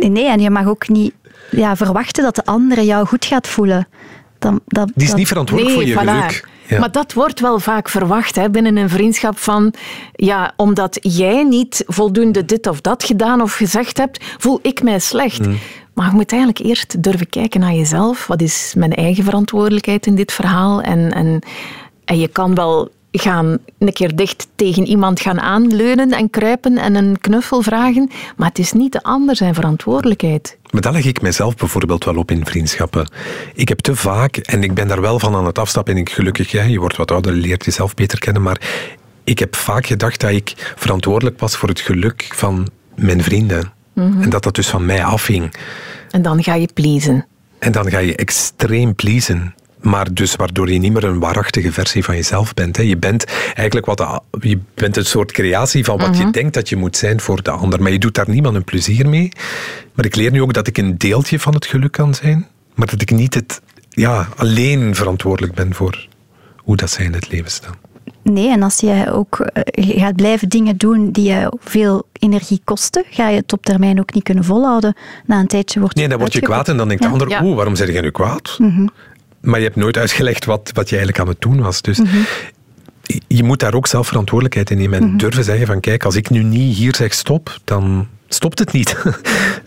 Nee, 0.00 0.10
nee, 0.10 0.28
en 0.28 0.40
je 0.40 0.50
mag 0.50 0.66
ook 0.66 0.88
niet 0.88 1.12
ja, 1.50 1.76
verwachten 1.76 2.22
dat 2.24 2.34
de 2.34 2.44
andere 2.44 2.84
jou 2.84 3.06
goed 3.06 3.24
gaat 3.24 3.46
voelen. 3.48 3.88
Dan, 4.38 4.60
dat, 4.66 4.86
Die 4.86 5.02
is 5.02 5.08
dat- 5.08 5.16
niet 5.18 5.28
verantwoordelijk 5.28 5.76
voor 5.76 5.86
je 5.88 5.94
voilà. 5.94 6.24
geluk. 6.26 6.48
Ja. 6.68 6.78
Maar 6.78 6.92
dat 6.92 7.12
wordt 7.12 7.40
wel 7.40 7.58
vaak 7.60 7.88
verwacht 7.88 8.36
hè, 8.36 8.50
binnen 8.50 8.76
een 8.76 8.88
vriendschap 8.88 9.38
van, 9.38 9.74
ja, 10.12 10.52
omdat 10.56 10.98
jij 11.00 11.42
niet 11.42 11.84
voldoende 11.86 12.44
dit 12.44 12.66
of 12.66 12.80
dat 12.80 13.04
gedaan 13.04 13.40
of 13.40 13.54
gezegd 13.54 13.98
hebt, 13.98 14.24
voel 14.38 14.58
ik 14.62 14.82
mij 14.82 14.98
slecht. 14.98 15.46
Mm. 15.46 15.58
Maar 15.94 16.06
je 16.06 16.14
moet 16.14 16.32
eigenlijk 16.32 16.64
eerst 16.64 17.02
durven 17.02 17.28
kijken 17.28 17.60
naar 17.60 17.74
jezelf. 17.74 18.26
Wat 18.26 18.42
is 18.42 18.72
mijn 18.76 18.94
eigen 18.94 19.24
verantwoordelijkheid 19.24 20.06
in 20.06 20.14
dit 20.14 20.32
verhaal? 20.32 20.82
En, 20.82 21.12
en, 21.12 21.40
en 22.08 22.18
je 22.18 22.28
kan 22.28 22.54
wel 22.54 22.90
gaan 23.12 23.58
een 23.78 23.92
keer 23.92 24.16
dicht 24.16 24.48
tegen 24.54 24.86
iemand 24.86 25.20
gaan 25.20 25.40
aanleunen 25.40 26.10
en 26.10 26.30
kruipen 26.30 26.78
en 26.78 26.94
een 26.94 27.18
knuffel 27.20 27.62
vragen, 27.62 28.10
maar 28.36 28.48
het 28.48 28.58
is 28.58 28.72
niet 28.72 28.92
de 28.92 29.02
ander 29.02 29.36
zijn 29.36 29.54
verantwoordelijkheid. 29.54 30.56
Maar 30.70 30.80
dat 30.80 30.92
leg 30.92 31.04
ik 31.04 31.20
mijzelf 31.20 31.56
bijvoorbeeld 31.56 32.04
wel 32.04 32.16
op 32.16 32.30
in 32.30 32.46
vriendschappen. 32.46 33.10
Ik 33.54 33.68
heb 33.68 33.78
te 33.78 33.96
vaak, 33.96 34.36
en 34.36 34.62
ik 34.62 34.74
ben 34.74 34.88
daar 34.88 35.00
wel 35.00 35.18
van 35.18 35.34
aan 35.34 35.46
het 35.46 35.58
afstappen, 35.58 35.94
en 35.94 36.00
ik 36.00 36.10
gelukkig, 36.10 36.52
hè, 36.52 36.62
je 36.62 36.78
wordt 36.78 36.96
wat 36.96 37.10
ouder, 37.10 37.34
je 37.34 37.40
leert 37.40 37.64
jezelf 37.64 37.94
beter 37.94 38.18
kennen, 38.18 38.42
maar 38.42 38.60
ik 39.24 39.38
heb 39.38 39.56
vaak 39.56 39.86
gedacht 39.86 40.20
dat 40.20 40.30
ik 40.30 40.74
verantwoordelijk 40.76 41.40
was 41.40 41.56
voor 41.56 41.68
het 41.68 41.80
geluk 41.80 42.28
van 42.34 42.68
mijn 42.94 43.22
vrienden. 43.22 43.72
En 43.94 44.30
dat 44.30 44.42
dat 44.42 44.54
dus 44.54 44.68
van 44.68 44.86
mij 44.86 45.04
afhing. 45.04 45.54
En 46.10 46.22
dan 46.22 46.42
ga 46.42 46.54
je 46.54 46.68
pleasen. 46.74 47.26
En 47.58 47.72
dan 47.72 47.90
ga 47.90 47.98
je 47.98 48.16
extreem 48.16 48.94
pleasen. 48.94 49.54
Maar 49.80 50.14
dus 50.14 50.36
waardoor 50.36 50.70
je 50.70 50.78
niet 50.78 50.92
meer 50.92 51.04
een 51.04 51.18
waarachtige 51.18 51.72
versie 51.72 52.04
van 52.04 52.14
jezelf 52.14 52.54
bent. 52.54 52.76
Hè. 52.76 52.82
Je 52.82 52.96
bent 52.96 53.24
eigenlijk 53.54 53.86
wat 53.86 53.96
de- 53.96 54.20
je 54.48 54.58
bent 54.74 54.96
een 54.96 55.04
soort 55.04 55.32
creatie 55.32 55.84
van 55.84 55.98
wat 55.98 56.18
je 56.18 56.30
denkt 56.30 56.54
dat 56.54 56.68
je 56.68 56.76
moet 56.76 56.96
zijn 56.96 57.20
voor 57.20 57.42
de 57.42 57.50
ander. 57.50 57.82
Maar 57.82 57.92
je 57.92 57.98
doet 57.98 58.14
daar 58.14 58.28
niemand 58.30 58.56
een 58.56 58.64
plezier 58.64 59.08
mee. 59.08 59.28
Maar 59.94 60.04
ik 60.04 60.16
leer 60.16 60.30
nu 60.30 60.42
ook 60.42 60.52
dat 60.52 60.66
ik 60.66 60.78
een 60.78 60.98
deeltje 60.98 61.38
van 61.38 61.54
het 61.54 61.66
geluk 61.66 61.92
kan 61.92 62.14
zijn. 62.14 62.46
Maar 62.74 62.86
dat 62.86 63.00
ik 63.02 63.10
niet 63.10 63.34
het, 63.34 63.60
ja, 63.88 64.28
alleen 64.36 64.94
verantwoordelijk 64.94 65.54
ben 65.54 65.74
voor 65.74 66.06
hoe 66.56 66.76
dat 66.76 66.90
zij 66.90 67.04
in 67.04 67.12
het 67.14 67.30
leven 67.30 67.50
staan. 67.50 67.74
Nee, 68.22 68.48
en 68.50 68.62
als 68.62 68.80
je 68.80 69.12
ook 69.12 69.38
eh, 69.40 69.84
je 69.94 70.00
gaat 70.00 70.16
blijven 70.16 70.48
dingen 70.48 70.76
doen 70.76 71.10
die 71.10 71.28
je 71.28 71.52
veel 71.60 72.06
energie 72.12 72.60
kosten, 72.64 73.04
ga 73.10 73.28
je 73.28 73.36
het 73.36 73.52
op 73.52 73.64
termijn 73.64 74.00
ook 74.00 74.14
niet 74.14 74.22
kunnen 74.22 74.44
volhouden. 74.44 74.96
Na 75.26 75.38
een 75.40 75.46
tijdje 75.46 75.80
wordt 75.80 75.94
Nee, 75.96 76.08
dan 76.08 76.18
word 76.18 76.32
je 76.32 76.40
kwaad 76.40 76.68
en 76.68 76.76
dan 76.76 76.88
denkt 76.88 77.02
Ja. 77.02 77.08
de 77.08 77.14
ander, 77.18 77.28
Ja. 77.28 77.42
oeh, 77.44 77.56
waarom 77.56 77.76
zeg 77.76 77.92
jij 77.92 78.00
nu 78.00 78.10
kwaad? 78.10 78.58
Maar 79.40 79.58
je 79.58 79.64
hebt 79.64 79.76
nooit 79.76 79.96
uitgelegd 79.96 80.44
wat, 80.44 80.70
wat 80.74 80.88
je 80.88 80.96
eigenlijk 80.96 81.24
aan 81.24 81.32
het 81.32 81.40
doen 81.40 81.60
was. 81.60 81.82
Dus 81.82 82.00
je 83.26 83.44
moet 83.44 83.60
daar 83.60 83.74
ook 83.74 83.86
zelf 83.86 84.06
verantwoordelijkheid 84.06 84.70
in 84.70 84.78
nemen 84.78 85.00
en 85.00 85.16
durven 85.16 85.44
zeggen 85.44 85.66
van 85.66 85.80
kijk, 85.80 86.04
als 86.04 86.16
ik 86.16 86.30
nu 86.30 86.42
niet 86.42 86.76
hier 86.76 86.94
zeg 86.94 87.14
stop, 87.14 87.58
dan 87.64 88.08
stopt 88.28 88.58
het 88.58 88.72
niet. 88.72 88.96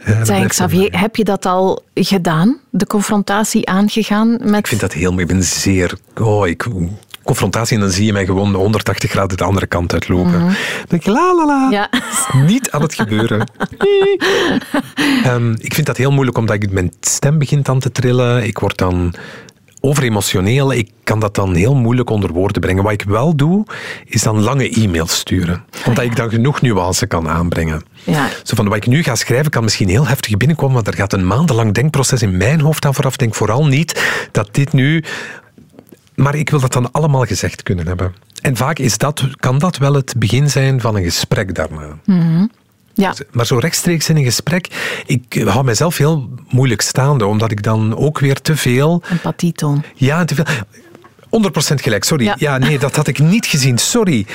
Dat 0.05 0.27
Zeg, 0.27 0.47
Xavier, 0.47 0.99
heb 0.99 1.15
je 1.15 1.23
dat 1.23 1.45
al 1.45 1.83
gedaan? 1.93 2.59
De 2.69 2.87
confrontatie 2.87 3.69
aangegaan 3.69 4.37
met... 4.41 4.59
Ik 4.59 4.67
vind 4.67 4.81
dat 4.81 4.93
heel 4.93 5.11
mooi. 5.11 5.21
Ik 5.21 5.27
ben 5.27 5.43
zeer... 5.43 5.93
Oh, 6.15 6.47
ik, 6.47 6.67
confrontatie 7.23 7.75
en 7.75 7.81
dan 7.81 7.91
zie 7.91 8.05
je 8.05 8.13
mij 8.13 8.25
gewoon 8.25 8.53
180 8.53 9.11
graden 9.11 9.37
de 9.37 9.43
andere 9.43 9.67
kant 9.67 9.93
uitlopen. 9.93 10.31
Dan 10.31 10.55
denk 10.87 11.03
je, 11.03 11.11
la 11.11 11.35
la 11.35 11.45
la. 11.45 11.67
Ja. 11.69 11.89
Niet 12.47 12.71
aan 12.71 12.81
het 12.81 12.93
gebeuren. 12.93 13.47
Ehm, 15.23 15.51
ik 15.57 15.73
vind 15.73 15.87
dat 15.87 15.97
heel 15.97 16.11
moeilijk 16.11 16.37
omdat 16.37 16.55
ik, 16.55 16.71
mijn 16.71 16.91
stem 16.99 17.37
begint 17.37 17.65
dan 17.65 17.79
te 17.79 17.91
trillen. 17.91 18.43
Ik 18.43 18.59
word 18.59 18.77
dan 18.77 19.13
overemotioneel. 19.81 20.73
Ik 20.73 20.89
kan 21.03 21.19
dat 21.19 21.35
dan 21.35 21.53
heel 21.53 21.75
moeilijk 21.75 22.09
onder 22.09 22.33
woorden 22.33 22.61
brengen. 22.61 22.83
Wat 22.83 22.91
ik 22.91 23.03
wel 23.03 23.35
doe, 23.35 23.65
is 24.05 24.21
dan 24.21 24.41
lange 24.41 24.69
e-mails 24.69 25.15
sturen. 25.15 25.63
Omdat 25.85 26.03
ik 26.03 26.15
dan 26.15 26.29
genoeg 26.29 26.61
nuance 26.61 27.07
kan 27.07 27.29
aanbrengen. 27.29 27.81
Ja. 28.03 28.29
Zo 28.43 28.55
van 28.55 28.67
wat 28.67 28.77
ik 28.77 28.87
nu 28.87 29.03
ga 29.03 29.15
schrijven 29.15 29.51
kan 29.51 29.63
misschien 29.63 29.89
heel 29.89 30.07
heftig 30.07 30.37
binnenkomen, 30.37 30.75
want 30.75 30.87
er 30.87 30.93
gaat 30.93 31.13
een 31.13 31.27
maandenlang 31.27 31.73
denkproces 31.73 32.21
in 32.21 32.37
mijn 32.37 32.61
hoofd 32.61 32.85
aan 32.85 32.93
vooraf. 32.93 33.15
Denk 33.17 33.35
vooral 33.35 33.65
niet 33.67 34.01
dat 34.31 34.49
dit 34.51 34.73
nu. 34.73 35.03
Maar 36.15 36.35
ik 36.35 36.49
wil 36.49 36.59
dat 36.59 36.73
dan 36.73 36.91
allemaal 36.91 37.25
gezegd 37.25 37.63
kunnen 37.63 37.87
hebben. 37.87 38.13
En 38.41 38.55
vaak 38.55 38.79
is 38.79 38.97
dat, 38.97 39.27
kan 39.39 39.59
dat 39.59 39.77
wel 39.77 39.93
het 39.93 40.13
begin 40.17 40.49
zijn 40.49 40.81
van 40.81 40.95
een 40.95 41.03
gesprek 41.03 41.55
daarna. 41.55 41.97
Ja. 43.01 43.13
Maar 43.31 43.45
zo 43.45 43.57
rechtstreeks 43.57 44.09
in 44.09 44.17
een 44.17 44.23
gesprek, 44.23 44.67
ik 45.05 45.43
hou 45.45 45.63
mezelf 45.63 45.97
heel 45.97 46.29
moeilijk 46.49 46.81
staande, 46.81 47.25
omdat 47.25 47.51
ik 47.51 47.63
dan 47.63 47.97
ook 47.97 48.19
weer 48.19 48.41
te 48.41 48.55
veel 48.55 49.03
Empathie 49.11 49.51
toon. 49.53 49.83
ja, 49.95 50.25
te 50.25 50.35
veel. 50.35 50.45
100% 50.45 51.81
gelijk, 51.81 52.03
sorry. 52.03 52.25
Ja. 52.25 52.35
Ja. 52.37 52.57
nee, 52.57 52.79
dat 52.79 52.95
had 52.95 53.07
ik 53.07 53.19
niet 53.19 53.45
gezien, 53.45 53.77
sorry. 53.77 54.25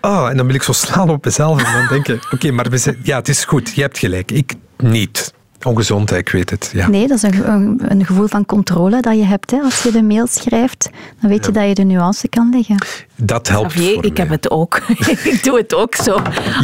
Ah, 0.00 0.28
en 0.28 0.36
dan 0.36 0.46
wil 0.46 0.54
ik 0.54 0.62
zo 0.62 0.72
slaan 0.72 1.10
op 1.10 1.24
mezelf 1.24 1.64
en 1.64 1.72
dan 1.72 1.86
denken, 1.88 2.20
oké, 2.30 2.50
maar 2.50 2.70
we 2.70 2.78
zijn, 2.78 3.00
ja, 3.02 3.16
het 3.16 3.28
is 3.28 3.44
goed, 3.44 3.72
je 3.74 3.80
hebt 3.80 3.98
gelijk. 3.98 4.30
Ik 4.30 4.54
niet. 4.76 5.32
Ongezond, 5.66 6.10
hè, 6.10 6.16
ik 6.16 6.28
weet 6.28 6.50
het. 6.50 6.70
Ja. 6.74 6.88
Nee, 6.88 7.06
dat 7.08 7.16
is 7.16 7.22
een, 7.22 7.48
een, 7.50 7.80
een 7.88 8.04
gevoel 8.06 8.26
van 8.26 8.46
controle 8.46 9.00
dat 9.00 9.14
je 9.16 9.24
hebt. 9.24 9.50
Hè. 9.50 9.58
Als 9.60 9.82
je 9.82 9.90
de 9.90 10.02
mail 10.02 10.26
schrijft, 10.26 10.90
dan 11.20 11.30
weet 11.30 11.46
je 11.46 11.52
dat 11.52 11.66
je 11.68 11.74
de 11.74 11.82
nuance 11.82 12.28
kan 12.28 12.50
leggen. 12.54 12.76
Dat 13.16 13.48
helpt 13.48 13.68
Xavier, 13.72 13.94
voor 13.94 14.04
ik 14.04 14.16
heb 14.16 14.28
het 14.28 14.50
ook. 14.50 14.76
ik 15.24 15.40
doe 15.42 15.56
het 15.58 15.74
ook 15.74 15.94
zo. 15.94 16.12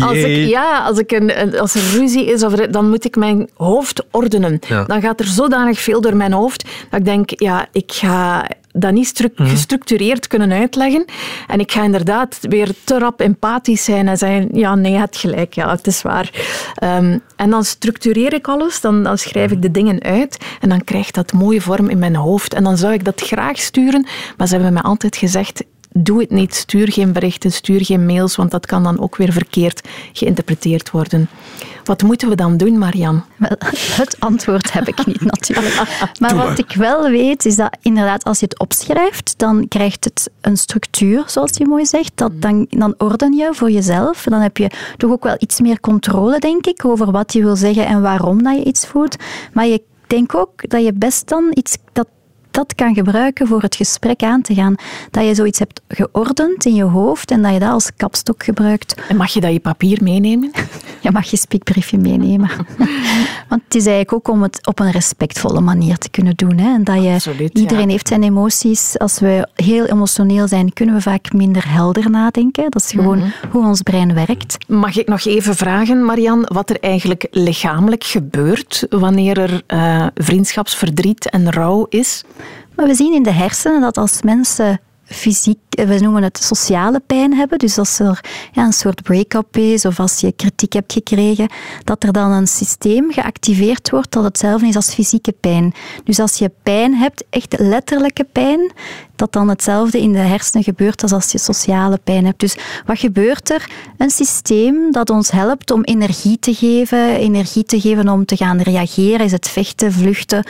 Als, 0.00 0.16
ik, 0.16 0.48
ja, 0.48 0.78
als, 0.84 0.98
ik 0.98 1.12
een, 1.12 1.58
als 1.58 1.74
er 1.74 1.80
ruzie 1.98 2.26
is, 2.32 2.42
of 2.44 2.58
er- 2.58 2.70
dan 2.72 2.88
moet 2.88 3.04
ik 3.04 3.16
mijn 3.16 3.48
hoofd 3.54 4.04
ordenen. 4.10 4.58
Ja. 4.68 4.84
Dan 4.84 5.00
gaat 5.00 5.20
er 5.20 5.26
zodanig 5.26 5.78
veel 5.80 6.00
door 6.00 6.16
mijn 6.16 6.32
hoofd 6.32 6.68
dat 6.90 6.98
ik 7.00 7.04
denk, 7.06 7.30
ja, 7.40 7.66
ik 7.72 7.92
ga 7.92 8.46
dat 8.76 8.92
niet 8.92 9.14
Mhm. 9.36 9.48
gestructureerd 9.48 10.26
kunnen 10.26 10.52
uitleggen. 10.52 11.04
En 11.46 11.60
ik 11.60 11.72
ga 11.72 11.82
inderdaad 11.82 12.38
weer 12.40 12.70
te 12.84 12.98
rap 12.98 13.20
empathisch 13.20 13.84
zijn 13.84 14.08
en 14.08 14.16
zeggen, 14.16 14.48
ja, 14.52 14.74
nee, 14.74 14.92
je 14.92 14.98
hebt 14.98 15.16
gelijk, 15.16 15.54
ja, 15.54 15.70
het 15.70 15.86
is 15.86 16.02
waar. 16.02 16.30
Ehm, 16.74 17.18
en 17.36 17.50
dan 17.50 17.64
structureer 17.64 18.32
ik 18.32 18.48
alles, 18.48 18.80
dan, 18.80 19.02
dan 19.02 19.18
schrijf 19.18 19.50
ik 19.50 19.62
de 19.62 19.70
dingen 19.70 20.02
uit 20.02 20.44
en 20.60 20.68
dan 20.68 20.84
krijgt 20.84 21.14
dat 21.14 21.32
mooie 21.32 21.60
vorm 21.60 21.88
in 21.88 21.98
mijn 21.98 22.16
hoofd. 22.16 22.54
En 22.54 22.64
dan 22.64 22.76
zou 22.76 22.92
ik 22.92 23.04
dat 23.04 23.20
graag 23.20 23.58
sturen, 23.58 24.06
maar 24.36 24.46
ze 24.46 24.54
hebben 24.54 24.72
mij 24.72 24.82
altijd 24.82 25.16
gezegd, 25.16 25.64
doe 25.98 26.20
het 26.20 26.30
niet. 26.30 26.54
Stuur 26.54 26.92
geen 26.92 27.12
berichten, 27.12 27.52
stuur 27.52 27.84
geen 27.84 28.06
mails, 28.06 28.36
want 28.36 28.50
dat 28.50 28.66
kan 28.66 28.82
dan 28.82 29.00
ook 29.00 29.16
weer 29.16 29.32
verkeerd 29.32 29.88
geïnterpreteerd 30.12 30.90
worden. 30.90 31.28
Wat 31.84 32.02
moeten 32.02 32.28
we 32.28 32.34
dan 32.34 32.56
doen, 32.56 32.78
Marian? 32.78 33.24
Wel, 33.36 33.50
het 34.02 34.16
antwoord 34.18 34.72
heb 34.72 34.88
ik 34.88 35.06
niet 35.06 35.24
natuurlijk. 35.24 35.74
Maar 36.20 36.36
wat 36.36 36.58
ik 36.58 36.72
wel 36.72 37.10
weet, 37.10 37.44
is 37.44 37.56
dat 37.56 37.76
inderdaad 37.82 38.24
als 38.24 38.38
je 38.40 38.44
het 38.44 38.58
opschrijft, 38.58 39.34
dan 39.36 39.68
krijgt 39.68 40.04
het 40.04 40.30
een 40.40 40.56
structuur, 40.56 41.22
zoals 41.26 41.50
je 41.56 41.66
mooi 41.66 41.86
zegt. 41.86 42.12
Dat 42.14 42.42
dan, 42.42 42.66
dan 42.70 42.94
orden 42.98 43.32
je 43.32 43.48
voor 43.52 43.70
jezelf. 43.70 44.22
Dan 44.22 44.40
heb 44.40 44.56
je 44.56 44.70
toch 44.96 45.10
ook 45.10 45.24
wel 45.24 45.36
iets 45.38 45.60
meer 45.60 45.80
controle, 45.80 46.38
denk 46.38 46.66
ik, 46.66 46.84
over 46.84 47.10
wat 47.10 47.32
je 47.32 47.42
wil 47.42 47.56
zeggen 47.56 47.86
en 47.86 48.02
waarom 48.02 48.42
dat 48.42 48.56
je 48.56 48.64
iets 48.64 48.86
voelt. 48.86 49.16
Maar 49.52 49.66
je 49.66 49.82
denk 50.06 50.34
ook 50.34 50.70
dat 50.70 50.84
je 50.84 50.92
best 50.92 51.28
dan 51.28 51.50
iets 51.54 51.78
dat 51.92 52.06
dat 52.56 52.74
kan 52.74 52.94
gebruiken 52.94 53.46
voor 53.46 53.62
het 53.62 53.76
gesprek 53.76 54.22
aan 54.22 54.42
te 54.42 54.54
gaan. 54.54 54.74
Dat 55.10 55.26
je 55.26 55.34
zoiets 55.34 55.58
hebt 55.58 55.80
geordend 55.88 56.64
in 56.64 56.74
je 56.74 56.82
hoofd 56.84 57.30
en 57.30 57.42
dat 57.42 57.52
je 57.52 57.58
dat 57.58 57.70
als 57.70 57.90
kapstok 57.96 58.44
gebruikt 58.44 58.94
En 59.08 59.16
mag 59.16 59.32
je 59.32 59.40
dat 59.40 59.52
je 59.52 59.60
papier 59.60 59.98
meenemen? 60.02 60.50
je 61.02 61.10
mag 61.12 61.30
je 61.30 61.36
spiekbriefje 61.36 61.98
meenemen. 61.98 62.50
Want 63.48 63.62
het 63.64 63.74
is 63.74 63.86
eigenlijk 63.86 64.12
ook 64.12 64.28
om 64.28 64.42
het 64.42 64.66
op 64.66 64.78
een 64.80 64.90
respectvolle 64.90 65.60
manier 65.60 65.98
te 65.98 66.08
kunnen 66.10 66.36
doen. 66.36 66.58
Hè? 66.58 66.74
En 66.74 66.84
dat 66.84 67.02
je, 67.02 67.10
Absoluut, 67.10 67.58
iedereen 67.58 67.84
ja. 67.84 67.90
heeft 67.90 68.08
zijn 68.08 68.22
emoties. 68.22 68.98
Als 68.98 69.18
we 69.20 69.48
heel 69.54 69.84
emotioneel 69.86 70.48
zijn, 70.48 70.72
kunnen 70.72 70.94
we 70.94 71.00
vaak 71.00 71.32
minder 71.32 71.68
helder 71.72 72.10
nadenken. 72.10 72.70
Dat 72.70 72.82
is 72.82 72.90
gewoon 72.90 73.18
Mhm. 73.18 73.28
hoe 73.50 73.66
ons 73.66 73.82
brein 73.82 74.14
werkt. 74.14 74.56
Mag 74.68 74.96
ik 74.96 75.08
nog 75.08 75.24
even 75.24 75.54
vragen, 75.56 76.04
Marian, 76.04 76.44
wat 76.52 76.70
er 76.70 76.80
eigenlijk 76.80 77.26
lichamelijk 77.30 78.04
gebeurt 78.04 78.86
wanneer 78.90 79.38
er 79.38 79.62
eh, 79.66 80.06
vriendschapsverdriet 80.14 81.30
en 81.30 81.52
rouw 81.52 81.86
is? 81.88 82.24
Maar 82.76 82.86
we 82.86 82.94
zien 82.94 83.14
in 83.14 83.22
de 83.22 83.32
hersenen 83.32 83.80
dat 83.80 83.96
als 83.96 84.22
mensen 84.22 84.80
fysiek, 85.04 85.58
eh, 85.68 85.86
we 85.86 85.98
noemen 85.98 86.22
het 86.22 86.38
sociale 86.38 87.00
pijn 87.06 87.34
hebben, 87.34 87.58
dus 87.58 87.78
als 87.78 87.98
er 87.98 88.24
ja, 88.52 88.64
een 88.64 88.72
soort 88.72 89.02
break-up 89.02 89.56
is 89.56 89.84
of 89.84 90.00
als 90.00 90.20
je 90.20 90.32
kritiek 90.32 90.72
hebt 90.72 90.92
gekregen, 90.92 91.48
dat 91.84 92.02
er 92.02 92.12
dan 92.12 92.30
een 92.30 92.46
systeem 92.46 93.12
geactiveerd 93.12 93.90
wordt 93.90 94.12
dat 94.12 94.24
hetzelfde 94.24 94.66
is 94.66 94.76
als 94.76 94.94
fysieke 94.94 95.32
pijn. 95.32 95.74
Dus 96.04 96.18
als 96.18 96.38
je 96.38 96.50
pijn 96.62 96.94
hebt, 96.94 97.24
echt 97.30 97.58
letterlijke 97.58 98.24
pijn, 98.24 98.72
dat 99.18 99.32
dan 99.32 99.48
hetzelfde 99.48 100.00
in 100.00 100.12
de 100.12 100.18
hersenen 100.18 100.64
gebeurt 100.64 101.02
als 101.02 101.12
als 101.12 101.32
je 101.32 101.38
sociale 101.38 101.98
pijn 102.04 102.24
hebt. 102.24 102.40
Dus 102.40 102.56
wat 102.86 102.98
gebeurt 102.98 103.50
er? 103.50 103.70
Een 103.96 104.10
systeem 104.10 104.92
dat 104.92 105.10
ons 105.10 105.30
helpt 105.30 105.70
om 105.70 105.84
energie 105.84 106.38
te 106.38 106.54
geven, 106.54 107.16
energie 107.16 107.64
te 107.64 107.80
geven 107.80 108.08
om 108.08 108.24
te 108.24 108.36
gaan 108.36 108.60
reageren, 108.60 109.26
is 109.26 109.32
het 109.32 109.48
vechten, 109.48 109.92
vluchten 109.92 110.44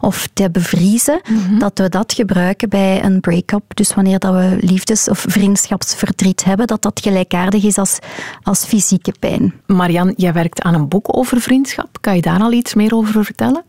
of 0.00 0.28
te 0.32 0.50
bevriezen, 0.50 1.20
dat 1.58 1.78
we 1.78 1.88
dat 1.88 2.12
gebruiken 2.12 2.68
bij 2.68 3.04
een 3.04 3.20
break-up. 3.20 3.62
Dus 3.74 3.94
wanneer 3.94 4.18
dat 4.18 4.34
we 4.34 4.56
liefdes- 4.60 5.08
of 5.08 5.24
vriendschapsverdriet 5.28 6.44
hebben, 6.44 6.66
dat 6.66 6.82
dat 6.82 7.00
gelijkaardig 7.02 7.64
is 7.64 7.78
als, 7.78 7.98
als 8.42 8.64
fysieke 8.64 9.14
pijn. 9.18 9.54
Marian, 9.66 10.12
jij 10.16 10.32
werkt 10.32 10.62
aan 10.62 10.74
een 10.74 10.88
boek 10.88 11.16
over 11.16 11.40
vriendschap. 11.40 11.98
Kan 12.00 12.14
je 12.14 12.22
daar 12.22 12.40
al 12.40 12.52
iets 12.52 12.74
meer 12.74 12.94
over 12.94 13.24
vertellen? 13.24 13.64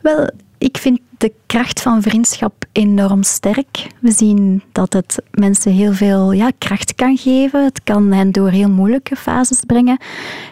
Wel, 0.00 0.30
ik 0.58 0.78
vind 0.78 1.00
de 1.18 1.32
kracht 1.46 1.82
van 1.82 2.02
vriendschap 2.02 2.64
enorm 2.72 3.22
sterk. 3.22 3.86
We 4.00 4.12
zien 4.12 4.62
dat 4.72 4.92
het 4.92 5.22
mensen 5.30 5.72
heel 5.72 5.92
veel 5.92 6.32
ja, 6.32 6.50
kracht 6.58 6.94
kan 6.94 7.16
geven. 7.16 7.64
Het 7.64 7.82
kan 7.82 8.12
hen 8.12 8.32
door 8.32 8.50
heel 8.50 8.68
moeilijke 8.68 9.16
fases 9.16 9.60
brengen. 9.66 10.00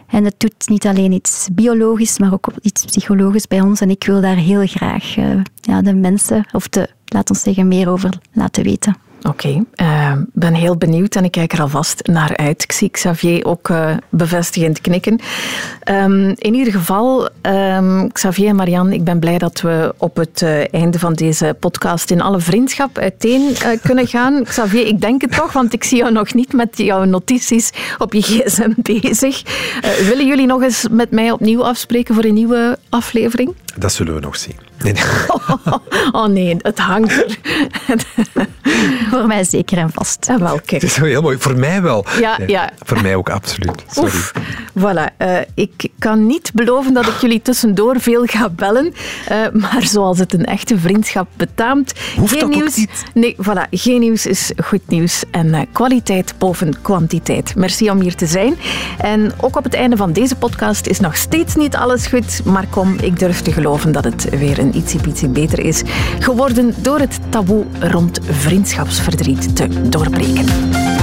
En 0.07 0.25
het 0.25 0.35
doet 0.38 0.69
niet 0.69 0.87
alleen 0.87 1.12
iets 1.12 1.49
biologisch, 1.53 2.19
maar 2.19 2.33
ook 2.33 2.49
iets 2.62 2.85
psychologisch 2.85 3.47
bij 3.47 3.61
ons. 3.61 3.81
En 3.81 3.90
ik 3.90 4.05
wil 4.05 4.21
daar 4.21 4.37
heel 4.37 4.66
graag 4.66 5.16
uh, 5.16 5.40
ja, 5.61 5.83
de 5.83 5.95
mensen, 5.95 6.47
of 6.53 6.69
de, 6.69 6.88
laat 7.05 7.31
ons 7.31 7.40
zeggen, 7.40 7.69
meer 7.69 7.88
over 7.88 8.19
laten 8.33 8.64
weten. 8.64 9.06
Oké, 9.29 9.49
ik 9.49 9.81
uh, 9.81 10.12
ben 10.33 10.55
heel 10.55 10.77
benieuwd 10.77 11.15
en 11.15 11.25
ik 11.25 11.31
kijk 11.31 11.53
er 11.53 11.61
alvast 11.61 12.07
naar 12.07 12.37
uit. 12.37 12.62
Ik 12.62 12.73
zie 12.73 12.89
Xavier 12.89 13.45
ook 13.45 13.69
uh, 13.69 13.97
bevestigend 14.09 14.81
knikken. 14.81 15.21
Um, 15.91 16.35
in 16.39 16.55
ieder 16.55 16.73
geval, 16.73 17.29
um, 17.43 18.12
Xavier 18.12 18.49
en 18.49 18.57
Marianne, 18.57 18.95
ik 18.95 19.05
ben 19.05 19.19
blij 19.19 19.39
dat 19.39 19.61
we 19.61 19.95
op 19.97 20.17
het 20.17 20.41
uh, 20.43 20.75
einde 20.75 20.99
van 20.99 21.12
deze 21.12 21.57
podcast 21.61 22.11
in 22.11 22.21
alle 22.21 22.41
vriendschap 22.41 22.99
uiteen 22.99 23.57
kunnen 23.83 24.07
gaan. 24.07 24.43
Xavier, 24.53 24.87
ik 24.87 25.01
denk 25.01 25.21
het 25.21 25.33
toch, 25.33 25.53
want 25.53 25.73
ik 25.73 25.85
zie 25.85 25.99
jou 25.99 26.12
nog 26.12 26.35
niet 26.35 26.53
met 26.53 26.79
jouw 26.79 27.05
notities 27.05 27.71
op 27.99 28.12
je 28.12 28.23
gsm 28.23 28.73
bezig. 28.93 29.43
willen 30.09 30.27
jullie 30.27 30.47
nog 30.47 30.62
eens 30.62 30.87
met 30.91 31.11
mij 31.11 31.31
opnieuw 31.31 31.65
afspreken 31.65 32.15
voor 32.15 32.25
een 32.25 32.35
nieuwe 32.35 32.79
aflevering? 32.88 33.55
Dat 33.77 33.92
zullen 33.92 34.15
we 34.15 34.21
nog 34.21 34.37
zien. 34.37 34.65
Nee, 34.83 34.92
nee. 34.92 35.02
Oh, 35.64 35.72
oh, 36.12 36.27
nee, 36.27 36.56
het 36.58 36.79
hangt 36.79 37.12
er. 37.12 37.38
Voor 39.10 39.27
mij 39.27 39.44
zeker 39.44 39.79
en 39.79 39.90
vast. 39.92 40.29
Ah, 40.31 40.38
wel, 40.38 40.60
Het 40.64 40.83
is 40.83 40.96
wel 40.96 41.08
heel 41.08 41.22
mooi. 41.22 41.38
Voor 41.38 41.56
mij 41.56 41.83
wel. 41.83 42.04
Ja, 42.20 42.38
ja. 42.46 42.70
Voor 42.83 43.02
mij 43.02 43.14
ook 43.14 43.31
absoluut. 43.31 43.85
Sorry. 43.90 44.08
Oef, 44.08 44.33
voilà. 44.79 45.16
Uh, 45.18 45.38
ik 45.54 45.88
kan 45.98 46.27
niet 46.27 46.50
beloven 46.54 46.94
dat 46.94 47.06
ik 47.06 47.14
jullie 47.20 47.42
tussendoor 47.42 48.00
veel 48.00 48.24
ga 48.24 48.48
bellen. 48.50 48.94
Uh, 49.31 49.46
maar 49.52 49.83
zoals 49.83 50.18
het 50.18 50.33
een 50.35 50.44
echte 50.44 50.79
vriendschap 50.79 51.29
betaamt. 51.37 51.92
Hoeft 52.16 52.33
geen 52.33 52.40
dat 52.40 52.50
nieuws. 52.50 52.77
Niet? 52.77 53.04
Nee, 53.14 53.37
voilà. 53.42 53.68
Geen 53.70 54.00
nieuws 54.00 54.27
is 54.27 54.52
goed 54.64 54.88
nieuws. 54.88 55.24
En 55.31 55.46
uh, 55.46 55.60
kwaliteit 55.72 56.35
boven 56.38 56.83
kwantiteit. 56.83 57.54
Merci 57.54 57.90
om 57.90 58.00
hier 58.00 58.14
te 58.14 58.27
zijn. 58.27 58.56
En 58.98 59.33
ook 59.40 59.56
op 59.56 59.64
het 59.64 59.74
einde 59.74 59.96
van 59.96 60.12
deze 60.12 60.37
podcast 60.37 60.87
is 60.87 61.00
nog 61.00 61.16
steeds 61.16 61.54
niet 61.54 61.77
alles 61.77 62.06
goed. 62.06 62.44
Maar 62.44 62.66
kom, 62.70 62.96
ik 63.00 63.18
durf 63.18 63.40
te 63.42 63.52
geloven 63.52 63.92
dat 63.92 64.04
het 64.04 64.29
weer 64.38 64.58
een 64.58 64.65
ietsje 64.75 65.29
beter 65.29 65.58
is 65.58 65.83
geworden 66.19 66.75
door 66.83 66.98
het 66.98 67.19
taboe 67.29 67.64
rond 67.81 68.19
vriendschapsverdriet 68.31 69.56
te 69.56 69.88
doorbreken. 69.88 70.96